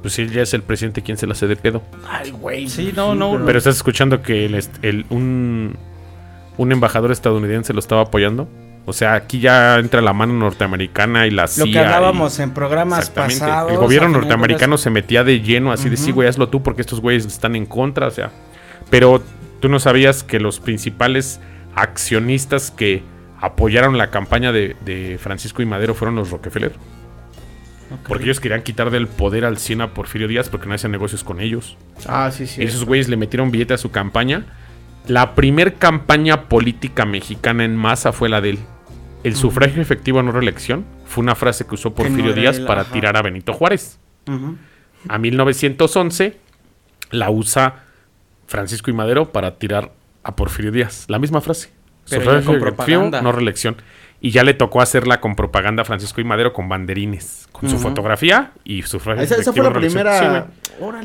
Pues 0.03 0.15
sí, 0.15 0.27
ya 0.29 0.43
es 0.43 0.55
el 0.55 0.63
presidente 0.63 1.03
quien 1.03 1.17
se 1.17 1.27
la 1.27 1.33
hace 1.33 1.47
de 1.47 1.57
pedo. 1.57 1.83
Ay, 2.09 2.31
güey. 2.31 2.69
Sí, 2.69 2.93
no, 2.95 3.15
no, 3.15 3.41
Pero 3.45 3.59
estás 3.59 3.77
escuchando 3.77 4.23
que 4.23 4.47
el, 4.83 5.07
un, 5.11 5.77
un 6.57 6.73
embajador 6.73 7.11
estadounidense 7.11 7.73
lo 7.73 7.81
estaba 7.81 8.03
apoyando. 8.03 8.49
O 8.87 8.93
sea, 8.95 9.15
aquí 9.15 9.39
ya 9.41 9.77
entra 9.79 10.01
la 10.01 10.13
mano 10.15 10.33
norteamericana 10.33 11.27
y 11.27 11.31
la 11.31 11.47
CIA. 11.47 11.65
Lo 11.67 11.73
que 11.73 11.77
y- 11.79 11.79
hablábamos 11.79 12.39
en 12.39 12.53
programas 12.53 13.01
Exactamente. 13.01 13.41
pasados. 13.41 13.73
El 13.73 13.79
gobierno 13.79 14.09
norteamericano 14.09 14.79
se 14.79 14.89
metía 14.89 15.25
de 15.25 15.41
lleno 15.41 15.73
así 15.73 15.89
de 15.91 15.97
sí, 15.99 16.11
güey, 16.13 16.27
hazlo 16.29 16.49
tú 16.49 16.63
porque 16.63 16.81
estos 16.81 17.01
güeyes 17.01 17.27
están 17.27 17.55
en 17.57 17.67
contra. 17.67 18.07
O 18.07 18.11
sea, 18.11 18.31
pero 18.89 19.21
tú 19.61 19.69
no 19.69 19.79
sabías 19.81 20.23
que 20.23 20.41
los 20.41 20.59
principales 20.61 21.39
accionistas 21.75 22.71
que 22.71 23.03
apoyaron 23.41 23.99
la 23.99 24.11
campaña 24.11 24.53
de, 24.53 24.75
de 24.85 25.19
Francisco 25.21 25.61
y 25.61 25.67
Madero 25.67 25.95
fueron 25.95 26.15
los 26.15 26.31
Rockefeller. 26.31 26.73
Porque 28.07 28.25
ellos 28.25 28.41
querían 28.41 28.63
quitar 28.63 28.91
del 28.91 29.07
poder 29.07 29.45
al 29.45 29.59
100 29.59 29.81
a 29.81 29.95
Porfirio 29.95 30.29
Díaz 30.29 30.49
porque 30.49 30.67
no 30.67 30.75
hacían 30.75 30.93
negocios 30.93 31.25
con 31.25 31.41
ellos. 31.41 31.77
Ah, 32.07 32.31
sí, 32.31 32.47
sí. 32.47 32.63
Y 32.63 32.65
esos 32.65 32.85
güeyes 32.85 33.09
le 33.09 33.17
metieron 33.17 33.51
billete 33.51 33.75
a 33.75 33.79
su 33.79 33.91
campaña. 33.91 34.45
La 35.07 35.35
primer 35.35 35.75
campaña 35.75 36.49
política 36.49 37.07
mexicana 37.07 37.65
en 37.65 37.77
masa 37.77 38.13
fue 38.13 38.29
la 38.29 38.41
de 38.41 38.51
él. 38.51 38.59
El 39.25 39.37
sufragio 39.37 39.81
efectivo 39.81 40.23
no 40.23 40.33
reelección 40.33 40.85
fue 41.07 41.23
una 41.23 41.35
frase 41.35 41.67
que 41.67 41.75
usó 41.75 41.95
Porfirio 41.95 42.27
no 42.27 42.33
Díaz 42.35 42.61
para 42.61 42.83
ajá. 42.83 42.93
tirar 42.93 43.17
a 43.17 43.23
Benito 43.23 43.53
Juárez. 43.53 43.99
A 45.09 45.19
1911 45.19 46.37
la 47.11 47.31
usa 47.31 47.85
Francisco 48.47 48.91
y 48.91 48.95
Madero 48.95 49.33
para 49.33 49.59
tirar 49.59 49.93
a 50.23 50.37
Porfirio 50.37 50.71
Díaz. 50.71 51.07
La 51.09 51.19
misma 51.19 51.41
frase. 51.41 51.71
Pero 52.09 52.23
Sufragio 52.23 52.59
efectivo, 52.59 53.11
no 53.23 53.33
reelección. 53.33 53.77
Y 54.21 54.31
ya 54.33 54.43
le 54.43 54.53
tocó 54.53 54.81
hacerla 54.81 55.21
con 55.21 55.37
propaganda 55.37 55.83
a 55.83 55.85
Francisco 55.85 56.21
y 56.21 56.25
Madero 56.25 56.53
con 56.53 56.69
banderines, 56.69 57.47
con 57.53 57.71
su 57.71 57.79
fotografía 57.79 58.51
y 58.65 58.83
sufragio 58.83 59.23
Esa, 59.23 59.37
esa 59.37 59.53
fue 59.53 59.63
la. 59.63 59.71
Sí, 59.73 59.79
primera... 59.79 60.47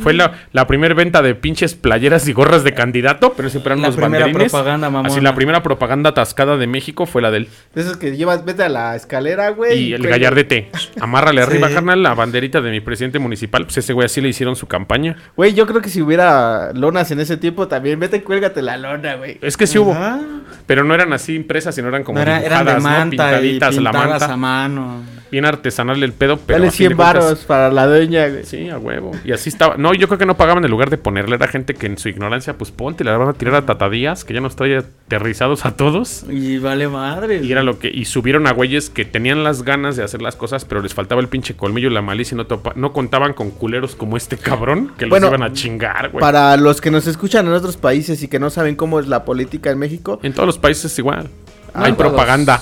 Fue 0.04 0.14
la, 0.14 0.34
la 0.52 0.68
primera 0.68 0.94
venta 0.94 1.24
de 1.24 1.34
pinches 1.34 1.74
playeras 1.74 2.28
y 2.28 2.34
gorras 2.34 2.64
de 2.64 2.76
candidato, 2.76 3.34
pero 3.36 3.50
siempre 3.50 3.72
eran 3.74 3.82
La 3.82 3.88
los 3.88 3.96
primera 3.98 4.26
banderines. 4.26 4.52
propaganda, 4.52 4.90
mamona. 4.92 5.10
Así 5.10 5.20
la 5.20 5.34
primera 5.34 5.64
propaganda 5.64 6.12
atascada 6.12 6.58
de 6.58 6.68
México 6.68 7.08
fue 7.08 7.24
la 7.24 7.32
del 7.32 7.48
De 7.74 7.82
esos 7.82 7.98
que 7.98 8.16
llevas, 8.16 8.46
vete 8.46 8.62
a 8.64 8.70
la 8.70 8.96
escalera, 8.96 9.50
güey. 9.50 9.80
y 9.80 9.94
el 9.94 10.06
gallardete. 10.08 10.70
Amárrale 11.02 11.42
arriba, 11.42 11.70
Sí. 11.70 11.74
carnal, 11.74 12.04
la 12.04 12.14
banderita 12.14 12.62
de 12.62 12.70
mi 12.70 12.82
presidente 12.82 13.18
municipal. 13.18 13.64
Pues 13.66 13.78
ese 13.78 13.94
güey 13.94 14.06
así 14.06 14.22
le 14.22 14.30
hicieron 14.30 14.56
su 14.56 14.68
campaña. 14.68 15.16
Güey, 15.36 15.54
yo 15.56 15.66
creo 15.66 15.82
que 15.82 15.90
si 15.90 16.04
hubiera 16.04 16.72
lonas 16.74 17.10
en 17.10 17.20
ese 17.20 17.38
tiempo 17.38 17.68
también, 17.68 18.00
vete 18.00 18.18
y 18.18 18.22
cuélgate 18.22 18.62
la 18.62 18.78
lona, 18.78 19.16
güey. 19.16 19.40
Es 19.42 19.58
que 19.58 19.66
sí 19.66 19.80
hubo, 19.80 19.98
pero 20.68 20.84
no 20.84 20.94
eran 20.94 21.14
así 21.14 21.34
impresas, 21.36 21.74
sino 21.74 21.88
eran 21.88 22.04
como 22.04 22.20
No 22.20 22.22
era- 22.22 22.42
eran 22.44 22.64
de 22.66 22.74
¿no? 22.74 22.80
Manta 23.06 23.42
y 23.42 23.52
Pintaditas 23.52 23.78
a 23.78 23.82
la 23.82 23.92
manta. 23.94 24.34
a 24.34 24.38
mano. 24.38 25.14
Bien 25.32 25.46
artesanal 25.46 26.04
el 26.04 26.14
pedo, 26.14 26.38
pero 26.38 26.60
Dale 26.60 26.68
a 26.68 26.72
fin 26.72 26.90
de 26.90 26.90
100 26.90 26.96
cuentas- 26.98 27.24
varos 27.24 27.40
para 27.46 27.72
la 27.72 27.88
dueña, 27.88 28.28
güey. 28.28 28.44
Sí, 28.46 28.70
a 28.70 28.78
huevo. 28.78 29.12
Y 29.26 29.32
así 29.32 29.50
estaba. 29.50 29.78
No, 29.78 29.92
yo 29.96 30.08
creo 30.08 30.20
que 30.20 30.28
no 30.28 30.38
pagaban 30.38 30.64
en 30.64 30.70
lugar 30.70 30.92
de 30.92 31.00
ponerle. 31.00 31.38
Era 31.38 31.48
gente 31.48 31.74
que 31.74 31.88
en 31.88 31.98
su 31.98 32.08
ignorancia, 32.08 32.56
pues 32.56 32.70
ponte, 32.70 33.04
la 33.04 33.18
van 33.18 33.30
a 33.30 33.34
tirar 33.34 33.56
a 33.56 33.66
tatadías, 33.66 34.24
que 34.26 34.36
ya 34.36 34.42
nos 34.42 34.56
trae 34.56 34.78
aterrizados 34.78 35.66
a 35.66 35.76
todos. 35.76 36.24
Y 36.30 36.60
vale 36.60 36.88
madre. 36.88 37.42
Y 37.44 37.52
era 37.52 37.64
lo 37.64 37.80
que. 37.80 37.90
Y 37.92 38.06
subieron 38.06 38.46
a 38.46 38.52
güeyes 38.52 38.92
que 38.92 39.06
tenían 39.06 39.44
las 39.44 39.64
ganas 39.64 39.96
de 39.96 40.04
hacer 40.04 40.22
las 40.22 40.36
cosas, 40.36 40.66
pero 40.66 40.82
les 40.84 40.94
faltaba 40.94 41.20
el 41.20 41.30
pinche 41.30 41.56
colmillo 41.56 41.90
y 41.90 41.94
la 41.96 42.04
malicia 42.04 42.36
y 42.36 42.38
no, 42.38 42.46
topa- 42.48 42.76
no 42.76 42.94
contaban 42.94 43.34
con 43.34 43.50
culeros 43.50 43.96
como 43.96 44.18
este 44.18 44.38
cabrón 44.38 44.92
que 45.00 45.06
los 45.06 45.10
Bueno, 45.10 45.30
iban 45.30 45.42
a 45.42 45.52
chingar, 45.52 46.10
güey. 46.12 46.22
Para 46.22 46.56
los 46.58 46.80
que 46.80 46.92
nos 46.92 47.08
escuchan 47.08 47.48
en 47.48 47.54
otros 47.54 47.76
países 47.78 48.22
y 48.22 48.28
que 48.28 48.38
no 48.38 48.52
saben 48.52 48.76
cómo 48.76 49.00
es 49.00 49.08
la 49.08 49.26
política 49.26 49.72
en 49.72 49.80
México, 49.80 50.20
En 50.22 50.34
todos 50.34 50.46
los 50.46 50.60
países 50.60 50.86
es 50.92 51.00
igual. 51.00 51.28
Ah, 51.74 51.86
hay 51.86 51.94
todos. 51.94 51.98
propaganda. 52.12 52.62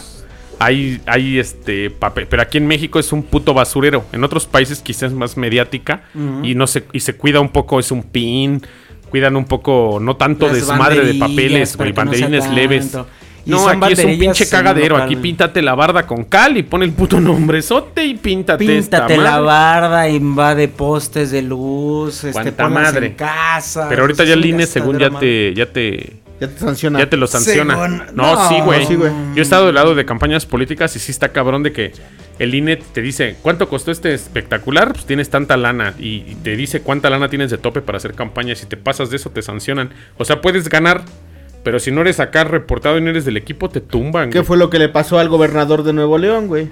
Hay, 0.64 1.02
hay 1.08 1.40
este 1.40 1.90
papel. 1.90 2.28
Pero 2.30 2.42
aquí 2.44 2.58
en 2.58 2.68
México 2.68 3.00
es 3.00 3.12
un 3.12 3.24
puto 3.24 3.54
basurero. 3.54 4.06
En 4.12 4.24
otros 4.24 4.46
países 4.46 4.80
quizás 4.80 5.12
es 5.12 5.14
más 5.14 5.36
mediática. 5.38 6.04
Y 6.44 6.56
no 6.56 6.68
se, 6.68 6.84
y 6.94 7.00
se 7.00 7.16
cuida 7.16 7.40
un 7.40 7.50
poco, 7.50 7.80
es 7.80 7.92
un 7.92 8.04
pin. 8.04 8.62
Cuidan 9.10 9.36
un 9.36 9.46
poco, 9.46 9.98
no 10.02 10.16
tanto 10.16 10.48
Las 10.48 10.56
desmadre 10.56 11.02
de 11.06 11.16
papeles, 11.16 11.76
güey. 11.76 11.90
no 11.90 11.96
banderines 11.96 12.50
leves. 12.50 12.98
No, 13.46 13.68
aquí 13.68 13.94
es 13.94 14.06
un 14.06 14.20
pinche 14.20 14.48
cagadero. 14.48 14.96
local. 14.96 15.06
Aquí 15.08 15.16
píntate 15.16 15.62
la 15.64 15.74
barda 15.74 16.06
con 16.06 16.24
cal 16.26 16.58
y 16.58 16.64
pone 16.64 16.86
el 16.86 16.92
puto 16.92 17.20
nombrezote 17.20 18.06
y 18.06 18.14
píntate, 18.14 18.64
Píntate 18.66 19.14
esta 19.16 19.24
la 19.24 19.32
madre. 19.42 19.44
barda, 19.46 20.10
invade 20.10 20.68
postes 20.68 21.32
de 21.32 21.42
luz, 21.42 22.24
este, 22.24 22.32
Cuanta 22.34 22.64
ponlas 22.66 22.94
madre. 22.94 23.08
en 23.08 23.14
casa. 23.14 23.90
Pero 23.90 24.04
ahorita 24.04 24.24
ya 24.26 24.36
el 24.36 24.46
INE 24.46 24.68
según 24.68 25.00
ya 25.00 25.10
te, 25.10 25.54
ya 25.56 25.66
te, 25.66 26.14
ya 26.42 26.48
te 26.50 26.58
sanciona. 26.60 27.00
ya 27.00 27.10
te 27.10 27.16
lo 27.16 27.28
sanciona. 27.28 27.76
Según- 27.76 27.98
No, 28.16 28.36
no, 28.36 28.50
sí, 28.50 28.56
güey. 28.66 28.86
sí. 28.86 28.98
Yo 28.98 29.08
he 29.38 29.42
estado 29.42 29.68
del 29.68 29.76
lado 29.76 29.96
de 29.96 30.04
campañas 30.06 30.46
políticas 30.46 30.94
y 30.96 31.00
sí 31.00 31.12
está 31.12 31.30
cabrón 31.30 31.64
de 31.64 31.72
que 31.72 31.94
el 32.40 32.54
INE 32.56 32.76
te 32.78 33.02
dice, 33.02 33.38
¿cuánto 33.42 33.70
costó 33.70 33.92
este 33.92 34.14
espectacular? 34.14 34.92
Pues 34.94 35.06
tienes 35.06 35.30
tanta 35.30 35.56
lana. 35.56 35.94
Y, 36.00 36.24
y 36.28 36.38
te 36.44 36.56
dice 36.58 36.82
cuánta 36.82 37.10
lana 37.10 37.30
tienes 37.30 37.52
de 37.52 37.58
tope 37.60 37.82
para 37.82 37.98
hacer 37.98 38.14
campañas. 38.16 38.58
Si 38.60 38.66
te 38.66 38.76
pasas 38.78 39.10
de 39.12 39.18
eso, 39.18 39.30
te 39.30 39.42
sancionan. 39.44 39.92
O 40.18 40.26
sea, 40.26 40.42
puedes 40.42 40.68
ganar, 40.68 41.04
pero 41.64 41.80
si 41.80 41.92
no 41.92 42.02
eres 42.02 42.20
acá 42.20 42.44
reportado 42.44 42.98
y 42.98 43.02
no 43.02 43.12
eres 43.12 43.24
del 43.26 43.38
equipo, 43.38 43.70
te 43.70 43.80
tumban. 43.80 44.32
¿Qué 44.32 44.40
güey. 44.40 44.48
fue 44.48 44.58
lo 44.58 44.70
que 44.72 44.80
le 44.80 44.90
pasó 44.90 45.20
al 45.20 45.30
gobernador 45.30 45.84
de 45.84 45.94
Nuevo 45.94 46.18
León, 46.18 46.48
güey? 46.48 46.68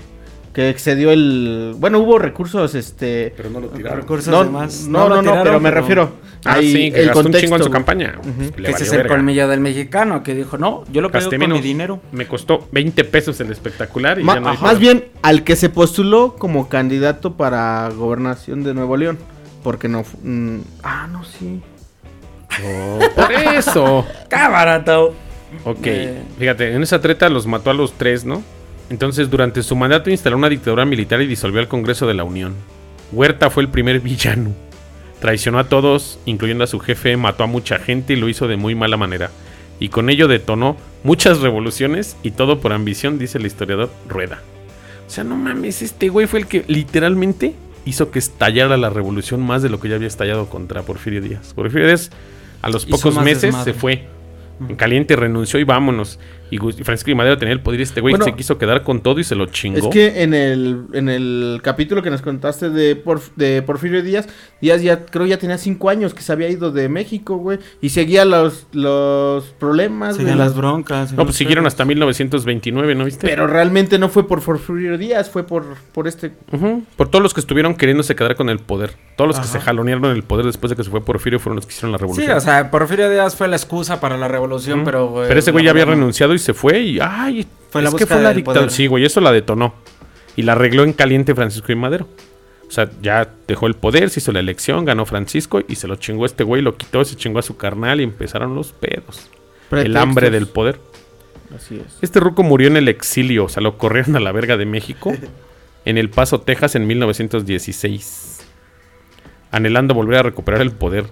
Que 0.53 0.69
excedió 0.69 1.11
el... 1.11 1.75
Bueno, 1.77 1.99
hubo 1.99 2.17
recursos, 2.17 2.73
este... 2.73 3.33
Pero 3.37 3.49
no 3.51 3.59
lo 3.59 3.67
tiraron. 3.67 3.99
Recursos 4.01 4.27
No, 4.29 4.43
de 4.43 4.49
más. 4.49 4.87
no, 4.87 5.07
no, 5.07 5.15
no, 5.17 5.21
tiraron, 5.21 5.43
pero 5.43 5.59
me 5.59 5.69
refiero... 5.71 6.11
Ah, 6.45 6.53
ahí 6.53 6.71
sí, 6.71 6.91
que 6.91 7.01
el 7.01 7.05
gastó 7.07 7.19
un 7.19 7.25
chingo 7.25 7.37
en 7.37 7.49
contexto, 7.49 7.63
su 7.65 7.69
campaña. 7.71 8.15
Pues, 8.55 8.75
Que 8.77 8.83
es 8.83 8.91
el 8.91 8.97
verga. 8.99 9.15
colmillo 9.15 9.47
del 9.47 9.59
mexicano 9.59 10.23
que 10.23 10.33
dijo, 10.33 10.57
no, 10.57 10.85
yo 10.91 11.01
lo 11.01 11.09
Gasté 11.09 11.37
con 11.37 11.51
mi 11.51 11.59
dinero. 11.61 12.01
Me 12.11 12.25
costó 12.27 12.67
20 12.71 13.03
pesos 13.03 13.39
el 13.41 13.51
espectacular 13.51 14.19
y 14.19 14.23
Ma- 14.23 14.35
ya 14.35 14.39
no 14.39 14.53
más 14.55 14.79
bien 14.79 15.05
al 15.21 15.43
que 15.43 15.55
se 15.55 15.69
postuló 15.69 16.35
como 16.37 16.67
candidato 16.69 17.33
para 17.35 17.89
gobernación 17.89 18.63
de 18.63 18.73
Nuevo 18.73 18.95
León. 18.97 19.19
Porque 19.63 19.87
no... 19.89 20.03
mm, 20.23 20.59
ah, 20.81 21.07
no, 21.11 21.23
sí. 21.25 21.61
Por 23.15 23.31
eso. 23.31 24.05
¡Cábarato! 24.29 25.13
Ok, 25.65 25.85
Eh. 25.85 26.21
fíjate, 26.39 26.73
en 26.73 26.81
esa 26.83 27.01
treta 27.01 27.27
los 27.29 27.45
mató 27.47 27.69
a 27.69 27.73
los 27.73 27.93
tres, 27.93 28.23
¿no? 28.25 28.41
Entonces, 28.89 29.29
durante 29.29 29.63
su 29.63 29.75
mandato 29.75 30.09
instaló 30.09 30.37
una 30.37 30.49
dictadura 30.49 30.85
militar 30.85 31.21
y 31.21 31.27
disolvió 31.27 31.59
el 31.59 31.67
Congreso 31.67 32.07
de 32.07 32.15
la 32.15 32.23
Unión. 32.23 32.55
Huerta 33.11 33.49
fue 33.49 33.63
el 33.63 33.69
primer 33.69 33.99
villano. 33.99 34.51
Traicionó 35.19 35.59
a 35.59 35.65
todos, 35.65 36.19
incluyendo 36.25 36.63
a 36.63 36.67
su 36.67 36.79
jefe, 36.79 37.17
mató 37.17 37.43
a 37.43 37.47
mucha 37.47 37.77
gente 37.77 38.13
y 38.13 38.15
lo 38.15 38.29
hizo 38.29 38.47
de 38.47 38.57
muy 38.57 38.73
mala 38.75 38.97
manera. 38.97 39.31
Y 39.79 39.89
con 39.89 40.09
ello 40.09 40.27
detonó 40.27 40.77
muchas 41.03 41.39
revoluciones 41.39 42.17
y 42.23 42.31
todo 42.31 42.59
por 42.59 42.73
ambición, 42.73 43.19
dice 43.19 43.37
el 43.37 43.45
historiador 43.45 43.89
Rueda. 44.07 44.41
O 45.07 45.09
sea, 45.09 45.23
no 45.23 45.35
mames, 45.35 45.81
este 45.81 46.09
güey 46.09 46.27
fue 46.27 46.39
el 46.39 46.47
que 46.47 46.63
literalmente 46.67 47.55
hizo 47.85 48.11
que 48.11 48.19
estallara 48.19 48.77
la 48.77 48.89
revolución 48.89 49.41
más 49.41 49.61
de 49.61 49.69
lo 49.69 49.79
que 49.79 49.89
ya 49.89 49.95
había 49.95 50.07
estallado 50.07 50.47
contra 50.49 50.83
Porfirio 50.83 51.21
Díaz. 51.21 51.53
Porfirio 51.53 51.87
Díaz 51.87 52.11
a 52.61 52.69
los 52.69 52.87
Hizo 52.87 52.97
pocos 52.97 53.15
meses 53.23 53.41
desmadre. 53.43 53.73
se 53.73 53.79
fue. 53.79 54.07
En 54.67 54.75
caliente 54.75 55.15
renunció 55.15 55.59
y 55.59 55.63
vámonos. 55.63 56.19
Y, 56.51 56.55
y 56.55 56.83
Francisco 56.83 57.11
y 57.11 57.15
Madero 57.15 57.37
tenía 57.37 57.53
el 57.53 57.61
poder 57.61 57.79
y 57.79 57.83
este 57.83 58.01
güey 58.01 58.13
Bueno, 58.13 58.25
se 58.25 58.33
quiso 58.35 58.57
quedar 58.57 58.83
con 58.83 59.01
todo 59.01 59.19
y 59.19 59.23
se 59.23 59.35
lo 59.35 59.45
chingó. 59.47 59.77
Es 59.77 59.87
que 59.87 60.23
en 60.23 60.33
el, 60.33 60.85
en 60.93 61.09
el 61.09 61.59
capítulo 61.63 62.01
que 62.01 62.09
nos 62.09 62.21
contaste 62.21 62.69
de, 62.69 63.03
Porf- 63.03 63.31
de 63.35 63.61
Porfirio 63.61 64.01
Díaz, 64.03 64.27
Díaz 64.61 64.81
ya 64.81 65.05
creo 65.05 65.25
ya 65.25 65.37
tenía 65.37 65.57
cinco 65.57 65.89
años 65.89 66.13
que 66.13 66.21
se 66.21 66.31
había 66.31 66.49
ido 66.49 66.71
de 66.71 66.89
México, 66.89 67.37
güey. 67.37 67.59
Y 67.81 67.89
seguía 67.89 68.25
los, 68.25 68.67
los 68.73 69.45
problemas, 69.59 70.15
güey. 70.15 70.25
Siguen 70.25 70.39
las 70.39 70.55
broncas. 70.55 71.13
No, 71.13 71.23
pues 71.25 71.35
siguieron 71.35 71.65
hasta 71.67 71.85
1929, 71.85 72.95
¿no 72.95 73.05
viste? 73.05 73.27
Pero 73.27 73.47
realmente 73.47 73.99
no 73.99 74.09
fue 74.09 74.27
por 74.27 74.41
Porfirio 74.41 74.97
Díaz, 74.97 75.29
fue 75.29 75.43
por, 75.43 75.65
por 75.93 76.07
este... 76.07 76.31
Por 76.97 77.09
todos 77.09 77.21
los 77.23 77.33
que 77.33 77.39
estuvieron 77.39 77.75
queriéndose 77.75 78.15
quedar 78.15 78.35
con 78.35 78.49
el 78.49 78.59
poder. 78.59 78.91
Todos 79.15 79.27
los 79.29 79.39
que 79.39 79.47
se 79.47 79.59
jalonearon 79.59 80.05
el 80.15 80.23
poder 80.23 80.45
después 80.45 80.69
de 80.69 80.75
que 80.75 80.83
se 80.83 80.89
fue 80.89 81.01
Porfirio 81.01 81.39
fueron 81.39 81.57
los 81.57 81.65
que 81.65 81.73
hicieron 81.73 81.91
la 81.91 81.97
Sí, 81.97 82.03
revolución. 82.03 82.37
o 82.37 82.39
sea, 82.41 82.71
Porfirio 82.71 83.09
Díaz 83.09 83.35
fue 83.35 83.47
la 83.47 83.55
excusa 83.55 83.99
para 83.99 84.17
la 84.17 84.27
revolución, 84.27 84.83
pero... 84.83 85.23
Pero 85.27 85.39
ese 85.39 85.51
güey 85.51 85.65
ya 85.65 85.71
había 85.71 85.85
renunciado 85.85 85.99
renunciado 85.99 86.33
y 86.39 86.43
se 86.45 86.53
fue 86.53 86.79
y 86.81 86.99
ay, 87.01 87.45
Fue 87.69 87.81
la 87.81 87.89
es 87.89 87.95
que 87.95 88.05
fue 88.05 88.21
la 88.21 88.33
dictadura. 88.33 88.69
Sí, 88.69 88.87
güey, 88.87 89.05
eso 89.05 89.21
la 89.21 89.31
detonó. 89.31 89.73
Y 90.35 90.43
la 90.43 90.53
arregló 90.53 90.83
en 90.83 90.93
caliente 90.93 91.35
Francisco 91.35 91.71
y 91.71 91.75
Madero. 91.75 92.07
O 92.67 92.71
sea, 92.71 92.89
ya 93.01 93.27
dejó 93.47 93.67
el 93.67 93.73
poder, 93.75 94.09
se 94.09 94.19
hizo 94.19 94.31
la 94.31 94.39
elección, 94.39 94.85
ganó 94.85 95.05
Francisco 95.05 95.61
y 95.67 95.75
se 95.75 95.87
lo 95.87 95.95
chingó 95.95 96.25
este 96.25 96.43
güey, 96.43 96.61
lo 96.61 96.77
quitó, 96.77 97.03
se 97.03 97.15
chingó 97.15 97.39
a 97.39 97.41
su 97.41 97.57
carnal 97.57 97.99
y 97.99 98.03
empezaron 98.03 98.53
los 98.55 98.71
pedos. 98.73 99.29
El 99.71 99.97
hambre 99.97 100.29
del 100.29 100.47
poder. 100.47 100.79
Así 101.55 101.81
es. 101.83 101.97
Este 102.01 102.19
ruco 102.19 102.43
murió 102.43 102.67
en 102.67 102.77
el 102.77 102.87
exilio, 102.87 103.45
o 103.45 103.49
sea, 103.49 103.61
lo 103.63 103.77
corrieron 103.79 104.15
a 104.15 104.19
la 104.19 104.31
verga 104.31 104.55
de 104.55 104.65
México 104.67 105.11
en 105.85 105.97
El 105.97 106.09
Paso, 106.11 106.41
Texas, 106.41 106.75
en 106.75 106.85
1916. 106.85 108.45
Anhelando 109.51 109.93
volver 109.95 110.19
a 110.19 110.23
recuperar 110.23 110.61
el 110.61 110.71
poder. 110.71 111.05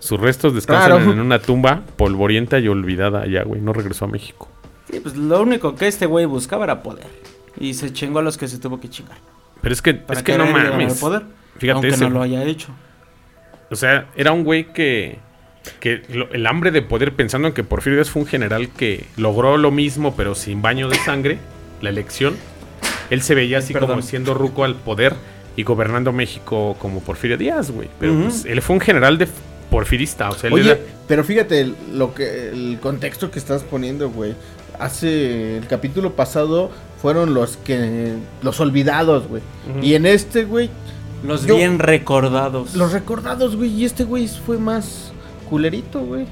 Sus 0.00 0.20
restos 0.20 0.54
descansan 0.54 0.98
Claro. 0.98 1.12
en 1.12 1.20
una 1.20 1.38
tumba 1.38 1.82
polvorienta 1.96 2.58
y 2.58 2.68
olvidada 2.68 3.22
allá, 3.22 3.44
güey. 3.44 3.60
No 3.60 3.72
regresó 3.72 4.04
a 4.04 4.08
México. 4.08 4.48
Sí, 4.90 5.00
pues 5.00 5.16
lo 5.16 5.42
único 5.42 5.74
que 5.74 5.86
este 5.86 6.06
güey 6.06 6.26
buscaba 6.26 6.64
era 6.64 6.82
poder. 6.82 7.06
Y 7.58 7.74
se 7.74 7.92
chingó 7.92 8.18
a 8.18 8.22
los 8.22 8.36
que 8.36 8.48
se 8.48 8.58
tuvo 8.58 8.80
que 8.80 8.88
chingar. 8.90 9.16
Pero 9.62 9.72
es 9.72 9.80
que, 9.80 9.94
Para 9.94 10.18
es 10.20 10.24
que 10.24 10.36
no 10.36 10.46
mames. 10.46 10.92
el 10.94 10.98
poder. 11.00 11.22
Fíjate, 11.58 11.70
aunque 11.72 11.88
ese- 11.88 12.04
no 12.04 12.10
lo 12.10 12.22
haya 12.22 12.42
hecho. 12.44 12.68
O 13.70 13.76
sea, 13.76 14.06
era 14.16 14.32
un 14.32 14.44
güey 14.44 14.72
que. 14.72 15.18
que 15.80 16.02
lo- 16.10 16.30
el 16.32 16.46
hambre 16.46 16.70
de 16.70 16.82
poder, 16.82 17.14
pensando 17.14 17.48
en 17.48 17.54
que 17.54 17.64
Porfirio 17.64 17.96
Díaz 17.98 18.10
fue 18.10 18.20
un 18.22 18.28
general 18.28 18.68
que 18.68 19.06
logró 19.16 19.56
lo 19.56 19.70
mismo, 19.70 20.14
pero 20.14 20.34
sin 20.34 20.60
baño 20.60 20.88
de 20.90 20.96
sangre, 20.96 21.38
la 21.80 21.88
elección. 21.88 22.36
Él 23.08 23.22
se 23.22 23.34
veía 23.34 23.58
así 23.58 23.72
Perdón. 23.72 23.90
como 23.90 24.02
siendo 24.02 24.34
ruco 24.34 24.64
al 24.64 24.74
poder 24.74 25.14
y 25.56 25.62
gobernando 25.62 26.12
México 26.12 26.76
como 26.78 27.00
Porfirio 27.00 27.38
Díaz, 27.38 27.70
güey. 27.70 27.88
Pero 27.98 28.14
pues, 28.24 28.44
él 28.44 28.60
fue 28.60 28.74
un 28.76 28.80
general 28.80 29.16
de 29.16 29.26
porfirista, 29.70 30.28
o 30.28 30.34
sea, 30.34 30.48
él 30.48 30.54
Oye, 30.54 30.70
era- 30.72 30.80
pero 31.08 31.24
fíjate 31.24 31.60
el- 31.62 31.74
lo 31.94 32.12
que 32.14 32.48
el 32.50 32.78
contexto 32.82 33.30
que 33.30 33.38
estás 33.38 33.62
poniendo, 33.62 34.10
güey. 34.10 34.34
Hace 34.84 35.56
el 35.58 35.66
capítulo 35.66 36.12
pasado 36.12 36.70
fueron 37.00 37.32
los 37.32 37.56
que 37.56 38.12
los 38.42 38.60
olvidados, 38.60 39.26
güey. 39.28 39.42
Y 39.82 39.94
en 39.94 40.04
este, 40.06 40.44
güey, 40.44 40.68
Los 41.26 41.46
Yo- 41.46 41.56
bien 41.56 41.78
recordados. 41.78 42.74
los 42.74 42.92
recordados, 42.92 43.56
güey, 43.56 43.70
y 43.70 43.86
este 43.86 44.04
güey 44.04 44.28
fue 44.28 44.58
más 44.58 45.10
culerito, 45.48 46.00
güey. 46.00 46.26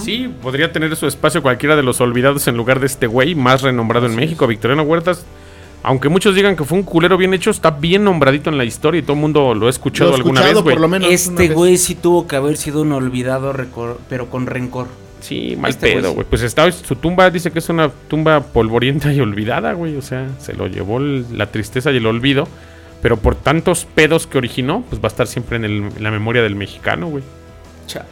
Sí, 0.00 0.32
podría 0.42 0.72
tener 0.72 0.94
su 0.96 1.06
espacio 1.06 1.40
cualquiera 1.42 1.74
de 1.76 1.82
los 1.84 2.00
olvidados 2.00 2.46
en 2.48 2.56
lugar 2.56 2.80
de 2.80 2.86
este 2.86 3.06
güey 3.06 3.34
más 3.36 3.62
renombrado 3.62 4.06
en 4.06 4.14
México, 4.16 4.46
Victoriano 4.48 4.82
Huertas. 4.82 5.24
Aunque 5.84 6.08
muchos 6.08 6.34
digan 6.34 6.56
que 6.56 6.64
fue 6.64 6.78
un 6.78 6.84
culero 6.84 7.16
bien 7.16 7.32
hecho, 7.34 7.50
está 7.50 7.70
bien 7.70 8.02
nombradito 8.04 8.50
en 8.50 8.56
la 8.58 8.64
historia 8.64 9.00
y 9.00 9.02
todo 9.02 9.12
el 9.14 9.20
mundo 9.20 9.54
lo 9.54 9.66
ha 9.66 9.70
escuchado 9.70 10.10
Lo 10.10 10.16
he 10.16 10.18
alguna 10.18 10.40
escuchado 10.40 10.60
vez, 10.60 10.64
güey. 10.64 10.74
por 10.76 10.80
lo 10.80 10.88
menos 10.88 11.06
una 11.08 11.14
Este 11.14 11.48
güey 11.48 11.76
sí 11.76 11.94
tuvo 11.94 12.26
que 12.26 12.36
haber 12.36 12.56
sido 12.56 12.82
un 12.82 12.92
olvidado, 12.92 13.52
pero 14.08 14.30
con 14.30 14.46
rencor. 14.46 14.86
Sí, 15.24 15.56
mal 15.58 15.70
Este 15.70 15.94
pedo, 15.94 16.10
sí. 16.10 16.14
güey. 16.16 16.26
Pues 16.28 16.42
está, 16.42 16.70
su 16.70 16.96
tumba 16.96 17.30
dice 17.30 17.50
que 17.50 17.58
es 17.60 17.68
una 17.70 17.88
tumba 18.08 18.40
polvorienta 18.40 19.10
y 19.10 19.20
olvidada, 19.20 19.72
güey. 19.72 19.96
O 19.96 20.02
sea, 20.02 20.28
se 20.38 20.52
lo 20.52 20.66
llevó 20.66 20.98
el- 20.98 21.24
la 21.38 21.46
tristeza 21.50 21.90
y 21.92 21.96
el 21.96 22.04
olvido. 22.06 22.46
Pero 23.00 23.16
por 23.16 23.34
tantos 23.34 23.86
pedos 23.94 24.26
que 24.26 24.36
originó, 24.38 24.84
pues 24.88 25.00
va 25.00 25.06
a 25.06 25.08
estar 25.08 25.26
siempre 25.26 25.56
en, 25.56 25.64
el- 25.64 25.72
en 25.96 26.02
la 26.02 26.10
memoria 26.10 26.42
del 26.42 26.56
mexicano, 26.56 27.06
güey. 27.08 27.24
Chale. 27.86 28.04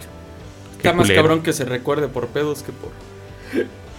Qué 0.80 0.88
Está 0.88 0.92
más 0.94 1.06
culero. 1.06 1.22
cabrón 1.22 1.42
que 1.42 1.52
se 1.52 1.64
recuerde 1.66 2.08
por 2.08 2.28
pedos 2.28 2.62
que 2.62 2.72
por. 2.72 2.90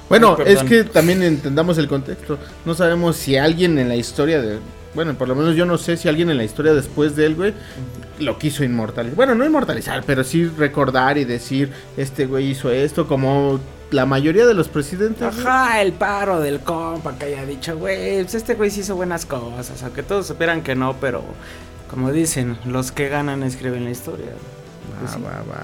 Bueno, 0.09 0.35
Ay, 0.39 0.53
es 0.53 0.63
que 0.63 0.83
también 0.83 1.23
entendamos 1.23 1.77
el 1.77 1.87
contexto. 1.87 2.37
No 2.65 2.73
sabemos 2.75 3.15
si 3.15 3.37
alguien 3.37 3.77
en 3.79 3.89
la 3.89 3.95
historia 3.95 4.41
de. 4.41 4.57
Bueno, 4.95 5.13
por 5.15 5.27
lo 5.27 5.35
menos 5.35 5.55
yo 5.55 5.65
no 5.65 5.77
sé 5.77 5.97
si 5.97 6.07
alguien 6.07 6.29
en 6.29 6.37
la 6.37 6.43
historia 6.43 6.73
después 6.73 7.15
de 7.15 7.25
él, 7.25 7.35
güey, 7.35 7.53
lo 8.19 8.37
quiso 8.37 8.63
inmortalizar. 8.63 9.15
Bueno, 9.15 9.33
no 9.35 9.45
inmortalizar, 9.45 10.03
pero 10.05 10.23
sí 10.23 10.45
recordar 10.45 11.17
y 11.17 11.25
decir, 11.25 11.71
este 11.97 12.25
güey 12.25 12.51
hizo 12.51 12.71
esto, 12.71 13.07
como 13.07 13.59
la 13.91 14.05
mayoría 14.05 14.45
de 14.45 14.53
los 14.53 14.67
presidentes. 14.69 15.35
güey. 15.35 15.47
Ajá, 15.47 15.81
el 15.81 15.93
paro 15.93 16.39
del 16.39 16.59
compa 16.59 17.15
que 17.17 17.25
haya 17.25 17.45
dicho, 17.45 17.77
güey, 17.77 18.21
pues 18.21 18.35
este 18.35 18.53
güey 18.55 18.69
sí 18.69 18.81
hizo 18.81 18.95
buenas 18.95 19.25
cosas, 19.25 19.81
aunque 19.83 20.03
todos 20.03 20.27
supieran 20.27 20.61
que 20.61 20.75
no, 20.75 20.95
pero 21.01 21.23
como 21.89 22.11
dicen, 22.11 22.57
los 22.65 22.91
que 22.91 23.09
ganan 23.09 23.43
escriben 23.43 23.83
la 23.83 23.91
historia. 23.91 24.31
Pues 24.99 25.11
Va, 25.11 25.15
sí. 25.15 25.21
va, 25.23 25.31
va. 25.51 25.63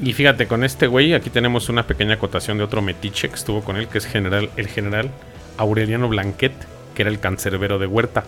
Y 0.00 0.12
fíjate, 0.14 0.46
con 0.46 0.64
este 0.64 0.86
güey, 0.86 1.14
aquí 1.14 1.30
tenemos 1.30 1.68
una 1.68 1.86
pequeña 1.86 2.14
acotación 2.14 2.58
de 2.58 2.64
otro 2.64 2.82
metiche 2.82 3.28
que 3.28 3.34
estuvo 3.36 3.62
con 3.62 3.76
él, 3.76 3.86
que 3.88 3.98
es 3.98 4.06
general, 4.06 4.50
el 4.56 4.66
general 4.66 5.10
Aureliano 5.58 6.08
Blanquet, 6.08 6.52
que 6.94 7.02
era 7.02 7.10
el 7.10 7.20
cancerbero 7.20 7.78
de 7.78 7.86
Huerta. 7.86 8.24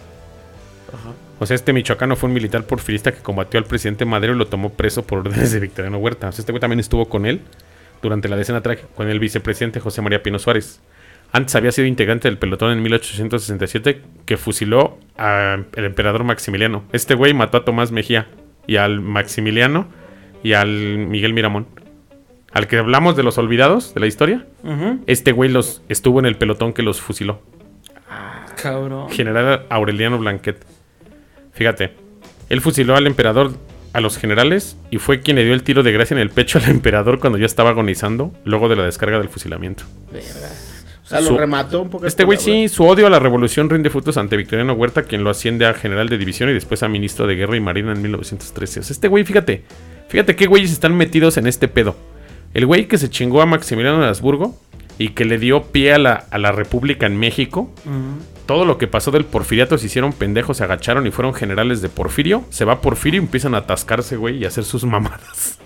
O 1.40 1.46
sea, 1.46 1.54
este 1.54 1.72
michoacano 1.72 2.16
fue 2.16 2.28
un 2.28 2.34
militar 2.34 2.64
porfirista 2.64 3.12
que 3.12 3.20
combatió 3.20 3.58
al 3.58 3.64
presidente 3.66 4.04
Madero 4.04 4.34
y 4.34 4.36
lo 4.36 4.46
tomó 4.46 4.70
preso 4.70 5.06
por 5.06 5.20
órdenes 5.20 5.52
de 5.52 5.60
Victoriano 5.60 5.98
Huerta. 5.98 6.28
O 6.28 6.32
sea, 6.32 6.42
este 6.42 6.52
güey 6.52 6.60
también 6.60 6.80
estuvo 6.80 7.08
con 7.08 7.26
él 7.26 7.40
durante 8.02 8.28
la 8.28 8.36
decena 8.36 8.60
trágica 8.60 8.88
con 8.94 9.08
el 9.08 9.18
vicepresidente 9.18 9.80
José 9.80 10.02
María 10.02 10.22
Pino 10.22 10.38
Suárez. 10.38 10.80
Antes 11.32 11.56
había 11.56 11.72
sido 11.72 11.88
integrante 11.88 12.28
del 12.28 12.38
pelotón 12.38 12.70
en 12.70 12.82
1867 12.82 14.02
que 14.24 14.36
fusiló 14.36 14.98
al 15.16 15.66
emperador 15.74 16.22
Maximiliano. 16.22 16.84
Este 16.92 17.14
güey 17.14 17.34
mató 17.34 17.58
a 17.58 17.64
Tomás 17.64 17.90
Mejía 17.90 18.28
y 18.66 18.76
al 18.76 19.00
Maximiliano 19.00 19.88
y 20.44 20.52
al 20.52 20.68
Miguel 20.68 21.32
Miramón. 21.32 21.66
Al 22.52 22.68
que 22.68 22.78
hablamos 22.78 23.16
de 23.16 23.24
los 23.24 23.36
olvidados 23.36 23.94
de 23.94 24.00
la 24.00 24.06
historia, 24.06 24.46
este 25.06 25.32
güey 25.32 25.50
los 25.50 25.82
estuvo 25.88 26.20
en 26.20 26.26
el 26.26 26.36
pelotón 26.36 26.72
que 26.72 26.82
los 26.82 27.00
fusiló. 27.00 27.42
Cabrón. 28.62 29.10
General 29.10 29.66
Aureliano 29.70 30.18
Blanquet. 30.18 30.64
Fíjate, 31.54 31.92
él 32.48 32.60
fusiló 32.60 32.96
al 32.96 33.06
emperador, 33.06 33.52
a 33.92 34.00
los 34.00 34.18
generales, 34.18 34.76
y 34.90 34.98
fue 34.98 35.20
quien 35.20 35.36
le 35.36 35.44
dio 35.44 35.54
el 35.54 35.62
tiro 35.62 35.82
de 35.82 35.92
gracia 35.92 36.14
en 36.14 36.20
el 36.20 36.30
pecho 36.30 36.58
al 36.58 36.64
emperador 36.70 37.18
cuando 37.20 37.38
ya 37.38 37.46
estaba 37.46 37.70
agonizando, 37.70 38.32
luego 38.44 38.68
de 38.68 38.76
la 38.76 38.84
descarga 38.84 39.18
del 39.18 39.28
fusilamiento. 39.28 39.84
O 41.04 41.06
sea, 41.06 41.20
Su- 41.20 41.32
lo 41.32 41.38
remató 41.38 41.82
un 41.82 41.90
poco. 41.90 42.06
Este 42.06 42.24
güey 42.24 42.38
sí, 42.38 42.68
su 42.68 42.84
odio 42.84 43.06
a 43.06 43.10
la 43.10 43.18
revolución 43.18 43.68
rinde 43.68 43.90
frutos 43.90 44.16
ante 44.16 44.36
Victoriano 44.38 44.72
Huerta, 44.72 45.02
quien 45.02 45.22
lo 45.22 45.30
asciende 45.30 45.66
a 45.66 45.74
general 45.74 46.08
de 46.08 46.16
división 46.16 46.48
y 46.48 46.54
después 46.54 46.82
a 46.82 46.88
ministro 46.88 47.26
de 47.26 47.34
guerra 47.36 47.56
y 47.56 47.60
marina 47.60 47.92
en 47.92 48.00
1913. 48.00 48.80
O 48.80 48.82
sea, 48.82 48.92
este 48.94 49.08
güey, 49.08 49.22
fíjate, 49.24 49.64
fíjate 50.08 50.34
qué 50.34 50.46
güeyes 50.46 50.72
están 50.72 50.96
metidos 50.96 51.36
en 51.36 51.46
este 51.46 51.68
pedo. 51.68 51.94
El 52.54 52.64
güey 52.66 52.88
que 52.88 52.96
se 52.98 53.10
chingó 53.10 53.42
a 53.42 53.46
Maximiliano 53.46 54.00
de 54.00 54.06
Habsburgo 54.08 54.58
y 54.96 55.10
que 55.10 55.24
le 55.26 55.38
dio 55.38 55.64
pie 55.64 55.92
a 55.92 55.98
la, 55.98 56.24
a 56.30 56.38
la 56.38 56.52
república 56.52 57.04
en 57.04 57.18
México. 57.18 57.70
Todo 58.46 58.64
lo 58.64 58.78
que 58.78 58.86
pasó 58.86 59.10
del 59.10 59.24
porfiriato 59.24 59.78
se 59.78 59.86
hicieron 59.86 60.12
pendejos, 60.12 60.58
se 60.58 60.64
agacharon 60.64 61.06
y 61.06 61.10
fueron 61.10 61.34
generales 61.34 61.80
de 61.82 61.88
Porfirio. 61.88 62.44
Se 62.50 62.64
va 62.64 62.80
Porfirio 62.80 63.20
y 63.20 63.24
empiezan 63.24 63.54
a 63.54 63.58
atascarse, 63.58 64.16
güey, 64.16 64.38
y 64.38 64.44
a 64.44 64.48
hacer 64.48 64.64
sus 64.64 64.84
mamadas. 64.84 65.58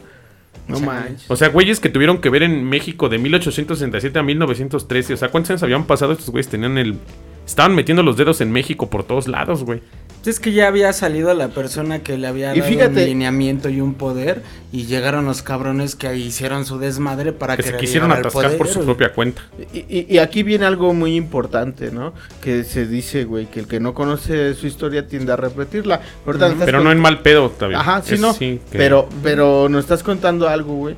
No 0.68 0.80
manches. 0.80 1.30
O 1.30 1.36
sea, 1.36 1.48
güeyes 1.48 1.80
que 1.80 1.88
tuvieron 1.88 2.18
que 2.18 2.28
ver 2.28 2.42
en 2.42 2.64
México 2.64 3.08
de 3.08 3.18
1867 3.18 4.18
a 4.18 4.22
1913. 4.22 5.14
O 5.14 5.16
sea, 5.16 5.30
¿cuántos 5.30 5.50
años 5.50 5.62
habían 5.62 5.84
pasado? 5.84 6.12
Estos 6.12 6.30
güeyes 6.30 6.48
tenían 6.48 6.76
el... 6.78 6.98
Estaban 7.46 7.74
metiendo 7.74 8.02
los 8.02 8.18
dedos 8.18 8.42
en 8.42 8.52
México 8.52 8.90
por 8.90 9.04
todos 9.04 9.26
lados, 9.28 9.64
güey. 9.64 9.80
Es 10.26 10.40
que 10.40 10.52
ya 10.52 10.68
había 10.68 10.92
salido 10.92 11.32
la 11.32 11.48
persona 11.48 12.00
que 12.00 12.18
le 12.18 12.26
había 12.26 12.54
Y 12.54 12.58
dado 12.60 12.70
fíjate- 12.70 13.00
un 13.02 13.06
lineamiento 13.08 13.68
y 13.70 13.80
un 13.80 13.94
poder 13.94 14.42
y 14.72 14.84
llegaron 14.84 15.24
los 15.24 15.40
cabrones 15.42 15.94
que 15.94 16.06
ahí 16.06 16.22
hicieron 16.24 16.66
su 16.66 16.78
desmadre 16.78 17.32
para 17.32 17.56
Que 17.56 17.62
se 17.62 17.76
quisieron 17.78 18.12
atascar 18.12 18.32
poder, 18.44 18.58
por 18.58 18.68
su 18.68 18.84
propia 18.84 19.12
cuenta. 19.14 19.40
Y, 19.72 19.78
y- 19.88 20.06
y 20.10 20.18
aquí 20.18 20.42
viene 20.42 20.66
algo 20.66 20.92
muy 20.92 21.14
importante, 21.16 21.90
¿no? 21.90 22.12
Que 22.42 22.64
se 22.64 22.86
dice, 22.86 23.24
güey, 23.24 23.46
que 23.46 23.60
el 23.60 23.66
que 23.68 23.80
no 23.80 23.94
conoce 23.94 24.52
su 24.54 24.66
historia 24.66 25.06
tiende 25.06 25.32
a 25.32 25.36
repetirla. 25.36 26.00
Pero 26.26 26.38
con- 26.78 26.84
no 26.84 26.92
en 26.92 26.98
mal 27.00 27.20
pedo, 27.22 27.48
todavía. 27.50 27.80
Ajá, 27.80 28.02
sí, 28.02 28.14
Es- 28.14 28.20
no. 28.20 28.36
que- 28.38 28.60
Pero, 28.70 29.08
pero 29.22 29.68
nos 29.70 29.84
estás 29.84 30.02
contando 30.02 30.46
algo, 30.48 30.74
güey. 30.74 30.96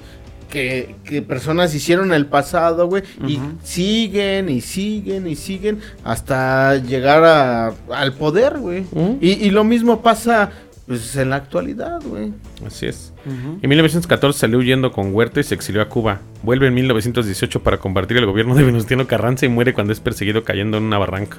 Que, 0.51 0.97
que 1.05 1.23
personas 1.23 1.75
hicieron 1.75 2.07
en 2.07 2.15
el 2.15 2.27
pasado, 2.27 2.89
güey. 2.89 3.05
Y 3.27 3.39
siguen 3.63 4.49
y 4.49 4.61
siguen 4.61 5.27
y 5.29 5.37
siguen 5.37 5.79
hasta 6.03 6.77
llegar 6.77 7.25
a, 7.25 7.73
al 7.93 8.15
poder, 8.15 8.59
güey. 8.59 8.85
Y, 9.21 9.31
y 9.31 9.51
lo 9.51 9.63
mismo 9.63 10.03
pasa 10.03 10.51
pues, 10.87 11.15
en 11.15 11.31
la 11.31 11.37
actualidad, 11.37 12.01
güey. 12.05 12.33
Así 12.67 12.87
es. 12.87 13.13
Ujú. 13.25 13.59
En 13.63 13.69
1914 13.69 14.41
salió 14.41 14.59
huyendo 14.59 14.91
con 14.91 15.15
Huerta 15.15 15.39
y 15.39 15.45
se 15.45 15.55
exilió 15.55 15.83
a 15.83 15.89
Cuba. 15.89 16.21
Vuelve 16.43 16.67
en 16.67 16.75
1918 16.75 17.63
para 17.63 17.79
combatir 17.79 18.17
el 18.17 18.27
gobierno 18.27 18.57
de 18.57 18.65
Venustiano 18.65 19.07
Carranza 19.07 19.47
y 19.47 19.49
muere 19.49 19.73
cuando 19.73 19.93
es 19.93 20.01
perseguido 20.01 20.43
cayendo 20.43 20.79
en 20.79 20.83
una 20.83 20.99
barranca. 20.99 21.39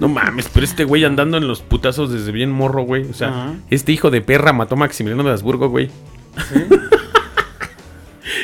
No 0.00 0.08
mames, 0.08 0.50
pero 0.52 0.64
este 0.66 0.82
güey 0.82 1.04
andando 1.04 1.36
en 1.36 1.46
los 1.46 1.62
putazos 1.62 2.10
desde 2.10 2.32
bien 2.32 2.50
morro, 2.50 2.82
güey. 2.82 3.08
O 3.08 3.14
sea, 3.14 3.54
este 3.70 3.92
hijo 3.92 4.10
de 4.10 4.20
perra 4.20 4.52
mató 4.52 4.74
a 4.74 4.78
Maximiliano 4.78 5.22
de 5.22 5.30
Habsburgo, 5.30 5.68
güey. 5.68 5.88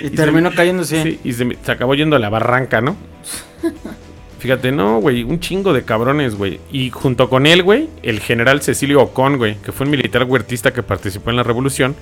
Y 0.00 0.10
terminó 0.10 0.50
cayéndose. 0.52 1.02
Sí, 1.02 1.20
y 1.24 1.32
se, 1.32 1.56
se 1.62 1.72
acabó 1.72 1.94
yendo 1.94 2.16
a 2.16 2.18
la 2.18 2.28
barranca, 2.30 2.80
¿no? 2.80 2.96
Fíjate, 4.38 4.72
no, 4.72 5.00
güey, 5.00 5.22
un 5.22 5.38
chingo 5.38 5.74
de 5.74 5.82
cabrones, 5.82 6.34
güey. 6.34 6.60
Y 6.72 6.88
junto 6.90 7.28
con 7.28 7.46
él, 7.46 7.62
güey, 7.62 7.88
el 8.02 8.20
general 8.20 8.62
Cecilio 8.62 9.02
Ocon, 9.02 9.36
güey, 9.36 9.56
que 9.56 9.70
fue 9.70 9.84
un 9.84 9.90
militar 9.90 10.24
huertista 10.24 10.72
que 10.72 10.82
participó 10.82 11.28
en 11.30 11.36
la 11.36 11.42
revolución. 11.42 11.94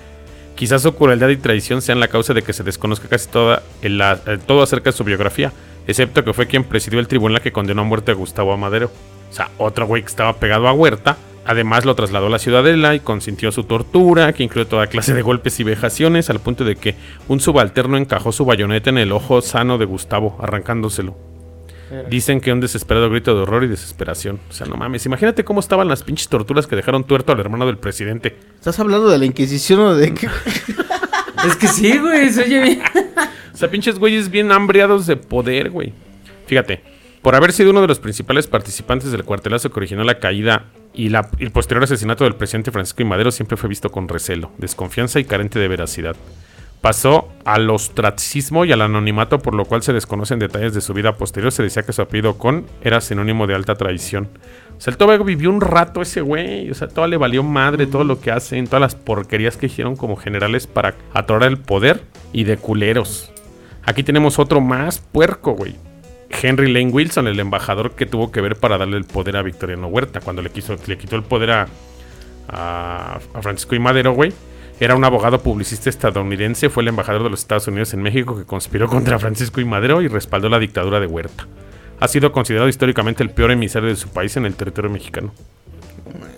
Quizás 0.54 0.82
su 0.82 0.94
crueldad 0.94 1.28
y 1.30 1.36
traición 1.36 1.82
sean 1.82 1.98
la 1.98 2.06
causa 2.08 2.34
de 2.34 2.42
que 2.42 2.52
se 2.52 2.62
desconozca 2.62 3.08
casi 3.08 3.28
toda 3.28 3.62
en 3.82 3.98
la- 3.98 4.20
eh, 4.26 4.38
todo 4.44 4.62
acerca 4.62 4.90
de 4.90 4.96
su 4.96 5.02
biografía, 5.04 5.52
excepto 5.88 6.24
que 6.24 6.32
fue 6.32 6.46
quien 6.46 6.62
presidió 6.64 7.00
el 7.00 7.08
tribunal 7.08 7.40
que 7.40 7.50
condenó 7.52 7.82
a 7.82 7.84
muerte 7.84 8.12
a 8.12 8.14
Gustavo 8.14 8.52
Amadero. 8.52 8.90
O 9.30 9.34
sea, 9.34 9.50
otro 9.58 9.86
güey 9.86 10.02
que 10.02 10.08
estaba 10.08 10.34
pegado 10.38 10.68
a 10.68 10.72
Huerta. 10.72 11.16
Además 11.48 11.86
lo 11.86 11.94
trasladó 11.94 12.26
a 12.26 12.30
la 12.30 12.38
ciudadela 12.38 12.94
y 12.94 13.00
consintió 13.00 13.50
su 13.52 13.64
tortura, 13.64 14.34
que 14.34 14.42
incluyó 14.42 14.66
toda 14.66 14.86
clase 14.86 15.14
de 15.14 15.22
golpes 15.22 15.58
y 15.60 15.64
vejaciones, 15.64 16.28
al 16.28 16.40
punto 16.40 16.62
de 16.62 16.76
que 16.76 16.94
un 17.26 17.40
subalterno 17.40 17.96
encajó 17.96 18.32
su 18.32 18.44
bayoneta 18.44 18.90
en 18.90 18.98
el 18.98 19.12
ojo 19.12 19.40
sano 19.40 19.78
de 19.78 19.86
Gustavo, 19.86 20.36
arrancándoselo. 20.42 21.16
Dicen 22.10 22.42
que 22.42 22.52
un 22.52 22.60
desesperado 22.60 23.08
grito 23.08 23.34
de 23.34 23.40
horror 23.40 23.64
y 23.64 23.68
desesperación. 23.68 24.40
O 24.50 24.52
sea, 24.52 24.66
no 24.66 24.76
mames, 24.76 25.06
imagínate 25.06 25.42
cómo 25.42 25.60
estaban 25.60 25.88
las 25.88 26.02
pinches 26.02 26.28
torturas 26.28 26.66
que 26.66 26.76
dejaron 26.76 27.04
tuerto 27.04 27.32
al 27.32 27.40
hermano 27.40 27.64
del 27.64 27.78
presidente. 27.78 28.36
¿Estás 28.56 28.78
hablando 28.78 29.08
de 29.08 29.16
la 29.16 29.24
Inquisición 29.24 29.80
o 29.80 29.94
de 29.94 30.12
qué? 30.12 30.28
Es 31.46 31.56
que 31.56 31.68
sí, 31.68 31.96
güey, 31.96 32.28
se 32.30 32.42
oye 32.42 32.60
bien. 32.60 32.82
O 33.54 33.56
sea, 33.56 33.70
pinches 33.70 33.98
güeyes 33.98 34.28
bien 34.28 34.52
hambriados 34.52 35.06
de 35.06 35.16
poder, 35.16 35.70
güey. 35.70 35.94
Fíjate, 36.46 36.82
por 37.22 37.36
haber 37.36 37.52
sido 37.52 37.70
uno 37.70 37.80
de 37.80 37.86
los 37.86 38.00
principales 38.00 38.46
participantes 38.48 39.12
del 39.12 39.24
cuartelazo 39.24 39.70
que 39.70 39.78
originó 39.78 40.04
la 40.04 40.18
caída 40.18 40.66
y 40.94 41.08
la- 41.10 41.28
el 41.38 41.50
posterior 41.50 41.84
asesinato 41.84 42.24
del 42.24 42.34
presidente 42.34 42.70
Francisco 42.70 43.02
I. 43.02 43.06
Madero, 43.06 43.30
siempre 43.30 43.56
fue 43.56 43.68
visto 43.68 43.90
con 43.90 44.08
recelo, 44.08 44.50
desconfianza 44.58 45.20
y 45.20 45.24
carente 45.24 45.58
de 45.58 45.68
veracidad. 45.68 46.16
Pasó 46.80 47.28
al 47.44 47.68
ostracismo 47.70 48.64
y 48.64 48.70
al 48.70 48.82
anonimato, 48.82 49.40
por 49.40 49.52
lo 49.54 49.64
cual 49.64 49.82
se 49.82 49.92
desconocen 49.92 50.38
detalles 50.38 50.74
de 50.74 50.80
su 50.80 50.94
vida 50.94 51.16
posterior. 51.16 51.50
Se 51.50 51.64
decía 51.64 51.82
que 51.82 51.92
su 51.92 52.02
apellido 52.02 52.38
Con 52.38 52.66
era 52.82 53.00
sinónimo 53.00 53.48
de 53.48 53.56
alta 53.56 53.74
traición. 53.74 54.28
O 54.76 54.80
sea, 54.80 54.92
el 54.92 54.96
todavía 54.96 55.24
vivió 55.24 55.50
un 55.50 55.60
rato 55.60 56.00
ese 56.02 56.20
güey. 56.20 56.70
O 56.70 56.74
sea, 56.74 56.86
todo 56.86 57.08
le 57.08 57.16
valió 57.16 57.42
madre 57.42 57.88
todo 57.88 58.04
lo 58.04 58.20
que 58.20 58.30
hacen, 58.30 58.66
todas 58.66 58.80
las 58.80 58.94
porquerías 58.94 59.56
que 59.56 59.66
hicieron 59.66 59.96
como 59.96 60.14
generales 60.14 60.68
para 60.68 60.94
atorar 61.14 61.48
el 61.50 61.58
poder 61.58 62.04
y 62.32 62.44
de 62.44 62.58
culeros. 62.58 63.32
Aquí 63.84 64.04
tenemos 64.04 64.38
otro 64.38 64.60
más 64.60 65.00
puerco, 65.00 65.54
güey. 65.54 65.74
Henry 66.30 66.72
Lane 66.72 66.90
Wilson, 66.90 67.26
el 67.26 67.40
embajador 67.40 67.92
que 67.92 68.06
tuvo 68.06 68.30
que 68.30 68.40
ver 68.40 68.56
para 68.56 68.78
darle 68.78 68.96
el 68.96 69.04
poder 69.04 69.36
a 69.36 69.42
Victoriano 69.42 69.88
Huerta, 69.88 70.20
cuando 70.20 70.42
le, 70.42 70.50
quiso, 70.50 70.76
le 70.86 70.98
quitó 70.98 71.16
el 71.16 71.22
poder 71.22 71.50
a, 71.50 71.68
a, 72.48 73.20
Francisco 73.40 73.74
y 73.74 73.78
Madero, 73.78 74.12
güey. 74.12 74.32
Era 74.80 74.94
un 74.94 75.04
abogado 75.04 75.42
publicista 75.42 75.90
estadounidense, 75.90 76.70
fue 76.70 76.82
el 76.82 76.88
embajador 76.88 77.24
de 77.24 77.30
los 77.30 77.40
Estados 77.40 77.66
Unidos 77.66 77.94
en 77.94 78.02
México 78.02 78.36
que 78.36 78.44
conspiró 78.44 78.88
contra 78.88 79.18
Francisco 79.18 79.60
y 79.60 79.64
Madero 79.64 80.02
y 80.02 80.08
respaldó 80.08 80.48
la 80.48 80.60
dictadura 80.60 81.00
de 81.00 81.06
Huerta. 81.06 81.48
Ha 81.98 82.06
sido 82.06 82.30
considerado 82.30 82.68
históricamente 82.68 83.24
el 83.24 83.30
peor 83.30 83.50
emisario 83.50 83.88
de 83.88 83.96
su 83.96 84.08
país 84.08 84.36
en 84.36 84.46
el 84.46 84.54
territorio 84.54 84.88
mexicano. 84.88 85.32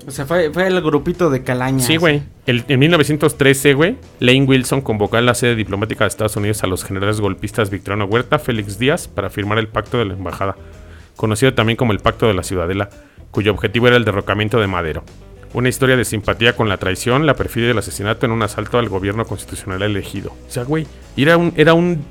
O 0.06 0.10
sea, 0.10 0.26
fue, 0.26 0.50
fue 0.52 0.66
el 0.66 0.80
grupito 0.80 1.30
de 1.30 1.42
calañas. 1.42 1.86
Sí, 1.86 1.96
güey. 1.96 2.22
El- 2.46 2.64
En 2.68 2.78
1913, 2.80 3.74
güey, 3.74 3.96
Lane 4.18 4.42
Wilson 4.44 4.80
convocó 4.80 5.18
en 5.18 5.26
la 5.26 5.34
sede 5.34 5.54
diplomática 5.56 6.04
de 6.04 6.08
Estados 6.08 6.36
Unidos 6.36 6.62
a 6.64 6.66
los 6.66 6.84
generales 6.84 7.20
golpistas 7.20 7.70
Victoriano 7.70 8.04
Huerta, 8.06 8.38
Félix 8.38 8.78
Díaz, 8.78 9.08
para 9.08 9.30
firmar 9.30 9.58
el 9.58 9.68
pacto 9.68 9.98
de 9.98 10.04
la 10.06 10.14
embajada, 10.14 10.56
conocido 11.16 11.54
también 11.54 11.76
como 11.76 11.92
el 11.92 11.98
Pacto 12.00 12.26
de 12.26 12.34
la 12.34 12.42
Ciudadela, 12.42 12.88
cuyo 13.30 13.52
objetivo 13.52 13.86
era 13.88 13.96
el 13.96 14.04
derrocamiento 14.04 14.58
de 14.60 14.66
Madero. 14.66 15.04
Una 15.52 15.68
historia 15.68 15.96
de 15.96 16.04
simpatía 16.04 16.54
con 16.54 16.68
la 16.68 16.76
traición, 16.76 17.26
la 17.26 17.34
perfidia 17.34 17.68
y 17.68 17.70
el 17.72 17.78
asesinato 17.78 18.24
en 18.24 18.32
un 18.32 18.42
asalto 18.42 18.78
al 18.78 18.88
gobierno 18.88 19.24
constitucional 19.26 19.82
elegido. 19.82 20.30
O 20.30 20.50
sea, 20.50 20.62
güey, 20.64 20.86
era 21.16 21.36
un, 21.36 21.52
era 21.56 21.74
un, 21.74 22.04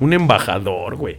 un 0.00 0.12
embajador, 0.12 0.96
güey. 0.96 1.18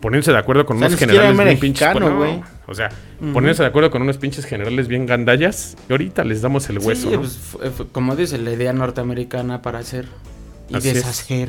Ponerse 0.00 0.32
de 0.32 0.38
acuerdo 0.38 0.64
con 0.64 0.76
O 0.76 0.80
sea, 0.80 0.88
unos 0.88 0.98
generales 0.98 1.34
era 1.34 1.44
bien 1.44 1.58
pinches. 1.60 1.94
no, 2.00 2.16
güey. 2.16 2.40
O 2.68 2.74
sea, 2.74 2.90
ponerse 3.32 3.62
de 3.62 3.68
acuerdo 3.68 3.90
con 3.90 4.02
unos 4.02 4.18
pinches 4.18 4.44
generales 4.44 4.88
bien 4.88 5.06
gandallas. 5.06 5.76
Y 5.88 5.92
ahorita 5.92 6.22
les 6.24 6.42
damos 6.42 6.68
el 6.68 6.78
hueso. 6.78 7.08
Sí, 7.08 7.14
¿no? 7.14 7.20
pues, 7.20 7.32
fue- 7.36 7.70
fue- 7.70 7.88
como 7.88 8.14
dice, 8.14 8.36
la 8.38 8.52
idea 8.52 8.72
norteamericana 8.74 9.62
para 9.62 9.78
hacer 9.78 10.06
y 10.68 10.76
Así 10.76 10.88
es. 10.90 10.94
deshacer. 10.96 11.48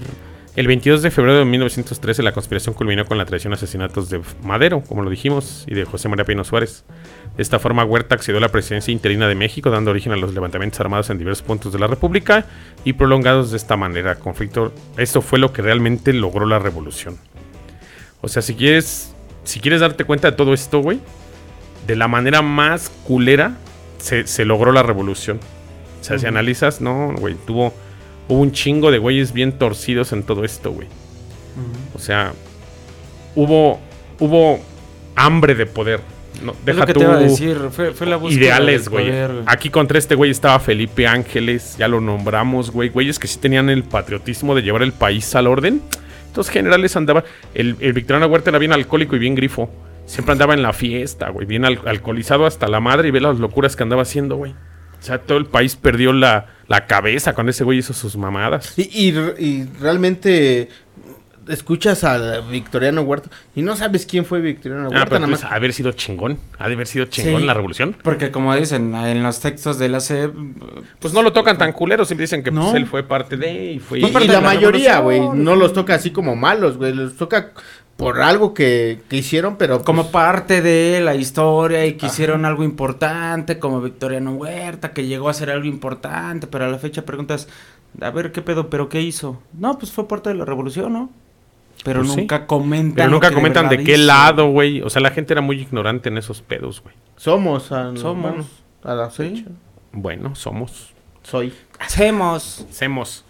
El 0.56 0.68
22 0.68 1.02
de 1.04 1.12
febrero 1.12 1.38
de 1.40 1.46
1913 1.46 2.24
la 2.24 2.32
conspiración 2.32 2.74
culminó 2.74 3.06
con 3.06 3.18
la 3.18 3.26
traición 3.26 3.54
y 3.54 3.56
asesinatos 3.56 4.10
de 4.10 4.20
Madero, 4.44 4.82
como 4.82 5.04
lo 5.04 5.10
dijimos, 5.10 5.64
y 5.68 5.74
de 5.76 5.86
José 5.86 6.10
María 6.10 6.26
Pino 6.26 6.44
Suárez. 6.44 6.84
De 7.38 7.44
esta 7.44 7.60
forma 7.60 7.84
Huerta 7.86 8.16
accedió 8.16 8.40
a 8.40 8.42
la 8.42 8.50
presidencia 8.50 8.92
interina 8.92 9.28
de 9.28 9.36
México, 9.36 9.70
dando 9.70 9.92
origen 9.92 10.12
a 10.12 10.18
los 10.18 10.34
levantamientos 10.34 10.80
armados 10.80 11.10
en 11.12 11.18
diversos 11.18 11.44
puntos 11.46 11.72
de 11.72 11.80
la 11.80 11.88
República 11.88 12.46
y 12.84 12.94
prolongados 12.94 13.52
de 13.52 13.58
esta 13.58 13.78
manera. 13.78 14.16
Conflicto, 14.16 14.74
esto 14.98 15.22
fue 15.22 15.38
lo 15.40 15.54
que 15.54 15.62
realmente 15.62 16.12
logró 16.14 16.46
la 16.46 16.60
revolución. 16.60 17.18
O 18.22 18.28
sea, 18.28 18.42
si 18.42 18.56
quieres, 18.56 19.14
si 19.50 19.60
quieres 19.60 19.82
darte 19.82 20.04
cuenta 20.04 20.30
de 20.30 20.38
todo 20.38 20.54
esto, 20.54 20.80
güey, 20.80 21.00
de 21.88 21.96
la 21.96 22.08
manera 22.08 22.44
más 22.44 22.92
culera 23.08 23.58
se, 23.98 24.28
se 24.28 24.46
logró 24.46 24.72
la 24.72 24.84
revolución. 24.84 25.40
O 26.00 26.04
sea, 26.04 26.20
si 26.20 26.28
analizas, 26.28 26.82
no, 26.82 27.14
güey, 27.18 27.36
tuvo, 27.48 27.74
hubo 28.28 28.40
un 28.40 28.52
chingo 28.52 28.92
de 28.92 29.00
güeyes 29.00 29.34
bien 29.34 29.54
torcidos 29.54 30.14
en 30.14 30.22
todo 30.22 30.46
esto, 30.46 30.72
güey. 30.72 30.88
O 31.96 32.00
sea, 32.00 32.34
hubo, 33.36 33.80
hubo 34.20 34.60
hambre 35.16 35.56
de 35.56 35.66
poder. 35.66 36.02
No, 36.44 36.52
Es 36.52 36.66
deja 36.66 36.80
lo 36.82 36.86
que 36.86 36.94
tú 36.94 37.00
te 37.00 37.06
iba 37.06 37.16
a 37.16 37.20
decir, 37.20 37.58
fue, 37.72 37.92
fue 37.92 38.06
la 38.06 38.18
búsqueda 38.18 38.40
ideales, 38.40 38.88
güey. 38.88 39.12
Aquí 39.48 39.72
contra 39.72 39.98
este 39.98 40.14
güey 40.14 40.30
estaba 40.30 40.60
Felipe 40.60 41.08
Ángeles, 41.08 41.76
ya 41.78 41.88
lo 41.88 42.00
nombramos, 42.00 42.70
güey. 42.70 42.90
Güeyes 42.90 43.18
que 43.18 43.28
sí 43.28 43.40
tenían 43.40 43.72
el 43.72 43.84
patriotismo 43.84 44.54
de 44.54 44.62
llevar 44.62 44.84
el 44.84 44.94
país 44.94 45.34
al 45.34 45.48
orden. 45.48 45.82
Estos 46.30 46.50
generales 46.52 46.96
andaban. 46.96 47.24
El, 47.56 47.76
el 47.80 47.94
Victoriano 47.94 48.28
Huerta 48.28 48.52
era 48.52 48.60
bien 48.60 48.72
alcohólico 48.72 49.16
y 49.16 49.20
bien 49.20 49.34
grifo. 49.34 49.70
Siempre 50.06 50.32
andaba 50.34 50.54
en 50.54 50.62
la 50.62 50.74
fiesta, 50.74 51.30
güey. 51.30 51.48
Bien 51.48 51.66
al- 51.66 51.82
alcoholizado 51.88 52.46
hasta 52.46 52.68
la 52.68 52.80
madre 52.80 53.08
y 53.08 53.12
ve 53.12 53.20
las 53.20 53.40
locuras 53.40 53.76
que 53.76 53.82
andaba 53.84 54.04
haciendo, 54.04 54.36
güey. 54.36 54.52
O 54.52 55.02
sea, 55.02 55.20
todo 55.20 55.38
el 55.40 55.46
país 55.48 55.76
perdió 55.76 56.14
la, 56.14 56.48
la 56.68 56.86
cabeza 56.86 57.34
cuando 57.34 57.50
ese 57.52 57.64
güey 57.64 57.80
hizo 57.80 57.94
sus 57.94 58.16
mamadas. 58.16 58.78
Y, 58.78 59.10
y 59.40 59.66
realmente 59.80 60.70
escuchas 61.50 62.04
a 62.04 62.40
Victoriano 62.42 63.02
Huerta 63.02 63.30
y 63.56 63.62
no 63.62 63.76
sabes 63.76 64.06
quién 64.06 64.26
fue 64.26 64.40
Victoriano 64.42 64.86
Ah, 64.86 64.90
Huerta, 64.90 65.06
pero 65.06 65.20
nada 65.20 65.28
pues, 65.32 65.42
más. 65.44 65.52
ha 65.52 65.54
de 65.54 65.56
haber 65.58 65.74
sido 65.74 65.92
chingón. 65.92 66.38
Ha 66.58 66.68
de 66.68 66.74
haber 66.76 66.88
sido 66.88 67.06
chingón 67.06 67.42
Sí. 67.42 67.48
la 67.48 67.54
revolución. 67.54 67.96
Porque 68.04 68.32
como 68.32 68.56
dicen 68.56 68.94
en 68.96 69.24
los 69.24 69.40
textos 69.40 69.78
de 69.80 69.90
la 69.90 70.00
SEP, 70.00 70.34
Pues 71.00 71.14
no 71.14 71.22
lo 71.22 71.34
tocan 71.34 71.58
tan 71.58 71.74
culero. 71.74 72.06
Siempre 72.06 72.24
dicen 72.24 72.44
que 72.44 72.52
pues, 72.52 72.74
él 72.76 72.86
fue 72.86 73.04
parte 73.04 73.38
de 73.38 73.74
y 73.74 73.80
fue. 73.80 74.00
Y, 74.00 74.04
parte 74.04 74.26
y 74.26 74.28
de 74.28 74.34
la 74.36 74.42
la 74.42 74.48
mayoría, 74.48 75.00
güey, 75.00 75.22
no 75.34 75.56
los 75.56 75.74
toca 75.74 75.96
así 75.96 76.12
como 76.12 76.36
malos, 76.36 76.78
güey, 76.78 76.94
los 76.94 77.16
toca 77.18 77.52
por 77.98 78.22
algo 78.22 78.54
que, 78.54 79.02
que 79.10 79.18
hicieron, 79.18 79.58
pero 79.58 79.84
como 79.84 80.04
pues, 80.04 80.14
parte 80.14 80.62
de 80.62 81.02
la 81.02 81.16
historia 81.16 81.86
y 81.86 81.96
que 81.96 82.06
hicieron 82.06 82.46
algo 82.46 82.64
importante, 82.64 83.60
como 83.60 83.82
Victoriano 83.82 84.32
Huerta, 84.36 84.94
que 84.94 85.06
llegó 85.06 85.28
a 85.28 85.32
hacer 85.32 85.50
algo 85.52 85.66
importante, 85.66 86.48
pero 86.48 86.64
a 86.64 86.70
la 86.70 86.78
fecha 86.80 87.04
preguntas, 87.04 87.50
a 88.00 88.10
ver 88.12 88.32
qué 88.32 88.42
pedo, 88.42 88.70
pero 88.70 88.88
qué 88.88 89.02
hizo. 89.02 89.42
No, 89.52 89.78
pues 89.78 89.92
fue 89.92 90.08
parte 90.08 90.30
de 90.30 90.36
la 90.36 90.46
revolución, 90.46 90.94
¿no? 90.94 91.10
Pero 91.84 92.02
Pues 92.02 92.12
sí. 92.14 92.18
nunca 92.22 92.46
comentan. 92.46 92.96
Pero 92.96 93.10
nunca 93.10 93.30
que 93.30 93.36
comentan 93.36 93.70
de 93.70 93.84
qué 93.84 93.94
hizo. 93.94 94.04
lado, 94.06 94.50
güey. 94.50 94.82
O 94.82 94.90
sea, 94.90 95.02
la 95.02 95.12
gente 95.12 95.34
era 95.34 95.42
muy 95.42 95.62
ignorante 95.62 96.10
en 96.10 96.18
esos 96.18 96.42
pedos, 96.42 96.82
güey. 96.84 96.94
somos, 97.16 97.72
a, 97.72 97.96
Somos. 97.96 98.32
bueno, 98.32 98.46
a 98.84 98.94
la 98.96 99.10
fecha. 99.10 99.46
Bueno, 99.92 100.36
somos. 100.36 100.94
Soy. 101.24 101.54
Hacemos 101.80 102.66
Hacemos. 102.70 103.26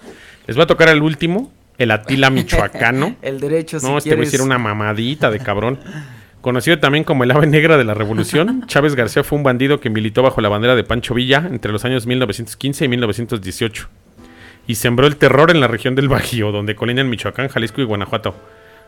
Les 0.47 0.55
voy 0.55 0.63
a 0.63 0.67
tocar 0.67 0.89
el 0.89 1.01
último, 1.01 1.51
el 1.77 1.91
Atila 1.91 2.29
Michoacano. 2.31 3.15
el 3.21 3.39
derecho, 3.39 3.77
no, 3.77 3.81
si 3.81 3.87
este 3.87 4.09
güey 4.09 4.15
quieres. 4.15 4.29
sí 4.31 4.35
era 4.35 4.43
una 4.45 4.57
mamadita 4.57 5.29
de 5.29 5.39
cabrón. 5.39 5.79
Conocido 6.41 6.79
también 6.79 7.03
como 7.03 7.25
el 7.25 7.31
ave 7.31 7.47
negra 7.47 7.77
de 7.77 7.83
la 7.83 7.93
revolución, 7.93 8.63
Chávez 8.65 8.95
García 8.95 9.23
fue 9.25 9.37
un 9.37 9.43
bandido 9.43 9.79
que 9.81 9.89
militó 9.89 10.23
bajo 10.23 10.39
la 10.39 10.47
bandera 10.47 10.73
de 10.75 10.85
Pancho 10.85 11.13
Villa 11.13 11.45
entre 11.51 11.71
los 11.73 11.83
años 11.83 12.07
1915 12.07 12.85
y 12.85 12.87
1918. 12.87 13.89
Y 14.69 14.75
sembró 14.75 15.07
el 15.07 15.15
terror 15.15 15.49
en 15.49 15.61
la 15.61 15.67
región 15.67 15.95
del 15.95 16.09
Bajío, 16.09 16.51
donde 16.51 16.75
colindan 16.75 17.09
Michoacán, 17.09 17.47
Jalisco 17.47 17.81
y 17.81 17.85
Guanajuato. 17.85 18.35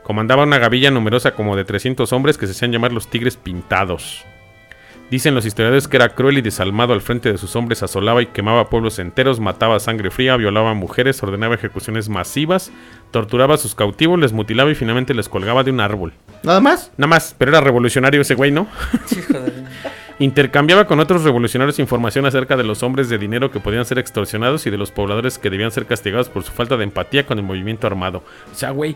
Comandaba 0.04 0.44
una 0.44 0.60
gavilla 0.60 0.92
numerosa 0.92 1.32
como 1.32 1.56
de 1.56 1.66
300 1.66 2.14
hombres 2.14 2.38
que 2.38 2.46
se 2.46 2.52
hacían 2.52 2.72
llamar 2.72 2.94
los 2.94 3.08
Tigres 3.08 3.36
Pintados. 3.36 4.24
Dicen 5.10 5.34
los 5.34 5.44
historiadores 5.44 5.88
que 5.88 5.98
era 5.98 6.10
cruel 6.10 6.38
y 6.38 6.42
desalmado 6.42 6.94
al 6.94 7.02
frente 7.02 7.32
de 7.32 7.40
sus 7.40 7.56
hombres, 7.56 7.82
asolaba 7.82 8.22
y 8.22 8.28
quemaba 8.28 8.70
pueblos 8.70 9.00
enteros, 9.00 9.40
mataba 9.40 9.76
a 9.76 9.80
sangre 9.80 10.12
fría, 10.12 10.38
violaba 10.38 10.70
a 10.70 10.76
mujeres, 10.76 11.24
ordenaba 11.24 11.56
ejecuciones 11.56 12.10
masivas, 12.10 12.72
torturaba 13.10 13.56
a 13.56 13.58
sus 13.58 13.74
cautivos, 13.74 14.20
les 14.20 14.34
mutilaba 14.34 14.70
y 14.70 14.76
finalmente 14.76 15.16
les 15.16 15.30
colgaba 15.30 15.64
de 15.64 15.72
un 15.72 15.80
árbol. 15.80 16.14
¿Nada 16.44 16.62
más? 16.62 16.92
Nada 16.98 17.08
más, 17.08 17.34
pero 17.36 17.50
era 17.50 17.60
revolucionario 17.60 18.22
ese 18.22 18.36
güey, 18.36 18.52
¿no? 18.52 18.68
Intercambiaba 20.22 20.86
con 20.86 21.00
otros 21.00 21.24
revolucionarios 21.24 21.80
información 21.80 22.28
acerca 22.28 22.56
de 22.56 22.64
los 22.64 22.84
hombres 22.84 23.10
de 23.10 23.18
dinero 23.18 23.50
que 23.50 23.60
podían 23.60 23.86
ser 23.86 23.98
extorsionados 23.98 24.68
y 24.68 24.70
de 24.70 24.78
los 24.78 24.92
pobladores 24.92 25.40
que 25.40 25.50
debían 25.50 25.72
ser 25.72 25.88
castigados 25.88 26.30
por 26.30 26.44
su 26.44 26.52
falta 26.52 26.78
de 26.78 26.84
empatía 26.84 27.26
con 27.26 27.40
el 27.40 27.44
movimiento 27.44 27.88
armado. 27.88 28.24
O 28.52 28.56
sea, 28.56 28.70
güey, 28.70 28.96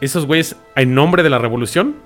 esos 0.00 0.26
güeyes 0.26 0.54
en 0.76 0.94
nombre 0.94 1.24
de 1.24 1.30
la 1.30 1.38
revolución, 1.38 1.96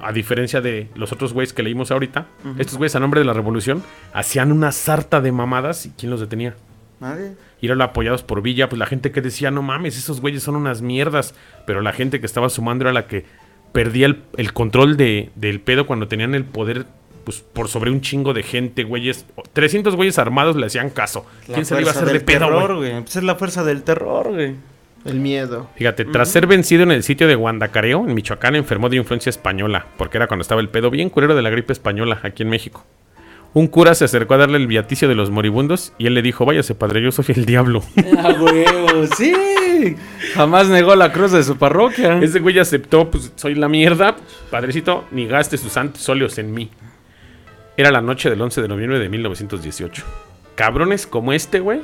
a 0.00 0.10
diferencia 0.10 0.62
de 0.62 0.88
los 0.94 1.12
otros 1.12 1.34
güeyes 1.34 1.52
que 1.52 1.62
leímos 1.62 1.90
ahorita, 1.90 2.26
estos 2.56 2.78
güeyes 2.78 2.96
a 2.96 3.00
nombre 3.00 3.20
de 3.20 3.26
la 3.26 3.34
revolución 3.34 3.82
hacían 4.14 4.52
una 4.52 4.72
sarta 4.72 5.20
de 5.20 5.30
mamadas 5.30 5.84
y 5.84 5.90
¿quién 5.90 6.10
los 6.10 6.20
detenía? 6.20 6.54
Nadie. 7.00 7.32
Y 7.60 7.66
eran 7.66 7.82
apoyados 7.82 8.22
por 8.22 8.40
Villa, 8.40 8.70
pues 8.70 8.78
la 8.78 8.86
gente 8.86 9.12
que 9.12 9.20
decía, 9.20 9.50
no 9.50 9.60
mames, 9.60 9.98
esos 9.98 10.22
güeyes 10.22 10.42
son 10.42 10.56
unas 10.56 10.80
mierdas. 10.80 11.34
Pero 11.66 11.82
la 11.82 11.92
gente 11.92 12.20
que 12.20 12.26
estaba 12.26 12.48
sumando 12.48 12.84
era 12.84 12.94
la 12.94 13.06
que 13.06 13.26
perdía 13.72 14.06
el, 14.06 14.22
el 14.38 14.54
control 14.54 14.96
de, 14.96 15.30
del 15.34 15.60
pedo 15.60 15.86
cuando 15.86 16.08
tenían 16.08 16.34
el 16.34 16.46
poder 16.46 16.86
pues, 17.24 17.40
por 17.40 17.68
sobre 17.68 17.90
un 17.90 18.00
chingo 18.00 18.32
de 18.32 18.42
gente, 18.42 18.84
güeyes. 18.84 19.26
300 19.52 19.96
güeyes 19.96 20.18
armados 20.18 20.56
le 20.56 20.66
hacían 20.66 20.90
caso. 20.90 21.26
¿Quién 21.46 21.64
se 21.64 21.74
le 21.74 21.82
iba 21.82 21.90
a 21.90 21.94
fuerza 21.94 22.00
hacer 22.10 22.12
de 22.12 22.18
del 22.18 22.24
pedo, 22.24 22.46
terror, 22.46 22.76
güey? 22.76 23.00
Pues 23.00 23.16
es 23.16 23.22
la 23.22 23.34
fuerza 23.34 23.64
del 23.64 23.82
terror, 23.82 24.32
güey. 24.32 24.54
El 25.04 25.20
miedo. 25.20 25.68
Fíjate, 25.76 26.06
tras 26.06 26.30
ser 26.30 26.46
vencido 26.46 26.82
en 26.82 26.90
el 26.90 27.02
sitio 27.02 27.28
de 27.28 27.34
Guandacareo, 27.34 28.06
en 28.06 28.14
Michoacán, 28.14 28.56
enfermó 28.56 28.88
de 28.88 28.96
influencia 28.96 29.28
española, 29.28 29.86
porque 29.98 30.16
era 30.16 30.28
cuando 30.28 30.42
estaba 30.42 30.62
el 30.62 30.70
pedo 30.70 30.90
bien 30.90 31.10
culero 31.10 31.34
de 31.34 31.42
la 31.42 31.50
gripe 31.50 31.74
española 31.74 32.20
aquí 32.22 32.42
en 32.42 32.48
México. 32.48 32.84
Un 33.54 33.68
cura 33.68 33.94
se 33.94 34.04
acercó 34.04 34.34
a 34.34 34.38
darle 34.38 34.56
el 34.56 34.66
viaticio 34.66 35.06
de 35.06 35.14
los 35.14 35.30
moribundos 35.30 35.92
y 35.96 36.08
él 36.08 36.14
le 36.14 36.22
dijo, 36.22 36.44
váyase 36.44 36.74
padre, 36.74 37.00
yo 37.00 37.12
soy 37.12 37.26
el 37.28 37.46
diablo. 37.46 37.84
Ah, 38.18 38.34
huevo, 38.40 39.06
sí. 39.16 39.96
Jamás 40.34 40.68
negó 40.68 40.96
la 40.96 41.12
cruz 41.12 41.32
de 41.32 41.44
su 41.44 41.56
parroquia. 41.56 42.18
Ese 42.20 42.40
güey 42.40 42.58
aceptó, 42.58 43.10
pues 43.10 43.32
soy 43.36 43.54
la 43.54 43.68
mierda, 43.68 44.16
padrecito, 44.50 45.04
ni 45.12 45.26
gaste 45.26 45.58
sus 45.58 45.72
santos 45.72 46.08
óleos 46.08 46.38
en 46.38 46.52
mí. 46.52 46.70
Era 47.76 47.90
la 47.90 48.00
noche 48.00 48.30
del 48.30 48.40
11 48.40 48.62
de 48.62 48.68
noviembre 48.68 48.98
de 48.98 49.08
1918. 49.08 50.04
Cabrones 50.54 51.06
como 51.06 51.32
este, 51.32 51.60
güey, 51.60 51.80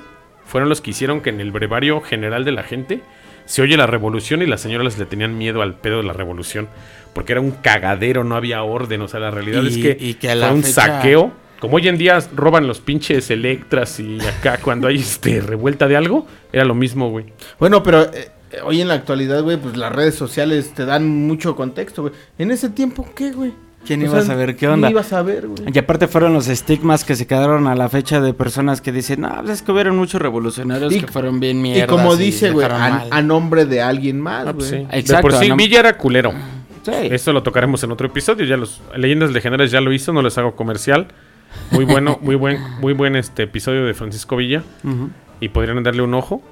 fueron 0.46 0.68
los 0.68 0.80
que 0.80 0.90
hicieron 0.90 1.20
que 1.20 1.30
en 1.30 1.40
el 1.40 1.50
brevario 1.50 2.00
general 2.00 2.44
de 2.44 2.52
la 2.52 2.62
gente 2.62 3.00
se 3.46 3.62
oye 3.62 3.76
la 3.76 3.86
revolución 3.86 4.42
y 4.42 4.46
las 4.46 4.60
señoras 4.60 4.98
le 4.98 5.06
tenían 5.06 5.36
miedo 5.36 5.62
al 5.62 5.74
pedo 5.74 5.96
de 5.98 6.04
la 6.04 6.12
revolución. 6.12 6.68
Porque 7.12 7.32
era 7.32 7.40
un 7.40 7.50
cagadero, 7.50 8.22
no 8.22 8.36
había 8.36 8.62
orden. 8.62 9.02
O 9.02 9.08
sea, 9.08 9.18
la 9.18 9.32
realidad 9.32 9.62
Y- 9.64 9.66
es 9.68 9.76
que, 9.96 10.04
y 10.04 10.14
que 10.14 10.28
a 10.28 10.32
fue 10.32 10.40
la 10.40 10.52
un 10.52 10.62
fecha- 10.62 10.86
saqueo. 10.86 11.32
Como 11.58 11.76
hoy 11.76 11.88
en 11.88 11.98
día 11.98 12.18
roban 12.34 12.66
los 12.66 12.80
pinches 12.80 13.28
Electras 13.30 13.98
y 14.00 14.18
acá 14.20 14.58
cuando 14.62 14.86
hay 14.86 14.96
este 14.98 15.40
revuelta 15.40 15.88
de 15.88 15.96
algo, 15.96 16.26
era 16.52 16.64
lo 16.64 16.74
mismo, 16.74 17.10
güey. 17.10 17.26
Bueno, 17.58 17.82
pero 17.82 18.04
eh, 18.14 18.30
hoy 18.62 18.80
en 18.80 18.88
la 18.88 18.94
actualidad, 18.94 19.42
güey, 19.42 19.56
pues 19.58 19.76
las 19.76 19.92
redes 19.92 20.14
sociales 20.14 20.72
te 20.72 20.84
dan 20.86 21.06
mucho 21.26 21.56
contexto, 21.56 22.02
güey. 22.02 22.14
En 22.38 22.50
ese 22.52 22.70
tiempo, 22.70 23.06
¿qué, 23.14 23.32
güey? 23.32 23.52
¿Quién 23.86 24.02
O 24.02 24.04
iba 24.04 24.12
sea, 24.14 24.22
a 24.22 24.26
saber 24.26 24.50
qué 24.52 24.58
¿quién 24.58 24.70
onda? 24.72 24.90
iba 24.90 25.00
a 25.00 25.04
saber, 25.04 25.48
güey? 25.48 25.62
Y 25.74 25.78
aparte 25.78 26.06
fueron 26.06 26.32
los 26.34 26.48
estigmas 26.48 27.02
que 27.04 27.16
se 27.16 27.26
quedaron 27.26 27.66
a 27.66 27.74
la 27.74 27.88
fecha 27.88 28.20
de 28.20 28.34
personas 28.34 28.80
que 28.80 28.92
dicen, 28.92 29.22
no, 29.22 29.34
pues 29.38 29.50
es 29.50 29.62
que 29.62 29.72
hubieron 29.72 29.96
muchos 29.96 30.20
revolucionarios 30.20 30.92
Y- 30.94 31.00
que 31.00 31.06
fueron 31.06 31.40
bien 31.40 31.58
Y 31.58 31.62
mierdas. 31.62 31.88
como 31.88 32.14
dice, 32.16 32.50
güey, 32.50 32.66
a, 32.66 32.68
mal". 32.78 33.08
a 33.10 33.22
nombre 33.22 33.64
de 33.64 33.80
alguien 33.80 34.20
más, 34.20 34.46
Ah, 34.46 34.52
pues 34.52 34.68
sí. 34.68 34.76
güey. 34.76 34.86
De 34.88 34.98
Exacto, 34.98 35.28
por 35.28 35.36
sí, 35.38 35.50
Villa 35.52 35.80
era 35.80 35.96
culero. 35.96 36.32
Sí. 36.82 36.92
Esto 36.94 37.32
lo 37.32 37.42
tocaremos 37.42 37.82
en 37.84 37.90
otro 37.92 38.06
episodio. 38.06 38.44
Ya 38.46 38.56
los 38.56 38.80
Leyendas 38.96 39.30
Legendarias 39.32 39.70
ya 39.70 39.80
lo 39.80 39.92
hizo, 39.92 40.12
no 40.12 40.22
les 40.22 40.36
hago 40.38 40.54
comercial. 40.56 41.08
Muy 41.72 41.84
bueno, 41.84 42.18
muy 42.22 42.36
buen, 42.36 42.58
muy 42.80 42.92
buen 42.92 43.16
este 43.16 43.42
episodio 43.44 43.84
de 43.86 43.94
Francisco 43.94 44.36
Villa. 44.36 44.62
Y 45.40 45.48
podrían 45.48 45.82
darle 45.82 46.02
un 46.02 46.14
ojo. 46.14 46.42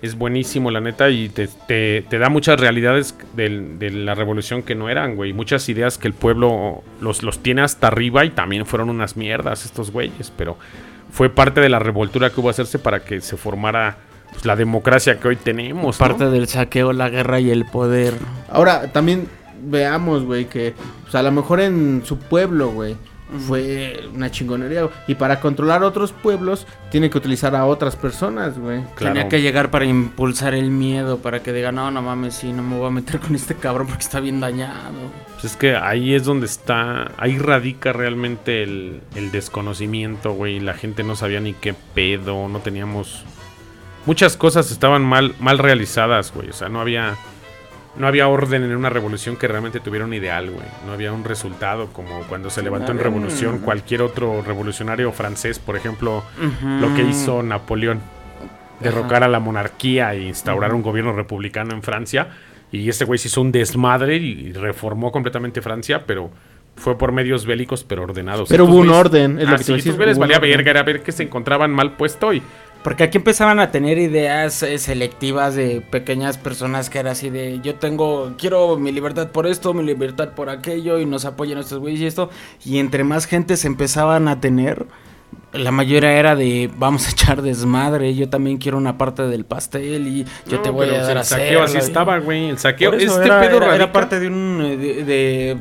Es 0.00 0.16
buenísimo, 0.16 0.70
la 0.70 0.80
neta, 0.80 1.10
y 1.10 1.28
te, 1.28 1.48
te- 1.66 2.04
te 2.08 2.18
da 2.18 2.28
muchas 2.28 2.60
realidades 2.60 3.16
del- 3.34 3.78
de 3.80 3.90
la 3.90 4.14
revolución 4.14 4.62
que 4.62 4.74
no 4.76 4.88
eran, 4.88 5.16
güey. 5.16 5.32
Muchas 5.32 5.68
ideas 5.68 5.98
que 5.98 6.06
el 6.06 6.14
pueblo 6.14 6.82
los, 7.00 7.22
los 7.24 7.40
tiene 7.40 7.62
hasta 7.62 7.88
arriba 7.88 8.24
y 8.24 8.30
también 8.30 8.64
fueron 8.64 8.90
unas 8.90 9.16
mierdas 9.16 9.64
estos 9.64 9.90
güeyes. 9.90 10.32
Pero 10.36 10.56
fue 11.10 11.30
parte 11.30 11.60
de 11.60 11.68
la 11.68 11.80
revoltura 11.80 12.30
que 12.30 12.40
hubo 12.40 12.48
a 12.48 12.52
hacerse 12.52 12.78
para 12.78 13.00
que 13.00 13.20
se 13.20 13.36
formara 13.36 13.96
pues, 14.30 14.44
la 14.44 14.54
democracia 14.54 15.18
que 15.18 15.28
hoy 15.28 15.36
tenemos. 15.36 15.98
¿no? 15.98 16.06
Parte 16.06 16.26
del 16.30 16.46
saqueo, 16.46 16.92
la 16.92 17.08
guerra 17.08 17.40
y 17.40 17.50
el 17.50 17.64
poder. 17.64 18.14
Ahora, 18.50 18.92
también 18.92 19.26
veamos, 19.60 20.22
güey, 20.24 20.44
que 20.44 20.74
pues, 21.02 21.14
a 21.16 21.22
lo 21.24 21.32
mejor 21.32 21.58
en 21.60 22.02
su 22.04 22.18
pueblo, 22.20 22.68
güey, 22.70 22.96
fue 23.46 24.08
una 24.14 24.30
chingonería. 24.30 24.82
güey. 24.82 24.94
Y 25.06 25.14
para 25.14 25.40
controlar 25.40 25.82
otros 25.82 26.12
pueblos, 26.12 26.66
tiene 26.90 27.10
que 27.10 27.18
utilizar 27.18 27.54
a 27.54 27.66
otras 27.66 27.96
personas, 27.96 28.58
güey. 28.58 28.82
Claro. 28.94 29.14
Tenía 29.14 29.28
que 29.28 29.42
llegar 29.42 29.70
para 29.70 29.84
impulsar 29.84 30.54
el 30.54 30.70
miedo, 30.70 31.18
para 31.18 31.42
que 31.42 31.52
diga, 31.52 31.72
no, 31.72 31.90
no 31.90 32.00
mames, 32.02 32.34
sí, 32.34 32.52
no 32.52 32.62
me 32.62 32.76
voy 32.76 32.86
a 32.86 32.90
meter 32.90 33.20
con 33.20 33.34
este 33.34 33.54
cabrón 33.54 33.86
porque 33.86 34.02
está 34.02 34.20
bien 34.20 34.40
dañado. 34.40 34.94
Pues 35.34 35.52
es 35.52 35.56
que 35.56 35.76
ahí 35.76 36.14
es 36.14 36.24
donde 36.24 36.46
está, 36.46 37.12
ahí 37.18 37.38
radica 37.38 37.92
realmente 37.92 38.62
el, 38.62 39.02
el 39.14 39.30
desconocimiento, 39.30 40.32
güey. 40.32 40.60
La 40.60 40.74
gente 40.74 41.02
no 41.04 41.14
sabía 41.16 41.40
ni 41.40 41.52
qué 41.52 41.74
pedo, 41.94 42.48
no 42.48 42.60
teníamos... 42.60 43.24
Muchas 44.06 44.38
cosas 44.38 44.70
estaban 44.70 45.02
mal, 45.02 45.34
mal 45.38 45.58
realizadas, 45.58 46.32
güey. 46.32 46.48
O 46.48 46.54
sea, 46.54 46.70
no 46.70 46.80
había, 46.80 47.16
no 47.98 48.06
había 48.06 48.28
orden 48.28 48.62
en 48.62 48.76
una 48.76 48.90
revolución 48.90 49.36
que 49.36 49.48
realmente 49.48 49.80
tuviera 49.80 50.04
un 50.06 50.14
ideal, 50.14 50.50
güey. 50.50 50.66
No 50.86 50.92
había 50.92 51.12
un 51.12 51.24
resultado 51.24 51.88
como 51.92 52.22
cuando 52.28 52.48
se 52.50 52.62
levantó 52.62 52.92
en 52.92 52.98
revolución 52.98 53.58
cualquier 53.58 54.02
otro 54.02 54.42
revolucionario 54.42 55.12
francés, 55.12 55.58
por 55.58 55.76
ejemplo, 55.76 56.22
lo 56.80 56.94
que 56.94 57.02
hizo 57.02 57.42
Napoleón. 57.42 58.00
Derrocar 58.80 59.24
a 59.24 59.28
la 59.28 59.40
monarquía 59.40 60.14
e 60.14 60.22
instaurar 60.22 60.72
un 60.72 60.82
gobierno 60.82 61.12
republicano 61.12 61.74
en 61.74 61.82
Francia. 61.82 62.28
Y 62.70 62.88
este 62.88 63.04
güey 63.04 63.18
se 63.18 63.28
hizo 63.28 63.40
un 63.40 63.50
desmadre 63.50 64.16
y 64.16 64.52
reformó 64.52 65.10
completamente 65.10 65.60
Francia, 65.62 66.04
pero 66.06 66.30
fue 66.76 66.96
por 66.96 67.10
medios 67.10 67.44
bélicos, 67.44 67.82
pero 67.82 68.04
ordenados. 68.04 68.48
Pero 68.48 68.64
Estos 68.64 68.74
hubo 68.76 68.82
un 68.82 68.90
orden, 68.90 69.38
es 69.40 69.48
lo 69.48 69.54
Ah, 69.54 69.58
que 69.58 69.58
te 69.58 69.64
sí, 69.64 69.70
iba 69.72 69.74
a 69.74 69.76
decir, 69.78 69.90
estos 69.90 69.96
güeyes 69.96 70.16
hubo 70.16 70.22
un 70.24 70.28
valía 70.28 70.38
verga, 70.56 70.70
era 70.70 70.82
ver 70.84 71.02
que 71.02 71.10
se 71.10 71.24
encontraban 71.24 71.72
mal 71.72 71.96
puesto 71.96 72.32
y... 72.32 72.40
Porque 72.82 73.02
aquí 73.04 73.18
empezaban 73.18 73.58
a 73.60 73.70
tener 73.70 73.98
ideas 73.98 74.62
eh, 74.62 74.78
selectivas 74.78 75.54
de 75.54 75.80
pequeñas 75.80 76.38
personas 76.38 76.88
que 76.88 76.98
era 77.00 77.10
así 77.10 77.28
de 77.28 77.60
yo 77.62 77.74
tengo, 77.74 78.32
quiero 78.38 78.76
mi 78.78 78.92
libertad 78.92 79.28
por 79.30 79.46
esto, 79.46 79.74
mi 79.74 79.82
libertad 79.82 80.30
por 80.30 80.48
aquello 80.48 80.98
y 81.00 81.04
nos 81.04 81.24
apoyan 81.24 81.58
estos 81.58 81.80
güeyes 81.80 82.00
y 82.00 82.06
esto. 82.06 82.30
Y 82.64 82.78
entre 82.78 83.04
más 83.04 83.26
gente 83.26 83.56
se 83.56 83.66
empezaban 83.66 84.28
a 84.28 84.40
tener, 84.40 84.86
la 85.52 85.72
mayoría 85.72 86.12
era 86.12 86.36
de 86.36 86.70
vamos 86.76 87.08
a 87.08 87.10
echar 87.10 87.42
desmadre, 87.42 88.14
yo 88.14 88.28
también 88.30 88.58
quiero 88.58 88.78
una 88.78 88.96
parte 88.96 89.22
del 89.26 89.44
pastel 89.44 90.06
y 90.06 90.24
yo 90.46 90.56
No, 90.58 90.62
te 90.62 90.70
voy 90.70 90.88
a 90.88 91.02
dar 91.02 91.10
el 91.10 91.18
a 91.18 91.24
saqueo 91.24 91.62
así 91.64 91.78
hacerla". 91.78 91.86
estaba, 91.88 92.18
güey. 92.20 92.48
El 92.50 92.58
saqueo... 92.58 92.92
Este 92.94 93.24
era, 93.26 93.40
pedo 93.40 93.56
era- 93.58 93.74
era 93.74 93.92
parte 93.92 94.20
de 94.20 94.28
un 94.28 94.62
eh, 94.64 94.76
de, 94.76 95.04
de- 95.04 95.56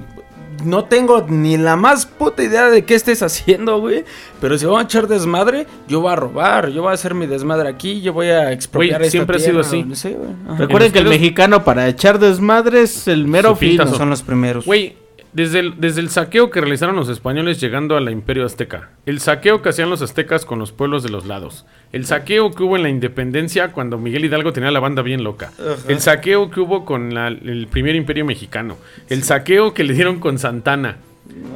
no 0.63 0.85
tengo 0.85 1.25
ni 1.27 1.57
la 1.57 1.75
más 1.75 2.05
puta 2.05 2.43
idea 2.43 2.69
de 2.69 2.85
qué 2.85 2.95
estés 2.95 3.21
haciendo, 3.21 3.79
güey. 3.79 4.05
Pero 4.41 4.57
si 4.57 4.65
voy 4.65 4.79
a 4.79 4.83
echar 4.83 5.07
desmadre, 5.07 5.67
yo 5.87 6.01
voy 6.01 6.11
a 6.11 6.15
robar, 6.15 6.69
yo 6.69 6.81
voy 6.81 6.91
a 6.91 6.93
hacer 6.93 7.13
mi 7.13 7.27
desmadre 7.27 7.69
aquí, 7.69 8.01
yo 8.01 8.13
voy 8.13 8.27
a 8.27 8.51
expropiar 8.51 8.99
Güey, 8.99 9.07
esta 9.07 9.11
siempre 9.11 9.37
ha 9.37 9.39
sido 9.39 9.61
tierra, 9.61 9.93
así. 9.93 10.15
Recuerden 10.57 10.91
que 10.91 10.99
el 10.99 11.07
mexicano 11.07 11.63
para 11.63 11.87
echar 11.87 12.19
desmadre 12.19 12.81
es 12.81 13.07
el 13.07 13.27
mero 13.27 13.55
fino. 13.55 13.87
Son 13.87 14.09
los 14.09 14.21
primeros. 14.21 14.65
Güey, 14.65 14.95
desde 15.38 15.59
el, 15.59 15.79
desde 15.79 16.01
el 16.01 16.09
saqueo 16.09 16.49
que 16.49 16.59
realizaron 16.61 16.95
los 16.95 17.09
españoles 17.09 17.61
llegando 17.61 17.95
al 17.95 18.09
imperio 18.09 18.43
azteca, 18.43 18.89
el 19.05 19.19
saqueo 19.19 19.61
que 19.61 19.69
hacían 19.69 19.89
los 19.91 20.01
aztecas 20.01 20.45
con 20.45 20.57
los 20.57 20.71
pueblos 20.71 21.03
de 21.03 21.09
los 21.09 21.27
lados, 21.27 21.67
el 21.93 22.07
saqueo 22.07 22.49
que 22.51 22.63
hubo 22.63 22.75
en 22.75 22.81
la 22.81 22.89
independencia 22.89 23.71
cuando 23.71 23.99
Miguel 23.99 24.25
Hidalgo 24.25 24.51
tenía 24.51 24.71
la 24.71 24.79
banda 24.79 25.03
bien 25.03 25.23
loca, 25.23 25.51
el 25.88 25.99
saqueo 25.99 26.49
que 26.49 26.59
hubo 26.59 26.85
con 26.85 27.13
la- 27.13 27.27
el 27.27 27.67
primer 27.69 27.95
imperio 27.95 28.25
mexicano, 28.25 28.77
el 29.09 29.21
saqueo 29.21 29.75
que 29.75 29.83
le 29.83 29.93
dieron 29.93 30.19
con 30.19 30.39
Santana, 30.39 30.97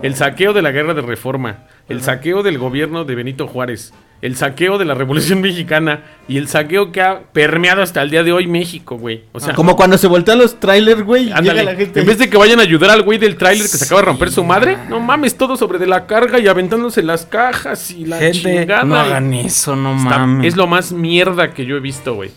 el 0.04 0.14
saqueo 0.14 0.54
de 0.54 0.62
la 0.62 0.72
guerra 0.72 0.94
de 0.94 1.02
reforma, 1.02 1.64
el 1.90 2.02
saqueo 2.04 2.44
del 2.44 2.60
gobierno 2.60 3.04
de 3.04 3.16
Benito 3.16 3.48
Juárez, 3.48 3.94
el 4.22 4.36
saqueo 4.36 4.78
de 4.78 4.86
la 4.86 4.94
revolución 4.94 5.42
mexicana 5.42 6.02
y 6.28 6.38
el 6.38 6.48
saqueo 6.48 6.92
que 6.92 7.02
ha 7.02 7.22
permeado 7.34 7.82
hasta 7.82 8.02
el 8.02 8.10
día 8.12 8.24
de 8.24 8.32
hoy 8.32 8.48
México, 8.48 8.98
güey. 8.98 9.24
O 9.32 9.40
sea, 9.40 9.54
Como 9.56 9.76
cuando 9.76 9.98
se 9.98 10.08
voltean 10.08 10.38
los 10.38 10.60
trailers, 10.60 11.04
güey, 11.04 11.30
y 11.30 11.32
Ándale. 11.32 11.60
llega 11.60 11.72
la 11.72 11.76
gente. 11.78 12.00
En 12.02 12.06
vez 12.06 12.18
de 12.20 12.30
que 12.30 12.38
vayan 12.38 12.60
a 12.60 12.64
ayudar 12.64 12.92
al 12.92 13.02
güey 13.02 13.18
del 13.18 13.36
tráiler 13.38 13.64
que 13.64 13.78
se 13.78 13.86
acaba 13.86 14.02
de 14.02 14.06
romper 14.08 14.32
su 14.32 14.44
madre, 14.44 14.78
no 14.90 15.00
mames, 15.00 15.36
todo 15.38 15.58
sobre 15.58 15.80
de 15.80 15.88
la 15.88 16.06
carga 16.08 16.40
y 16.40 16.48
aventándose 16.48 17.02
las 17.04 17.26
cajas 17.26 17.92
y 17.92 18.06
la 18.06 18.18
Gente, 18.20 18.40
chingada. 18.40 18.84
no 18.84 18.96
hagan 18.96 19.34
eso, 19.34 19.76
no 19.76 19.96
Está- 19.98 20.20
mames. 20.20 20.48
es 20.48 20.56
lo 20.56 20.68
más 20.68 20.92
mierda 20.92 21.54
que 21.54 21.66
yo 21.66 21.76
he 21.76 21.80
visto, 21.80 22.14
güey. 22.14 22.30
Yo 22.30 22.36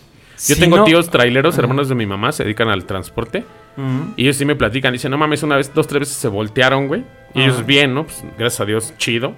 Si 0.55 0.59
tengo 0.59 0.77
no- 0.77 0.83
tíos 0.83 1.09
traileros, 1.09 1.57
hermanos 1.57 1.87
de 1.87 1.95
mi 1.95 2.05
mamá, 2.05 2.31
se 2.33 2.43
dedican 2.43 2.67
al 2.69 2.85
transporte. 2.85 3.45
Y 4.17 4.23
ellos 4.23 4.37
sí 4.37 4.45
me 4.45 4.55
platican, 4.55 4.91
dicen, 4.93 5.11
no 5.11 5.17
mames, 5.17 5.43
una 5.43 5.57
vez, 5.57 5.73
dos, 5.73 5.85
tres 5.87 5.99
veces 6.01 6.15
se 6.15 6.27
voltearon, 6.29 6.87
güey. 6.87 7.03
Y 7.33 7.41
ellos 7.41 7.65
bien, 7.65 7.93
¿no? 7.93 8.05
Pues 8.05 8.23
gracias 8.37 8.61
a 8.61 8.65
Dios, 8.65 8.93
chido. 8.97 9.33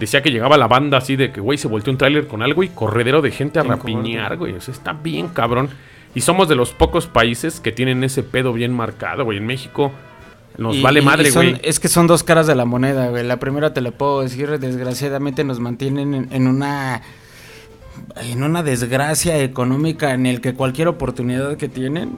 Decía 0.00 0.22
que 0.22 0.30
llegaba 0.30 0.56
la 0.58 0.66
banda 0.66 0.98
así 0.98 1.14
de 1.14 1.30
que, 1.30 1.40
güey, 1.40 1.58
se 1.58 1.68
volteó 1.68 1.92
un 1.92 1.98
tráiler 1.98 2.26
con 2.26 2.42
algo 2.42 2.62
y 2.64 2.68
corredero 2.70 3.22
de 3.22 3.30
gente 3.30 3.60
a 3.60 3.62
rapiñar, 3.62 4.36
güey. 4.38 4.54
O 4.54 4.60
sea, 4.60 4.72
está 4.74 4.92
bien 4.94 5.28
cabrón. 5.28 5.68
Y 6.14 6.22
somos 6.22 6.48
de 6.48 6.56
los 6.56 6.72
pocos 6.72 7.06
países 7.06 7.60
que 7.60 7.70
tienen 7.70 8.02
ese 8.02 8.22
pedo 8.24 8.52
bien 8.52 8.72
marcado, 8.74 9.24
güey. 9.24 9.38
En 9.38 9.46
México 9.46 9.92
nos 10.58 10.74
Y- 10.76 10.82
vale 10.82 11.00
y- 11.00 11.04
madre, 11.04 11.30
güey. 11.30 11.56
Es 11.62 11.78
que 11.78 11.86
son 11.88 12.06
dos 12.08 12.24
caras 12.24 12.46
de 12.48 12.54
la 12.56 12.64
moneda, 12.64 13.08
güey. 13.10 13.24
La 13.24 13.36
primera 13.38 13.72
te 13.72 13.80
la 13.80 13.92
puedo 13.92 14.22
decir, 14.22 14.58
desgraciadamente 14.58 15.44
nos 15.44 15.60
mantienen 15.60 16.14
en, 16.14 16.28
en 16.32 16.48
una 16.48 17.02
en 18.22 18.42
una 18.42 18.62
desgracia 18.62 19.38
económica 19.42 20.14
en 20.14 20.24
el 20.26 20.40
que 20.40 20.54
cualquier 20.54 20.88
oportunidad 20.88 21.56
que 21.58 21.68
tienen 21.68 22.12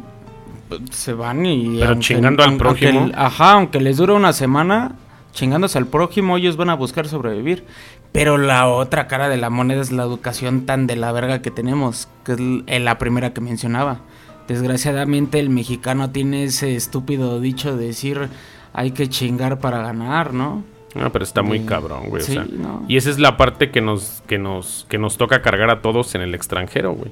se 0.91 1.13
van 1.13 1.45
y 1.45 1.79
Pero 1.81 1.99
chingando 1.99 2.43
al 2.45 2.51
aunque- 2.51 2.63
prójimo. 2.65 3.11
ajá, 3.15 3.53
aunque 3.53 3.81
les 3.81 3.97
dure 3.97 4.13
una 4.13 4.33
semana 4.33 4.93
chingándose 5.33 5.79
al 5.79 5.87
prójimo, 5.87 6.37
ellos 6.37 6.57
van 6.57 6.71
a 6.71 6.75
buscar 6.75 7.09
sobrevivir. 7.09 7.65
Pero 8.13 8.37
la 8.37 8.69
otra 8.69 9.07
cara 9.07 9.29
de 9.29 9.39
la 9.39 9.49
moneda 9.49 9.81
es 9.81 9.91
la 9.91 10.03
educación 10.03 10.67
tan 10.67 10.87
de 10.87 10.97
la 10.97 11.13
verga 11.13 11.41
que 11.41 11.51
tenemos, 11.51 12.09
que 12.25 12.33
es 12.33 12.39
eh, 12.67 12.79
la 12.79 12.99
primera 12.99 13.33
que 13.33 13.41
mencionaba. 13.41 14.01
Desgraciadamente 14.49 15.39
el 15.39 15.49
mexicano 15.49 16.11
tiene 16.11 16.45
ese 16.45 16.77
estúpido 16.77 17.41
dicho 17.41 17.77
de 17.77 17.87
decir 17.87 18.29
hay 18.75 18.91
que 18.91 19.09
chingar 19.09 19.61
para 19.61 19.79
ganar, 19.83 20.35
¿no? 20.35 20.65
No, 20.95 21.11
pero 21.11 21.25
está 21.25 21.41
muy 21.43 21.61
cabrón, 21.61 22.11
güey. 22.11 22.23
o 22.23 22.27
sí, 22.27 22.35
sea. 22.35 22.45
no. 22.45 22.85
Y 22.87 22.99
esa 22.99 23.09
es 23.09 23.19
la 23.19 23.39
parte 23.39 23.71
que 23.71 23.81
nos, 23.81 24.23
que 24.27 24.39
nos, 24.39 24.87
que 24.91 24.99
nos 24.99 25.17
toca 25.17 25.41
cargar 25.41 25.71
a 25.71 25.81
todos 25.81 26.15
en 26.15 26.21
el 26.21 26.35
extranjero, 26.35 26.93
güey. 26.93 27.11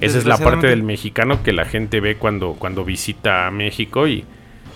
Esa 0.00 0.18
es 0.18 0.26
la 0.26 0.36
parte 0.36 0.66
del 0.66 0.82
mexicano 0.82 1.42
que 1.42 1.52
la 1.52 1.64
gente 1.64 2.00
ve 2.00 2.16
cuando, 2.16 2.54
cuando 2.58 2.84
visita 2.84 3.46
a 3.46 3.50
México 3.50 4.06
y 4.06 4.24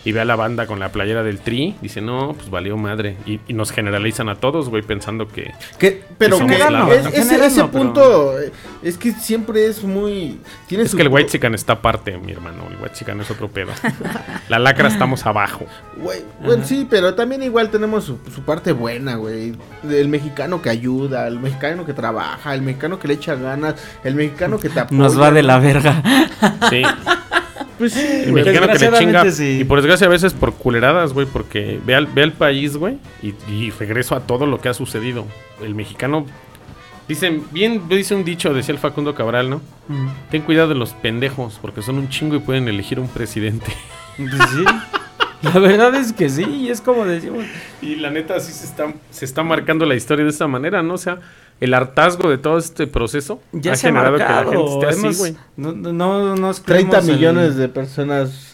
y 0.04 0.12
ve 0.12 0.20
a 0.20 0.24
la 0.24 0.36
banda 0.36 0.66
con 0.66 0.78
la 0.80 0.90
playera 0.90 1.22
del 1.22 1.38
tri, 1.40 1.74
dice, 1.80 2.00
no, 2.00 2.34
pues 2.34 2.50
valió 2.50 2.76
madre. 2.76 3.16
Y, 3.26 3.40
y 3.48 3.54
nos 3.54 3.72
generalizan 3.72 4.28
a 4.28 4.34
todos, 4.36 4.68
güey, 4.68 4.82
pensando 4.82 5.28
que... 5.28 5.52
Que, 5.78 6.02
pero 6.18 6.38
que 6.38 6.44
general 6.44 6.72
no, 6.78 6.92
es- 6.92 7.06
en 7.06 7.42
ese, 7.42 7.60
no, 7.60 7.70
punto 7.70 8.38
eh, 8.40 8.52
es 8.82 8.98
que 8.98 9.12
siempre 9.12 9.66
es 9.66 9.82
muy... 9.82 10.38
Tiene 10.66 10.84
Es 10.84 10.90
su- 10.90 10.96
que 10.96 11.02
el 11.04 11.08
white 11.08 11.30
chican 11.30 11.54
está 11.54 11.74
aparte, 11.74 12.18
mi 12.18 12.32
hermano. 12.32 12.64
El 12.70 12.76
white 12.82 12.94
chican 12.94 13.20
es 13.20 13.30
otro 13.30 13.48
pedo. 13.48 13.72
La 14.48 14.58
lacra 14.58 14.88
estamos 14.88 15.24
abajo. 15.26 15.66
Güey, 15.96 16.20
bueno, 16.44 16.64
sí, 16.64 16.86
pero 16.88 17.14
también 17.14 17.42
igual 17.42 17.70
tenemos 17.70 18.04
su, 18.04 18.18
su 18.34 18.42
parte 18.42 18.72
buena, 18.72 19.14
güey. 19.16 19.54
El 19.88 20.08
mexicano 20.08 20.60
que 20.60 20.68
ayuda, 20.70 21.26
el 21.28 21.40
mexicano 21.40 21.86
que 21.86 21.94
trabaja, 21.94 22.54
el 22.54 22.60
mexicano 22.62 22.98
que 22.98 23.08
le 23.08 23.14
echa 23.14 23.34
ganas, 23.36 23.74
el 24.04 24.14
mexicano 24.14 24.58
que 24.58 24.68
te 24.68 24.80
apoya. 24.80 24.98
Nos 25.00 25.18
va 25.20 25.30
de 25.30 25.42
la 25.42 25.58
verga. 25.58 26.02
Sí. 26.68 26.82
Pues 27.78 27.92
sí, 27.92 28.00
El 28.06 28.30
güey. 28.30 28.44
mexicano 28.44 28.72
que 28.72 28.78
le 28.90 28.98
chinga. 28.98 29.30
Sí. 29.30 29.58
Y 29.60 29.64
por 29.64 29.78
desgracia 29.78 30.06
a 30.06 30.10
veces 30.10 30.32
por 30.32 30.54
culeradas, 30.54 31.12
güey, 31.12 31.26
porque 31.26 31.80
ve 31.84 31.94
al, 31.94 32.06
ve 32.06 32.22
al 32.22 32.32
país, 32.32 32.76
güey, 32.76 32.98
y, 33.22 33.34
y 33.52 33.70
regreso 33.70 34.14
a 34.14 34.20
todo 34.20 34.46
lo 34.46 34.60
que 34.60 34.68
ha 34.68 34.74
sucedido. 34.74 35.26
El 35.62 35.74
mexicano. 35.74 36.26
Dicen, 37.08 37.44
bien 37.50 37.82
dice 37.88 38.14
un 38.14 38.24
dicho, 38.24 38.54
decía 38.54 38.72
el 38.72 38.78
Facundo 38.78 39.14
Cabral, 39.14 39.50
¿no? 39.50 39.60
Ten 40.30 40.40
cuidado 40.42 40.68
de 40.68 40.74
los 40.74 40.94
pendejos, 40.94 41.58
porque 41.60 41.82
son 41.82 41.98
un 41.98 42.08
chingo 42.08 42.36
y 42.36 42.38
pueden 42.38 42.66
elegir 42.68 42.98
un 42.98 43.08
presidente. 43.08 43.72
Pues 44.16 44.30
sí. 44.50 44.64
La 45.42 45.58
verdad 45.58 45.94
es 45.96 46.14
que 46.14 46.30
sí, 46.30 46.44
y 46.44 46.68
es 46.70 46.80
como 46.80 47.04
decimos. 47.04 47.44
Y 47.82 47.96
la 47.96 48.10
neta 48.10 48.40
sí 48.40 48.50
se 48.52 48.64
está, 48.64 48.94
se 49.10 49.26
está 49.26 49.42
marcando 49.42 49.84
la 49.84 49.94
historia 49.94 50.24
de 50.24 50.30
esa 50.30 50.46
manera, 50.46 50.82
¿no? 50.82 50.94
O 50.94 50.98
sea, 50.98 51.18
el 51.60 51.72
hartazgo 51.74 52.28
de 52.30 52.38
todo 52.38 52.58
este 52.58 52.86
proceso 52.86 53.40
Ya 53.52 53.72
ha 53.72 53.76
se 53.76 53.86
ha 53.86 53.90
generado 53.90 54.16
que 54.16 54.22
la 54.24 54.28
gente 54.44 54.56
marcado. 54.56 54.82
esté 54.90 55.06
así, 55.08 55.18
güey. 55.18 55.36
no, 55.56 55.72
no, 55.72 55.92
no 55.92 56.36
nos 56.36 56.62
30 56.62 56.88
creemos 56.90 57.08
en- 57.08 57.14
millones 57.14 57.56
de 57.56 57.68
personas 57.68 58.50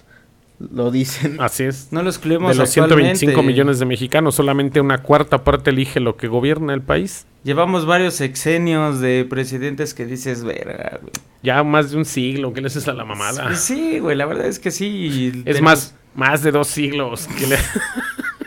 lo 0.59 0.91
dicen. 0.91 1.39
Así 1.41 1.65
es. 1.65 1.89
No 1.91 2.03
los 2.03 2.17
excluimos 2.17 2.51
De 2.55 2.63
los 2.63 2.69
125 2.69 3.31
actualmente. 3.31 3.51
millones 3.51 3.79
de 3.79 3.87
mexicanos, 3.87 4.35
solamente 4.35 4.79
una 4.83 4.99
cuarta 4.99 5.43
parte 5.43 5.71
elige 5.71 6.01
lo 6.01 6.19
que 6.19 6.29
gobierna 6.29 6.75
el 6.75 6.83
país. 6.83 7.25
Llevamos 7.45 7.87
varios 7.87 8.13
sexenios 8.13 9.01
de 9.01 9.25
presidentes 9.29 9.95
que 9.95 10.05
dices, 10.05 10.45
verga, 10.45 10.99
güey. 11.01 11.13
Ya 11.43 11.63
más 11.65 11.91
de 11.93 11.97
un 11.97 12.05
siglo, 12.05 12.53
¿qué 12.53 12.61
le 12.61 12.67
haces 12.67 12.87
a 12.89 12.93
la 12.93 13.07
mamada? 13.07 13.55
Sí, 13.57 13.75
Sí, 13.93 13.99
güey, 14.01 14.15
la 14.15 14.27
verdad 14.27 14.45
es 14.45 14.59
que 14.59 14.71
sí. 14.71 15.33
Es 15.47 15.57
tenemos- 15.57 15.63
más, 15.63 15.95
más 16.15 16.43
de 16.43 16.53
dos 16.53 16.67
siglos. 16.69 17.27
que 17.39 17.47
le- 17.47 17.57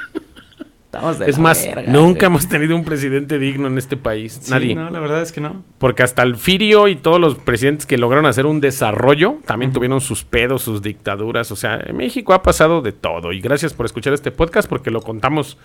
estamos 0.93 1.17
de 1.17 1.29
Es 1.29 1.37
la 1.37 1.43
más, 1.43 1.65
verga, 1.65 1.91
nunca 1.91 2.19
güey. 2.19 2.25
hemos 2.27 2.47
tenido 2.47 2.75
un 2.75 2.83
presidente 2.83 3.39
digno 3.39 3.67
en 3.67 3.77
este 3.79 3.97
país. 3.97 4.39
Sí, 4.43 4.51
Nadie. 4.51 4.75
No, 4.75 4.91
la 4.91 4.99
verdad 4.99 5.21
es 5.23 5.31
que 5.31 5.41
no. 5.41 5.63
Porque 5.79 6.03
hasta 6.03 6.21
el 6.21 6.35
Firio 6.35 6.87
y 6.87 6.95
todos 6.95 7.19
los 7.19 7.35
presidentes 7.35 7.87
que 7.87 7.97
lograron 7.97 8.27
hacer 8.27 8.45
un 8.45 8.61
desarrollo 8.61 9.37
también 9.45 9.73
tuvieron 9.73 10.01
sus 10.01 10.23
pedos, 10.23 10.61
sus 10.61 10.83
dictaduras. 10.83 11.51
O 11.51 11.55
sea, 11.55 11.79
en 11.83 11.97
México 11.97 12.33
ha 12.33 12.43
pasado 12.43 12.81
de 12.81 12.91
todo. 12.91 13.33
Y 13.33 13.41
gracias 13.41 13.73
por 13.73 13.87
escuchar 13.87 14.13
este 14.13 14.31
podcast 14.31 14.69
porque 14.69 14.91
lo 14.91 15.01
contamos 15.01 15.57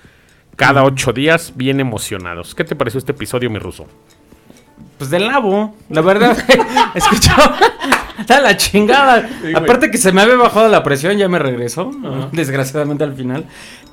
cada 0.57 0.83
ocho 0.83 1.13
días 1.13 1.53
bien 1.57 1.79
emocionados. 1.81 2.55
¿Qué 2.55 2.65
te 2.65 2.75
pareció 2.75 2.97
este 2.99 3.13
episodio, 3.13 3.51
mi 3.51 3.59
ruso? 3.59 3.87
Pues 4.97 5.11
del 5.11 5.29
nabo, 5.29 5.77
la 5.91 6.01
verdad. 6.01 6.37
Escuchó. 6.95 7.33
Está 8.19 8.41
la 8.41 8.57
chingada. 8.57 9.29
Aparte 9.55 9.91
que 9.91 9.99
se 9.99 10.11
me 10.11 10.23
había 10.23 10.35
bajado 10.37 10.69
la 10.69 10.83
presión, 10.83 11.17
ya 11.19 11.29
me 11.29 11.39
regresó. 11.39 11.93
Desgraciadamente 12.33 13.05
al 13.05 13.15
final. 13.15 13.45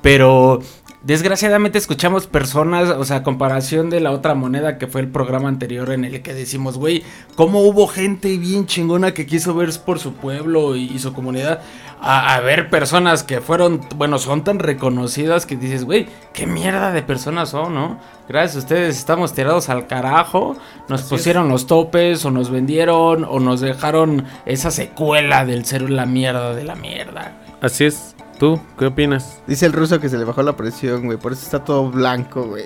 Pero 0.02 0.60
desgraciadamente 1.06 1.78
escuchamos 1.78 2.26
personas, 2.26 2.90
o 2.90 3.04
sea, 3.04 3.18
a 3.18 3.22
comparación 3.22 3.90
de 3.90 4.00
la 4.00 4.10
otra 4.10 4.34
moneda 4.34 4.76
que 4.76 4.88
fue 4.88 5.00
el 5.00 5.08
programa 5.08 5.48
anterior 5.48 5.92
en 5.92 6.04
el 6.04 6.20
que 6.20 6.34
decimos, 6.34 6.76
güey, 6.76 7.04
cómo 7.36 7.60
hubo 7.60 7.86
gente 7.86 8.36
bien 8.38 8.66
chingona 8.66 9.14
que 9.14 9.24
quiso 9.24 9.54
ver 9.54 9.70
por 9.84 10.00
su 10.00 10.14
pueblo 10.14 10.74
y, 10.74 10.84
y 10.84 10.98
su 10.98 11.12
comunidad. 11.12 11.60
A, 12.00 12.34
a 12.34 12.40
ver 12.40 12.70
personas 12.70 13.22
que 13.22 13.40
fueron, 13.40 13.80
bueno, 13.96 14.18
son 14.18 14.42
tan 14.42 14.58
reconocidas 14.58 15.46
que 15.46 15.56
dices, 15.56 15.84
güey, 15.84 16.08
qué 16.34 16.46
mierda 16.46 16.90
de 16.90 17.02
personas 17.02 17.50
son, 17.50 17.74
¿no? 17.74 18.00
Gracias 18.28 18.56
a 18.56 18.58
ustedes 18.58 18.98
estamos 18.98 19.32
tirados 19.32 19.68
al 19.68 19.86
carajo. 19.86 20.56
Nos 20.88 21.02
pusieron 21.02 21.48
los 21.48 21.66
topes 21.68 22.24
o 22.24 22.32
nos 22.32 22.50
vendieron 22.50 23.24
o 23.24 23.38
nos 23.38 23.60
dejaron 23.60 24.24
esa 24.44 24.72
secuela 24.72 25.44
del 25.44 25.64
ser 25.64 25.88
la 25.88 26.04
mierda 26.04 26.54
de 26.54 26.64
la 26.64 26.74
mierda. 26.74 27.32
Así 27.60 27.84
es. 27.84 28.15
¿Tú 28.38 28.60
qué 28.78 28.86
opinas? 28.86 29.40
Dice 29.46 29.66
el 29.66 29.72
ruso 29.72 29.98
que 30.00 30.08
se 30.08 30.18
le 30.18 30.24
bajó 30.24 30.42
la 30.42 30.56
presión, 30.56 31.04
güey. 31.06 31.16
Por 31.18 31.32
eso 31.32 31.42
está 31.42 31.64
todo 31.64 31.90
blanco, 31.90 32.44
güey. 32.44 32.64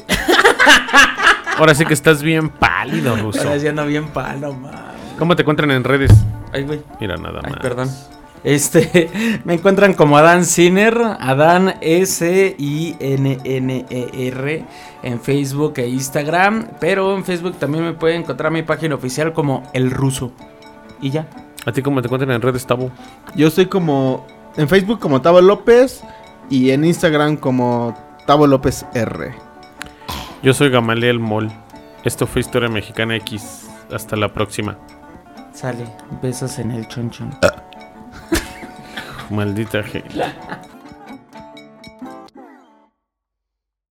Ahora 1.57 1.75
sí 1.75 1.85
que 1.85 1.95
estás 1.95 2.23
bien 2.23 2.49
pálido, 2.49 3.17
ruso. 3.17 3.41
Ahora 3.43 3.57
ya 3.57 3.73
no 3.73 3.87
bien 3.87 4.09
palo, 4.09 4.53
man. 4.55 4.73
¿Cómo 5.19 5.37
te 5.37 5.43
encuentran 5.43 5.71
en 5.71 5.85
redes? 5.85 6.11
Ay, 6.53 6.65
güey. 6.65 6.83
Mira, 7.01 7.17
nada 7.17 7.41
Ay, 7.45 7.53
más. 7.53 7.61
perdón. 7.61 7.89
Este, 8.43 9.11
me 9.45 9.55
encuentran 9.55 9.93
como 9.95 10.17
Adán 10.17 10.45
Sinner, 10.47 10.97
Adán 11.21 11.75
S-I-N-N-E-R 13.41 14.65
en 15.03 15.21
Facebook 15.21 15.75
e 15.77 15.89
Instagram, 15.89 16.69
pero 16.81 17.15
en 17.15 17.25
Facebook 17.25 17.57
también 17.59 17.85
me 17.85 17.93
pueden 17.93 18.23
encontrar 18.23 18.51
mi 18.51 18.63
página 18.63 18.95
oficial 18.95 19.33
como 19.33 19.63
El 19.73 19.91
Ruso. 19.91 20.33
Y 21.01 21.11
ya. 21.11 21.27
¿A 21.67 21.73
ti 21.73 21.83
cómo 21.83 22.01
te 22.01 22.07
encuentran 22.09 22.31
en 22.33 22.41
redes, 22.43 22.67
Tabo? 22.67 22.91
Yo 23.35 23.51
soy 23.51 23.67
como. 23.67 24.27
En 24.57 24.69
Facebook 24.69 25.01
como 25.01 25.21
Tavo 25.23 25.41
López. 25.41 26.03
Y 26.49 26.71
en 26.71 26.85
Instagram 26.85 27.37
como 27.37 27.95
Tavo 28.27 28.47
López 28.47 28.85
R. 28.95 29.35
Yo 30.43 30.53
soy 30.53 30.71
Gamaliel 30.71 31.21
Mol. 31.21 31.51
Esto 32.05 32.27
fue 32.27 32.41
Historia 32.41 32.69
Mexicana 32.69 33.17
X. 33.17 33.69
Hasta 33.93 34.17
la 34.17 34.33
próxima. 34.33 34.77
Sale, 35.53 35.87
besos 36.23 36.59
en 36.59 36.71
el 36.73 36.89
chonchon. 36.89 37.31
Maldita 39.31 39.83
gente. 39.83 40.09